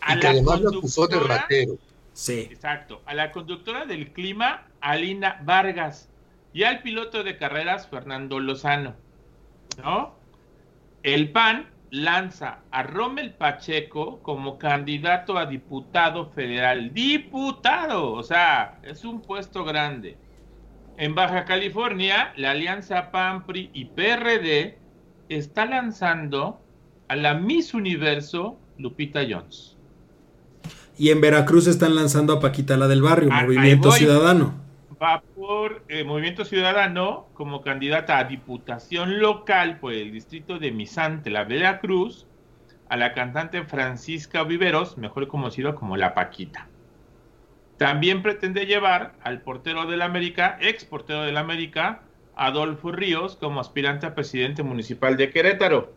y 0.08 0.20
que 0.20 0.28
además 0.28 0.62
lo 0.62 0.70
acusó 0.70 1.08
de 1.08 1.20
ratero. 1.20 1.78
Sí. 2.14 2.48
Exacto. 2.52 3.02
A 3.06 3.16
la 3.16 3.32
conductora 3.32 3.86
del 3.86 4.14
clima, 4.14 4.68
Alina 4.82 5.42
Vargas, 5.44 6.08
y 6.56 6.64
al 6.64 6.82
piloto 6.82 7.26
de 7.26 7.36
carreras, 7.36 7.90
Fernando 7.90 8.40
Lozano. 8.40 8.96
¿No? 9.84 10.16
El 11.04 11.30
PAN 11.34 11.68
lanza 11.92 12.60
a 12.72 12.82
Rommel 12.82 13.34
Pacheco 13.34 14.20
como 14.24 14.58
candidato 14.58 15.38
a 15.38 15.48
diputado 15.48 16.30
federal. 16.30 16.94
Diputado, 16.94 18.14
o 18.14 18.24
sea, 18.24 18.80
es 18.84 19.04
un 19.04 19.22
puesto 19.22 19.66
grande. 19.66 20.16
En 20.96 21.14
Baja 21.14 21.44
California, 21.44 22.32
la 22.38 22.52
alianza 22.52 23.12
PAMPRI 23.12 23.72
y 23.74 23.86
PRD 23.86 24.78
está 25.28 25.66
lanzando 25.66 26.62
a 27.10 27.18
la 27.18 27.34
Miss 27.34 27.74
Universo 27.74 28.58
Lupita 28.78 29.24
Jones. 29.30 29.76
Y 30.98 31.10
en 31.10 31.20
Veracruz 31.20 31.68
están 31.68 31.96
lanzando 31.96 32.32
a 32.32 32.40
Paquita 32.40 32.78
la 32.78 32.88
del 32.88 33.02
Barrio, 33.02 33.28
ah, 33.34 33.44
Movimiento 33.44 33.92
Ciudadano 33.92 34.65
va 35.02 35.22
por 35.36 35.84
eh, 35.88 36.04
Movimiento 36.04 36.46
Ciudadano 36.46 37.28
como 37.34 37.62
candidata 37.62 38.18
a 38.18 38.24
diputación 38.26 39.20
local 39.20 39.80
por 39.80 39.94
el 39.94 40.12
distrito 40.12 40.60
de 40.60 40.72
Misante, 40.72 41.30
la 41.30 41.44
Veracruz, 41.44 42.28
a 42.90 42.98
la 42.98 43.14
cantante 43.14 43.64
Francisca 43.64 44.44
Viveros, 44.44 44.98
mejor 44.98 45.28
conocido 45.28 45.76
como 45.76 45.98
La 45.98 46.14
Paquita. 46.14 46.68
También 47.78 48.22
pretende 48.22 48.66
llevar 48.66 49.14
al 49.22 49.42
portero 49.42 49.86
del 49.86 50.02
América, 50.02 50.58
ex 50.62 50.86
portero 50.86 51.24
del 51.24 51.38
América, 51.38 52.02
Adolfo 52.36 52.92
Ríos, 52.92 53.36
como 53.36 53.60
aspirante 53.60 54.06
a 54.06 54.16
presidente 54.16 54.64
municipal 54.64 55.18
de 55.18 55.30
Querétaro, 55.30 55.94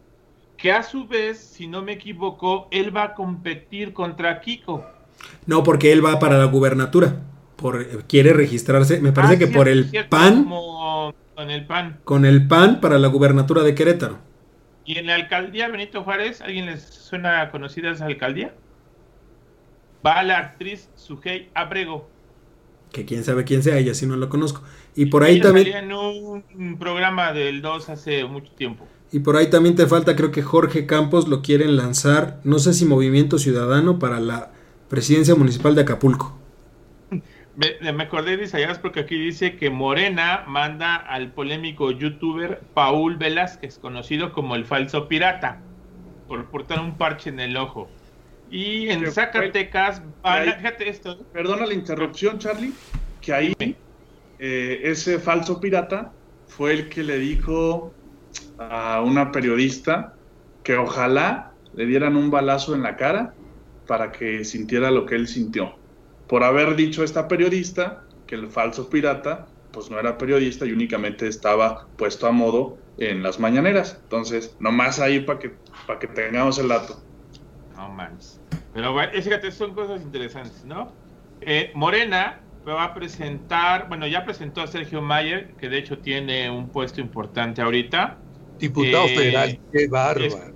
que 0.57 0.73
a 0.73 0.83
su 0.83 1.07
vez, 1.07 1.39
si 1.39 1.69
no 1.69 1.83
me 1.83 1.93
equivoco, 1.93 2.67
él 2.71 2.97
va 2.97 3.05
a 3.05 3.15
competir 3.15 3.93
contra 3.93 4.41
Kiko. 4.41 4.85
No, 5.47 5.63
porque 5.63 5.93
él 5.93 6.05
va 6.05 6.19
para 6.19 6.39
la 6.39 6.47
gubernatura 6.47 7.21
por, 7.59 8.05
quiere 8.05 8.33
registrarse, 8.33 9.01
me 9.01 9.11
parece 9.11 9.35
ah, 9.35 9.39
que 9.39 9.47
por 9.49 9.69
el 9.69 9.91
PAN. 10.09 10.49
con 11.35 11.51
el 11.51 11.67
PAN. 11.67 11.99
Con 12.05 12.25
el 12.25 12.47
PAN 12.47 12.81
para 12.81 12.99
la 12.99 13.09
gubernatura 13.09 13.65
de 13.65 13.75
Querétaro. 13.75 14.19
¿Y 14.85 14.97
en 14.97 15.07
la 15.07 15.17
alcaldía 15.17 15.69
Benito 15.69 16.05
Juárez, 16.05 16.41
alguien 16.41 16.67
les 16.67 16.85
suena 16.85 17.51
conocida 17.51 17.91
esa 17.91 18.07
alcaldía? 18.07 18.55
Va 20.07 20.23
la 20.23 20.39
actriz 20.39 20.89
Sujei 20.95 21.51
Abrego. 21.53 22.09
Que 22.93 23.05
quién 23.05 23.25
sabe 23.25 23.43
quién 23.45 23.65
sea, 23.65 23.77
ella 23.77 23.93
si 23.93 24.07
no 24.07 24.17
lo 24.17 24.29
conozco. 24.29 24.63
Y 24.95 25.07
por 25.07 25.25
ahí 25.25 25.41
también. 25.41 25.77
en 25.77 25.93
un 25.93 26.79
programa 26.79 27.33
del 27.33 27.61
2 27.61 27.91
hace 27.91 28.25
mucho 28.25 28.53
tiempo. 28.53 28.87
Y 29.11 29.19
por 29.19 29.37
ahí 29.37 29.51
también 29.51 29.75
te 29.75 29.87
falta, 29.87 30.15
creo 30.15 30.31
que 30.31 30.43
Jorge 30.43 30.87
Campos 30.87 31.27
lo 31.27 31.43
quieren 31.43 31.77
lanzar, 31.77 32.41
no 32.45 32.59
sé 32.61 32.73
si 32.73 32.85
Movimiento 32.85 33.39
Ciudadano 33.39 33.99
para 33.99 34.21
la 34.21 34.53
presidencia 34.89 35.35
municipal 35.35 35.75
de 35.75 35.83
Acapulco. 35.83 36.39
Me, 37.59 38.05
acordé 38.05 38.37
de 38.37 38.45
Isaías 38.45 38.79
porque 38.79 39.01
aquí 39.01 39.19
dice 39.19 39.57
que 39.57 39.69
Morena 39.69 40.45
manda 40.47 40.95
al 40.95 41.33
polémico 41.33 41.91
youtuber 41.91 42.61
Paul 42.73 43.17
Velázquez, 43.17 43.79
conocido 43.79 44.33
como 44.33 44.55
el 44.55 44.65
falso 44.65 45.09
pirata, 45.09 45.61
por 46.29 46.49
portar 46.51 46.79
un 46.79 46.97
parche 46.97 47.31
en 47.31 47.41
el 47.41 47.57
ojo. 47.57 47.91
Y 48.49 48.91
en 48.91 49.11
Zacatecas, 49.11 50.03
fíjate 50.23 50.89
esto. 50.89 51.19
Perdona 51.33 51.67
la 51.67 51.75
interrupción, 51.75 52.39
Charlie, 52.39 52.73
que 53.21 53.33
ahí 53.33 53.57
eh, 54.39 54.81
ese 54.85 55.19
falso 55.19 55.61
pirata 55.61 56.13
fue 56.47 56.75
el 56.75 56.89
que 56.89 57.03
le 57.03 57.19
dijo 57.19 57.93
a 58.59 59.03
una 59.03 59.33
periodista 59.33 60.15
que 60.63 60.77
ojalá 60.77 61.55
le 61.75 61.87
dieran 61.87 62.17
un 62.17 62.31
balazo 62.31 62.77
en 62.77 62.85
la 62.85 62.97
cara 62.97 63.35
para 63.89 64.13
que 64.13 64.45
sintiera 64.45 64.93
lo 64.93 65.05
que 65.07 65.17
él 65.17 65.27
sintió 65.27 65.75
por 66.29 66.45
haber 66.45 66.77
dicho 66.77 67.03
esta 67.03 67.29
periodista 67.29 68.05
que 68.27 68.35
el 68.35 68.49
falso 68.49 68.89
pirata 68.91 69.47
pues 69.73 69.91
no 69.91 69.99
era 69.99 70.19
periodista 70.19 70.67
y 70.67 70.73
únicamente 70.73 71.29
estaba 71.29 71.87
puesto 71.97 72.27
a 72.27 72.33
modo 72.33 72.79
en 72.99 73.23
las 73.23 73.39
mañaneras. 73.39 73.99
Entonces, 74.03 74.57
nomás 74.59 74.99
ahí 74.99 75.21
para 75.21 75.39
que, 75.39 75.53
para 75.87 75.99
que 75.99 76.07
tengamos 76.09 76.59
el 76.59 76.69
dato. 76.69 77.01
No 77.77 77.89
mames. 77.91 78.41
Pero 78.75 78.93
bueno, 78.93 79.13
fíjate, 79.13 79.53
son 79.53 79.75
cosas 79.75 80.03
interesantes, 80.03 80.65
¿no? 80.65 80.93
Eh, 81.41 81.71
Morena 81.75 82.41
va 82.67 82.85
a 82.85 82.95
presentar, 82.95 83.89
bueno, 83.89 84.07
ya 84.07 84.25
presentó 84.25 84.63
a 84.63 84.67
Sergio 84.67 85.01
Mayer, 85.01 85.55
que 85.55 85.69
de 85.69 85.79
hecho 85.79 85.99
tiene 85.99 86.51
un 86.51 86.69
puesto 86.69 87.01
importante 87.01 87.63
ahorita. 87.63 88.19
Diputado 88.59 89.05
eh, 89.07 89.17
federal, 89.17 89.61
qué 89.73 89.89
bárbaro. 89.89 90.55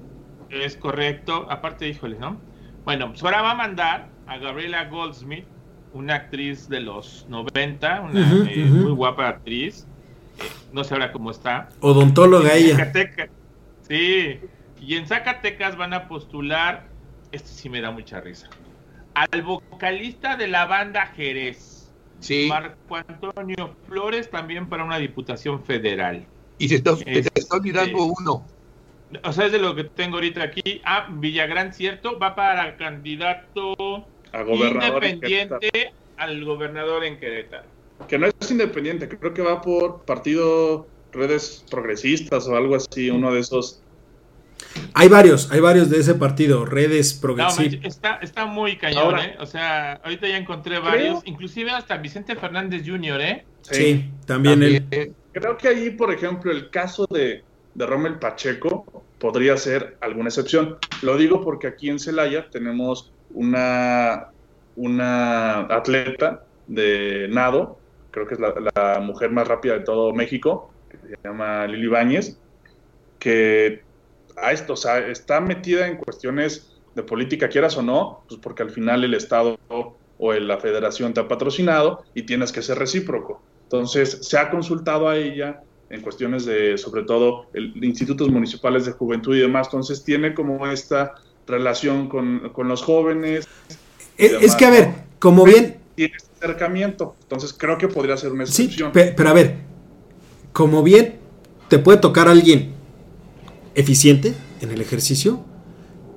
Es, 0.51 0.77
correcto, 0.77 1.47
aparte, 1.49 1.89
híjole, 1.89 2.19
¿no? 2.19 2.39
Bueno, 2.85 3.11
pues 3.11 3.23
ahora 3.23 3.41
va 3.43 3.53
a 3.53 3.55
mandar 3.55 4.09
a 4.27 4.39
Gabriela 4.39 4.85
Goldsmith, 4.87 5.47
una 5.95 6.15
actriz 6.15 6.69
de 6.69 6.81
los 6.81 7.27
90, 7.29 8.01
una 8.03 8.51
eh, 8.51 8.65
muy 8.65 8.93
guapa 8.93 9.29
actriz. 9.29 9.87
Eh, 10.39 10.43
no 10.73 10.85
sé 10.85 10.95
ahora 10.95 11.13
cómo 11.13 11.31
está. 11.31 11.69
Odontóloga 11.81 12.55
ella. 12.55 12.77
Zacatecas, 12.77 13.31
sí. 13.89 14.41
Y 14.81 14.97
en 14.97 15.07
Zacatecas 15.07 15.77
van 15.77 15.95
a 15.95 16.09
postular, 16.09 16.89
esto 17.31 17.49
sí 17.49 17.69
me 17.69 17.81
da 17.81 17.91
mucha 17.91 18.21
risa, 18.21 18.49
al 19.15 19.43
vocalista 19.43 20.37
de 20.37 20.49
la 20.49 20.67
banda 20.67 21.07
Jerez. 21.15 21.91
Sí. 22.21 22.47
Marco 22.49 22.97
Antonio 22.97 23.77
Flores 23.89 24.31
también 24.31 24.69
para 24.69 24.85
una 24.85 24.99
diputación 24.99 25.63
federal. 25.65 26.25
Y 26.59 26.69
se 26.69 26.77
está, 26.77 26.93
está 27.35 27.57
olvidando 27.57 28.05
uno. 28.05 28.47
O 29.25 29.33
sea, 29.33 29.47
es 29.47 29.53
de 29.53 29.59
lo 29.59 29.75
que 29.75 29.85
tengo 29.85 30.17
ahorita 30.17 30.43
aquí. 30.43 30.81
Ah, 30.85 31.09
Villagrán, 31.11 31.73
cierto, 31.73 32.19
va 32.19 32.35
para 32.35 32.77
candidato 32.77 34.07
independiente 34.35 35.93
al 36.17 36.45
gobernador 36.45 37.05
en 37.05 37.19
Querétaro. 37.19 37.65
Que 38.09 38.19
no 38.19 38.27
es 38.27 38.51
independiente, 38.51 39.09
creo 39.09 39.35
que 39.35 39.43
va 39.43 39.61
por 39.61 40.03
partido 40.05 40.87
redes 41.13 41.65
progresistas 41.71 42.49
o 42.49 42.57
algo 42.57 42.75
así, 42.75 43.11
uno 43.11 43.33
de 43.33 43.41
esos. 43.41 43.83
Hay 44.95 45.09
varios, 45.09 45.51
hay 45.51 45.61
varios 45.61 45.91
de 45.91 45.99
ese 45.99 46.15
partido, 46.15 46.65
redes 46.65 47.15
progresistas. 47.15 47.85
está, 47.85 48.15
está 48.17 48.47
muy 48.47 48.77
cañón, 48.77 49.19
¿eh? 49.19 49.37
O 49.39 49.47
sea, 49.47 49.95
ahorita 50.05 50.29
ya 50.29 50.37
encontré 50.37 50.79
varios, 50.79 51.21
inclusive 51.25 51.71
hasta 51.71 51.97
Vicente 51.99 52.37
Fernández 52.37 52.83
Jr., 52.87 53.21
¿eh? 53.21 53.45
Sí, 53.63 54.11
también, 54.27 54.63
él. 54.63 55.15
Creo 55.33 55.57
que 55.57 55.69
ahí, 55.69 55.91
por 55.91 56.13
ejemplo, 56.13 56.53
el 56.53 56.71
caso 56.71 57.07
de, 57.11 57.43
de 57.75 57.87
Rommel 57.87 58.19
Pacheco 58.19 59.05
podría 59.19 59.57
ser 59.57 59.97
alguna 60.01 60.29
excepción. 60.29 60.79
Lo 61.03 61.17
digo 61.17 61.41
porque 61.43 61.67
aquí 61.67 61.89
en 61.89 61.99
Celaya 61.99 62.51
tenemos 62.51 63.13
una, 63.35 64.29
una 64.77 65.61
atleta 65.63 66.45
de 66.67 67.29
nado, 67.31 67.79
creo 68.11 68.27
que 68.27 68.35
es 68.35 68.41
la, 68.41 69.01
mujer 69.01 69.31
más 69.31 69.49
rápida 69.49 69.75
de 69.75 69.81
todo 69.81 70.13
México, 70.13 70.71
que 70.89 70.99
se 70.99 71.17
llama 71.25 71.67
Lili 71.67 71.89
Báñez, 71.89 72.39
que 73.19 73.83
a 74.37 74.53
esto, 74.53 74.75
está 74.75 75.41
metida 75.41 75.87
en 75.87 75.97
cuestiones 75.97 76.73
de 76.95 77.03
política, 77.03 77.49
quieras 77.49 77.77
o 77.77 77.83
no, 77.83 78.25
pues 78.29 78.41
porque 78.41 78.63
al 78.63 78.71
final 78.71 79.05
el 79.05 79.15
Estado 79.15 79.59
o 80.19 80.33
la 80.33 80.59
federación 80.59 81.13
te 81.15 81.21
ha 81.21 81.29
patrocinado 81.29 82.05
y 82.15 82.23
tienes 82.23 82.53
que 82.53 82.63
ser 82.63 82.79
recíproco. 82.79 83.43
Entonces, 83.65 84.19
se 84.23 84.39
ha 84.39 84.51
consultado 84.51 85.09
a 85.09 85.17
ella 85.17 85.63
en 85.91 86.01
cuestiones 86.01 86.45
de, 86.45 86.79
sobre 86.79 87.03
todo, 87.05 87.47
el, 87.55 87.73
institutos 87.83 88.29
municipales 88.29 88.87
de 88.87 88.93
juventud 88.93 89.35
y 89.37 89.41
demás. 89.41 89.67
Entonces, 89.69 90.05
tiene 90.05 90.35
como 90.35 90.67
esta 90.67 91.15
relación 91.47 92.09
con, 92.09 92.51
con 92.53 92.69
los 92.69 92.83
jóvenes. 92.83 93.49
Es, 94.17 94.33
es 94.41 94.55
que, 94.55 94.65
a 94.65 94.71
ver, 94.71 94.95
como 95.19 95.45
bien... 95.45 95.79
Tiene 95.95 96.15
este 96.17 96.31
acercamiento, 96.45 97.17
entonces 97.23 97.53
creo 97.53 97.77
que 97.79 97.89
podría 97.89 98.17
ser 98.17 98.33
una 98.33 98.45
excepción. 98.45 98.93
Sí, 98.95 99.01
pero 99.17 99.29
a 99.29 99.33
ver, 99.33 99.57
como 100.53 100.83
bien 100.83 101.19
te 101.69 101.79
puede 101.79 101.99
tocar 101.99 102.29
a 102.29 102.31
alguien 102.33 102.73
eficiente 103.75 104.35
en 104.61 104.71
el 104.71 104.81
ejercicio, 104.81 105.45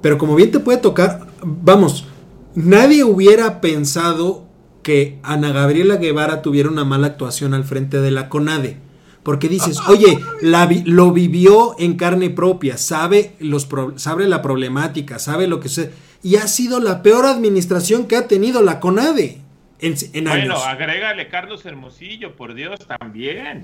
pero 0.02 0.18
como 0.18 0.36
bien 0.36 0.52
te 0.52 0.60
puede 0.60 0.78
tocar, 0.78 1.28
vamos, 1.44 2.08
nadie 2.54 3.04
hubiera 3.04 3.60
pensado 3.62 4.46
que 4.82 5.20
Ana 5.24 5.52
Gabriela 5.52 5.98
Guevara 5.98 6.42
tuviera 6.42 6.70
una 6.70 6.86
mala 6.86 7.08
actuación 7.08 7.54
al 7.54 7.64
frente 7.64 8.02
de 8.02 8.12
la 8.12 8.30
CONADE. 8.30 8.78
Porque 9.26 9.50
dices, 9.50 9.80
oye, 9.88 10.20
la, 10.42 10.70
lo 10.86 11.12
vivió 11.12 11.76
en 11.80 11.98
carne 11.98 12.30
propia, 12.30 12.78
sabe, 12.78 13.34
los 13.40 13.68
sabe 13.96 14.28
la 14.28 14.42
problemática, 14.42 15.18
sabe 15.20 15.48
lo 15.48 15.60
que 15.60 15.68
se... 15.68 15.92
Y 16.22 16.36
ha 16.36 16.48
sido 16.48 16.80
la 16.80 17.02
peor 17.02 17.26
administración 17.26 18.06
que 18.06 18.18
ha 18.18 18.28
tenido 18.28 18.62
la 18.62 18.80
CONADE 18.80 19.42
en, 19.80 19.96
en 20.14 20.26
bueno, 20.26 20.56
agrégale 20.58 21.28
Carlos 21.28 21.66
Hermosillo, 21.66 22.36
por 22.36 22.54
Dios, 22.54 22.80
también. 22.88 23.64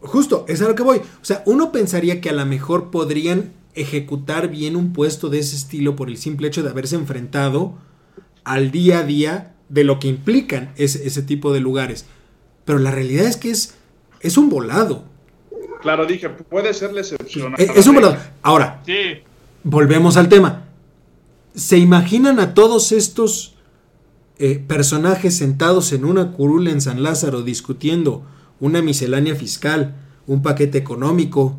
Justo, 0.00 0.44
es 0.48 0.60
a 0.62 0.68
lo 0.68 0.74
que 0.74 0.82
voy. 0.82 0.98
O 0.98 1.24
sea, 1.24 1.42
uno 1.46 1.72
pensaría 1.72 2.20
que 2.20 2.30
a 2.30 2.32
lo 2.32 2.44
mejor 2.46 2.90
podrían 2.90 3.52
ejecutar 3.74 4.48
bien 4.48 4.76
un 4.76 4.92
puesto 4.92 5.28
de 5.28 5.38
ese 5.38 5.56
estilo 5.56 5.94
por 5.94 6.08
el 6.08 6.16
simple 6.16 6.48
hecho 6.48 6.62
de 6.62 6.70
haberse 6.70 6.96
enfrentado 6.96 7.74
al 8.44 8.70
día 8.70 9.00
a 9.00 9.02
día 9.04 9.54
de 9.68 9.84
lo 9.84 9.98
que 9.98 10.08
implican 10.08 10.72
ese, 10.76 11.06
ese 11.06 11.22
tipo 11.22 11.52
de 11.52 11.60
lugares. 11.60 12.06
Pero 12.64 12.78
la 12.78 12.90
realidad 12.90 13.26
es 13.26 13.36
que 13.36 13.50
es, 13.50 13.76
es 14.22 14.36
un 14.36 14.48
volado. 14.48 15.04
Claro, 15.80 16.06
dije, 16.06 16.28
puede 16.28 16.72
ser 16.72 16.92
la 16.92 17.00
excepción. 17.00 17.54
Es, 17.58 17.70
es 17.74 17.86
un 17.86 17.96
volado. 17.96 18.16
Ahora, 18.42 18.80
Sí, 18.86 19.18
volvemos 19.64 20.16
al 20.16 20.28
tema. 20.28 20.64
¿Se 21.54 21.76
imaginan 21.76 22.40
a 22.40 22.54
todos 22.54 22.92
estos 22.92 23.54
eh, 24.38 24.58
personajes 24.66 25.36
sentados 25.36 25.92
en 25.92 26.04
una 26.04 26.32
curula 26.32 26.70
en 26.70 26.80
San 26.80 27.02
Lázaro 27.02 27.42
discutiendo 27.42 28.24
una 28.60 28.80
miscelánea 28.80 29.34
fiscal, 29.34 29.96
un 30.26 30.42
paquete 30.42 30.78
económico, 30.78 31.56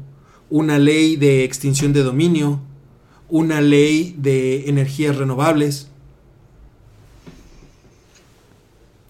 una 0.49 0.79
ley 0.79 1.15
de 1.15 1.43
extinción 1.43 1.93
de 1.93 2.01
dominio, 2.01 2.59
una 3.29 3.61
ley 3.61 4.15
de 4.17 4.69
energías 4.69 5.17
renovables? 5.17 5.89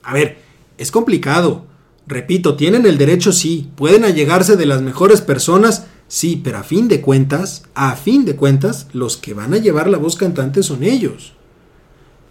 A 0.01 0.13
ver, 0.13 0.37
es 0.77 0.91
complicado. 0.91 1.65
Repito, 2.07 2.55
tienen 2.55 2.85
el 2.85 2.97
derecho, 2.97 3.31
sí. 3.31 3.69
Pueden 3.75 4.03
allegarse 4.03 4.55
de 4.57 4.65
las 4.65 4.81
mejores 4.81 5.21
personas, 5.21 5.87
sí, 6.07 6.39
pero 6.43 6.57
a 6.57 6.63
fin 6.63 6.87
de 6.87 7.01
cuentas, 7.01 7.63
a 7.75 7.95
fin 7.95 8.25
de 8.25 8.35
cuentas, 8.35 8.87
los 8.93 9.15
que 9.17 9.33
van 9.33 9.53
a 9.53 9.57
llevar 9.57 9.89
la 9.89 9.97
voz 9.97 10.15
cantante 10.15 10.63
son 10.63 10.83
ellos. 10.83 11.33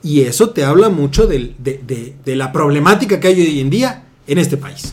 Y 0.03 0.23
eso 0.23 0.51
te 0.51 0.65
habla 0.65 0.89
mucho 0.89 1.27
de, 1.27 1.55
de- 1.59 2.17
de 2.25 2.37
la 2.37 2.53
problemática 2.53 3.21
que 3.21 3.29
hay 3.29 3.41
hoy 3.41 3.61
en 3.61 3.71
día 3.71 4.05
en 4.27 4.39
este 4.39 4.57
país. 4.57 4.93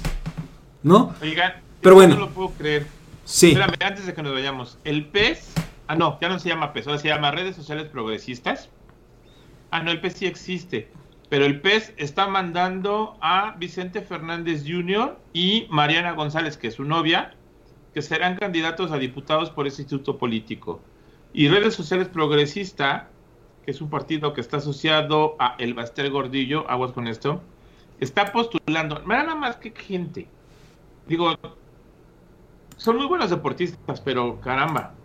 ¿No? 0.83 1.13
oigan, 1.21 1.53
Pero 1.81 1.95
bueno. 1.95 2.15
no 2.15 2.21
lo 2.21 2.29
puedo 2.29 2.51
creer. 2.51 2.87
Sí. 3.25 3.47
Espérame, 3.47 3.73
antes 3.81 4.05
de 4.05 4.13
que 4.13 4.23
nos 4.23 4.31
vayamos. 4.33 4.77
El 4.85 5.05
PES. 5.07 5.39
Ah, 5.87 5.95
no, 5.95 6.17
ya 6.21 6.29
no 6.29 6.39
se 6.39 6.47
llama 6.49 6.71
PES, 6.71 6.87
ahora 6.87 6.99
se 6.99 7.07
llama 7.07 7.31
Redes 7.31 7.55
Sociales 7.55 7.87
Progresistas. 7.91 8.69
Ah, 9.71 9.81
no, 9.83 9.91
el 9.91 9.99
PES 9.99 10.13
sí 10.13 10.25
existe. 10.25 10.89
Pero 11.29 11.45
el 11.45 11.61
PES 11.61 11.93
está 11.97 12.27
mandando 12.27 13.17
a 13.21 13.55
Vicente 13.57 14.01
Fernández 14.01 14.63
Jr. 14.67 15.15
y 15.31 15.67
Mariana 15.69 16.13
González, 16.13 16.57
que 16.57 16.67
es 16.67 16.73
su 16.73 16.83
novia, 16.83 17.35
que 17.93 18.01
serán 18.01 18.35
candidatos 18.35 18.91
a 18.91 18.97
diputados 18.97 19.51
por 19.51 19.67
ese 19.67 19.83
instituto 19.83 20.17
político. 20.17 20.81
Y 21.31 21.47
Redes 21.47 21.75
Sociales 21.75 22.07
Progresista, 22.07 23.09
que 23.63 23.71
es 23.71 23.79
un 23.79 23.91
partido 23.91 24.33
que 24.33 24.41
está 24.41 24.57
asociado 24.57 25.35
a 25.37 25.55
El 25.59 25.75
Bastel 25.75 26.09
Gordillo, 26.09 26.67
aguas 26.67 26.93
con 26.93 27.07
esto, 27.07 27.43
está 27.99 28.31
postulando. 28.31 29.03
Nada 29.05 29.35
más 29.35 29.57
que 29.57 29.71
gente. 29.71 30.27
Digo, 31.07 31.35
son 32.77 32.97
muy 32.97 33.05
buenos 33.05 33.29
deportistas, 33.29 34.01
pero 34.01 34.41
caramba. 34.41 34.95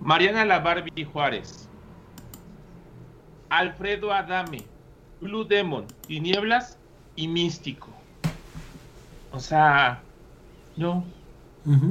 Mariana 0.00 0.44
La 0.44 0.58
Barbie 0.58 1.04
Juárez. 1.04 1.70
Alfredo 3.48 4.12
Adame. 4.12 4.66
Blue 5.20 5.44
Demon. 5.44 5.84
Tinieblas 6.06 6.78
y 7.16 7.28
Místico. 7.28 7.88
O 9.32 9.40
sea, 9.40 10.00
no. 10.76 11.04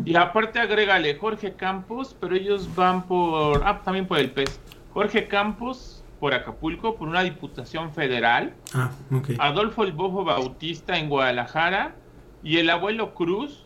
Y 0.06 0.16
aparte 0.16 0.60
agrégale 0.60 1.16
Jorge 1.18 1.54
Campos, 1.54 2.16
pero 2.20 2.36
ellos 2.36 2.74
van 2.76 3.04
por. 3.04 3.62
Ah, 3.64 3.82
también 3.84 4.08
por 4.08 4.18
el 4.18 4.32
PES. 4.32 4.60
Jorge 4.92 5.28
Campos 5.28 6.04
por 6.20 6.34
Acapulco, 6.34 6.96
por 6.96 7.08
una 7.08 7.22
diputación 7.22 7.94
federal. 7.94 8.56
Ah, 8.74 8.90
ok. 9.12 9.32
Adolfo 9.38 9.84
El 9.84 9.92
Bofo 9.92 10.24
Bautista 10.24 10.98
en 10.98 11.10
Guadalajara. 11.10 11.96
Y 12.44 12.58
el 12.58 12.70
abuelo 12.70 13.14
Cruz 13.14 13.66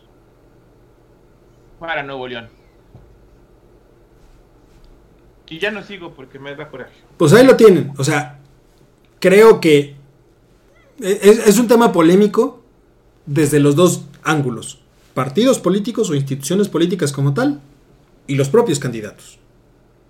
para 1.78 2.02
Nuevo 2.02 2.26
León. 2.26 2.48
Y 5.48 5.58
ya 5.58 5.70
no 5.70 5.82
sigo 5.82 6.12
porque 6.12 6.38
me 6.38 6.56
da 6.56 6.68
coraje. 6.68 6.94
Pues 7.18 7.32
ahí 7.34 7.46
lo 7.46 7.56
tienen. 7.56 7.92
O 7.98 8.04
sea, 8.04 8.38
creo 9.22 9.60
que 9.60 9.94
es, 11.00 11.46
es 11.46 11.58
un 11.58 11.68
tema 11.68 11.92
polémico 11.92 12.60
desde 13.24 13.60
los 13.60 13.76
dos 13.76 14.04
ángulos. 14.24 14.80
Partidos 15.14 15.60
políticos 15.60 16.10
o 16.10 16.14
instituciones 16.14 16.68
políticas 16.68 17.12
como 17.12 17.32
tal 17.32 17.60
y 18.26 18.34
los 18.34 18.48
propios 18.48 18.80
candidatos. 18.80 19.38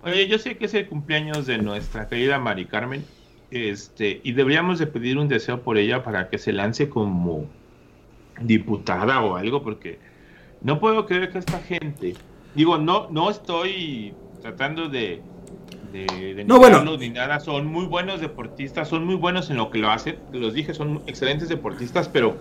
Oye, 0.03 0.27
yo 0.27 0.39
sé 0.39 0.57
que 0.57 0.65
es 0.65 0.73
el 0.73 0.87
cumpleaños 0.87 1.45
de 1.45 1.59
nuestra 1.59 2.09
querida 2.09 2.39
Mari 2.39 2.65
Carmen. 2.65 3.05
Este, 3.51 4.19
y 4.23 4.31
deberíamos 4.31 4.79
de 4.79 4.87
pedir 4.87 5.19
un 5.19 5.27
deseo 5.27 5.61
por 5.61 5.77
ella 5.77 6.03
para 6.03 6.29
que 6.29 6.39
se 6.39 6.51
lance 6.51 6.89
como 6.89 7.45
diputada 8.41 9.21
o 9.21 9.35
algo, 9.35 9.61
porque 9.61 9.99
no 10.61 10.79
puedo 10.79 11.05
creer 11.05 11.31
que 11.31 11.37
esta 11.37 11.59
gente, 11.59 12.15
digo, 12.55 12.79
no, 12.79 13.11
no 13.11 13.29
estoy 13.29 14.15
tratando 14.41 14.89
de, 14.89 15.21
de, 15.93 16.33
de 16.33 16.43
No, 16.43 16.57
bueno. 16.57 16.83
ni 16.97 17.09
nada, 17.09 17.39
son 17.39 17.67
muy 17.67 17.85
buenos 17.85 18.19
deportistas, 18.19 18.89
son 18.89 19.05
muy 19.05 19.15
buenos 19.15 19.49
en 19.49 19.57
lo 19.57 19.69
que 19.69 19.77
lo 19.77 19.89
hacen, 19.89 20.17
los 20.33 20.53
dije, 20.53 20.73
son 20.73 21.01
excelentes 21.07 21.47
deportistas, 21.47 22.09
pero 22.09 22.35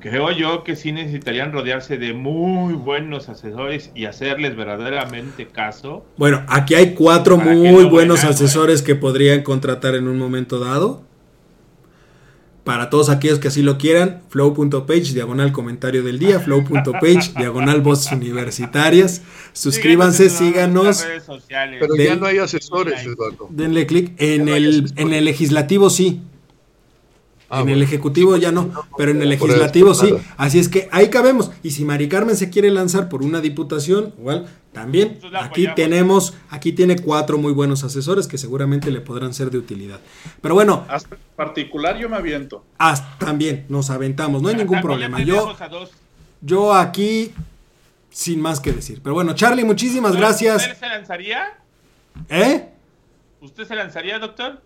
creo 0.00 0.30
yo 0.30 0.62
que 0.62 0.76
sí 0.76 0.92
necesitarían 0.92 1.52
rodearse 1.52 1.96
de 1.98 2.12
muy 2.12 2.74
buenos 2.74 3.28
asesores 3.28 3.90
y 3.94 4.04
hacerles 4.04 4.54
verdaderamente 4.54 5.46
caso. 5.46 6.04
Bueno, 6.16 6.44
aquí 6.48 6.74
hay 6.74 6.94
cuatro 6.94 7.36
muy 7.38 7.84
no 7.84 7.90
buenos 7.90 8.18
vayan, 8.18 8.32
asesores 8.32 8.82
que 8.82 8.94
podrían 8.94 9.42
contratar 9.42 9.94
en 9.94 10.06
un 10.06 10.18
momento 10.18 10.58
dado. 10.58 11.07
Para 12.68 12.90
todos 12.90 13.08
aquellos 13.08 13.38
que 13.38 13.48
así 13.48 13.62
lo 13.62 13.78
quieran, 13.78 14.20
flow.page, 14.28 15.14
diagonal 15.14 15.52
comentario 15.52 16.02
del 16.02 16.18
día, 16.18 16.38
flow.page, 16.38 17.32
diagonal 17.38 17.80
voces 17.80 18.12
universitarias. 18.12 19.22
Suscríbanse, 19.54 20.28
Síganos. 20.28 21.02
Pero 21.48 21.96
ya 21.96 22.16
no 22.16 22.26
hay 22.26 22.36
asesores, 22.36 23.06
Eduardo. 23.06 23.46
denle 23.48 23.86
clic. 23.86 24.12
En 24.18 24.44
no 24.44 24.54
el, 24.54 24.92
en 24.96 25.14
el 25.14 25.24
legislativo 25.24 25.88
sí, 25.88 26.20
Ah, 27.48 27.60
en 27.60 27.64
bueno. 27.64 27.76
el 27.78 27.82
ejecutivo 27.84 28.36
ya 28.36 28.52
no, 28.52 28.70
pero 28.98 29.12
en 29.12 29.22
el 29.22 29.30
legislativo 29.30 29.92
eso, 29.92 30.04
sí. 30.06 30.14
Así 30.36 30.58
es 30.58 30.68
que 30.68 30.90
ahí 30.92 31.08
cabemos. 31.08 31.50
Y 31.62 31.70
si 31.70 31.86
Mari 31.86 32.06
Carmen 32.06 32.36
se 32.36 32.50
quiere 32.50 32.70
lanzar 32.70 33.08
por 33.08 33.22
una 33.22 33.40
diputación, 33.40 34.12
igual 34.18 34.46
también 34.72 35.18
aquí 35.34 35.66
tenemos, 35.74 36.34
aquí 36.50 36.72
tiene 36.72 36.96
cuatro 36.96 37.38
muy 37.38 37.52
buenos 37.52 37.84
asesores 37.84 38.26
que 38.28 38.38
seguramente 38.38 38.90
le 38.90 39.00
podrán 39.00 39.34
ser 39.34 39.50
de 39.50 39.58
utilidad. 39.58 40.00
Pero 40.40 40.54
bueno, 40.54 40.84
Hasta 40.88 41.14
en 41.16 41.20
particular 41.36 41.98
yo 41.98 42.08
me 42.08 42.16
aviento. 42.16 42.64
hasta 42.78 43.18
también 43.18 43.64
nos 43.68 43.90
aventamos, 43.90 44.42
no 44.42 44.48
hay 44.48 44.56
ningún 44.56 44.80
problema. 44.80 45.20
Yo, 45.22 45.56
yo 46.40 46.74
aquí 46.74 47.32
sin 48.10 48.40
más 48.40 48.60
que 48.60 48.72
decir. 48.72 49.00
Pero 49.02 49.14
bueno, 49.14 49.34
Charlie, 49.34 49.64
muchísimas 49.64 50.14
gracias. 50.16 50.62
¿Usted 50.62 50.76
se 50.78 50.88
lanzaría? 50.88 51.58
¿Eh? 52.28 52.68
¿Usted 53.40 53.66
se 53.66 53.74
lanzaría, 53.76 54.18
doctor? 54.18 54.60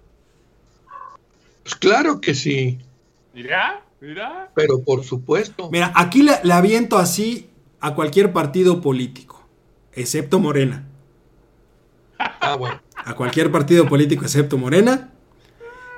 Pues 1.62 1.74
claro 1.76 2.20
que 2.20 2.34
sí, 2.34 2.78
Mira, 3.34 3.82
mira. 4.00 4.50
pero 4.54 4.82
por 4.82 5.04
supuesto. 5.04 5.70
Mira, 5.70 5.92
aquí 5.94 6.22
le, 6.22 6.32
le 6.42 6.52
aviento 6.52 6.98
así 6.98 7.48
a 7.80 7.94
cualquier 7.94 8.32
partido 8.32 8.80
político, 8.80 9.41
excepto 9.94 10.38
Morena. 10.38 10.86
Ah, 12.18 12.56
bueno. 12.56 12.80
a 13.04 13.14
cualquier 13.14 13.50
partido 13.50 13.88
político 13.88 14.24
excepto 14.24 14.58
Morena, 14.58 15.10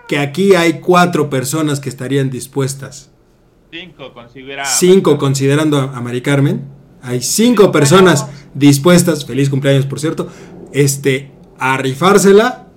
que 0.09 0.19
aquí 0.19 0.55
hay 0.55 0.81
cuatro 0.81 1.29
personas 1.31 1.81
que 1.81 1.89
estarían 1.89 2.31
dispuestas, 2.31 3.11
Cinco, 3.71 4.13
considera. 4.15 4.65
cinco 4.65 5.19
considerando 5.19 5.79
a, 5.79 5.97
a 5.97 6.01
Mari 6.01 6.23
Carmen, 6.23 6.65
hay 7.03 7.21
cinco 7.21 7.73
personas 7.73 8.27
dispuestas, 8.55 9.27
feliz 9.27 9.51
cumpleaños 9.51 9.85
por 9.87 10.01
cierto, 10.01 10.29
este, 10.73 11.31
a 11.59 11.77
rifársela 11.77 12.69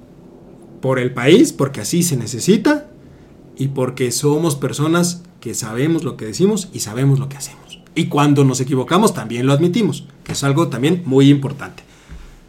por 0.82 1.00
el 1.00 1.14
país, 1.14 1.54
porque 1.54 1.82
así 1.82 2.04
se 2.04 2.18
necesita, 2.18 2.90
y 3.58 3.70
porque 3.70 4.12
somos 4.12 4.56
personas 4.56 5.24
que 5.40 5.54
sabemos 5.54 6.04
lo 6.04 6.18
que 6.18 6.26
decimos 6.26 6.70
y 6.74 6.80
sabemos 6.82 7.20
lo 7.20 7.30
que 7.30 7.38
hacemos. 7.38 7.67
Y 7.98 8.06
cuando 8.10 8.44
nos 8.44 8.62
equivocamos 8.62 9.16
también 9.16 9.48
lo 9.48 9.54
admitimos, 9.54 10.06
que 10.24 10.34
es 10.34 10.44
algo 10.44 10.68
también 10.68 11.02
muy 11.06 11.32
importante. 11.32 11.82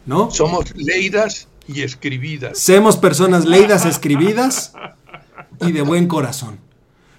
¿No? 0.05 0.29
Somos 0.29 0.75
leidas 0.75 1.47
y 1.67 1.81
escribidas. 1.81 2.59
Semos 2.59 2.97
personas 2.97 3.45
leídas, 3.45 3.83
escribidas 3.87 4.73
y 5.59 5.71
de 5.71 5.81
buen 5.81 6.07
corazón. 6.07 6.59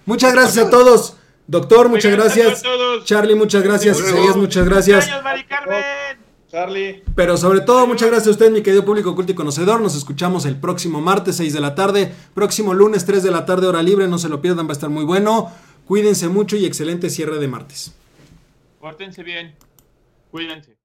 Muchas 0.07 0.33
gracias 0.33 0.67
a 0.67 0.71
todos. 0.71 1.17
Doctor, 1.49 1.89
muchas 1.89 2.13
gracias. 2.13 2.63
Charlie, 3.05 3.35
muchas 3.35 3.65
gracias. 3.65 3.99
Isaías, 3.99 4.37
muchas 4.37 4.65
gracias. 4.65 5.11
Charlie. 6.49 7.03
Pero 7.17 7.37
sobre 7.37 7.63
todo, 7.63 7.85
muchas 7.89 8.09
gracias 8.09 8.29
a 8.29 8.31
usted, 8.31 8.53
mi 8.53 8.63
querido 8.63 8.85
público 8.85 9.17
culto 9.17 9.33
y 9.33 9.35
conocedor. 9.35 9.81
Nos 9.81 9.97
escuchamos 9.97 10.47
el 10.47 10.55
próximo 10.55 11.01
martes, 11.01 11.35
6 11.35 11.53
de 11.53 11.61
la 11.61 11.75
tarde. 11.75 12.13
Próximo 12.35 12.75
lunes, 12.75 13.05
3 13.05 13.25
de 13.25 13.31
la 13.33 13.45
tarde, 13.45 13.67
hora 13.67 13.83
libre. 13.83 14.07
No 14.07 14.19
se 14.19 14.29
lo 14.29 14.41
pierdan, 14.41 14.67
va 14.67 14.71
a 14.71 14.75
estar 14.75 14.89
muy 14.89 15.05
bueno. 15.05 15.51
Cuídense 15.85 16.29
mucho 16.29 16.57
y 16.57 16.65
excelente 16.65 17.11
cierre 17.11 17.41
de 17.41 17.49
martes. 17.49 17.95
Pórtense 18.81 19.23
bien. 19.23 19.55
Cuídense. 20.31 20.80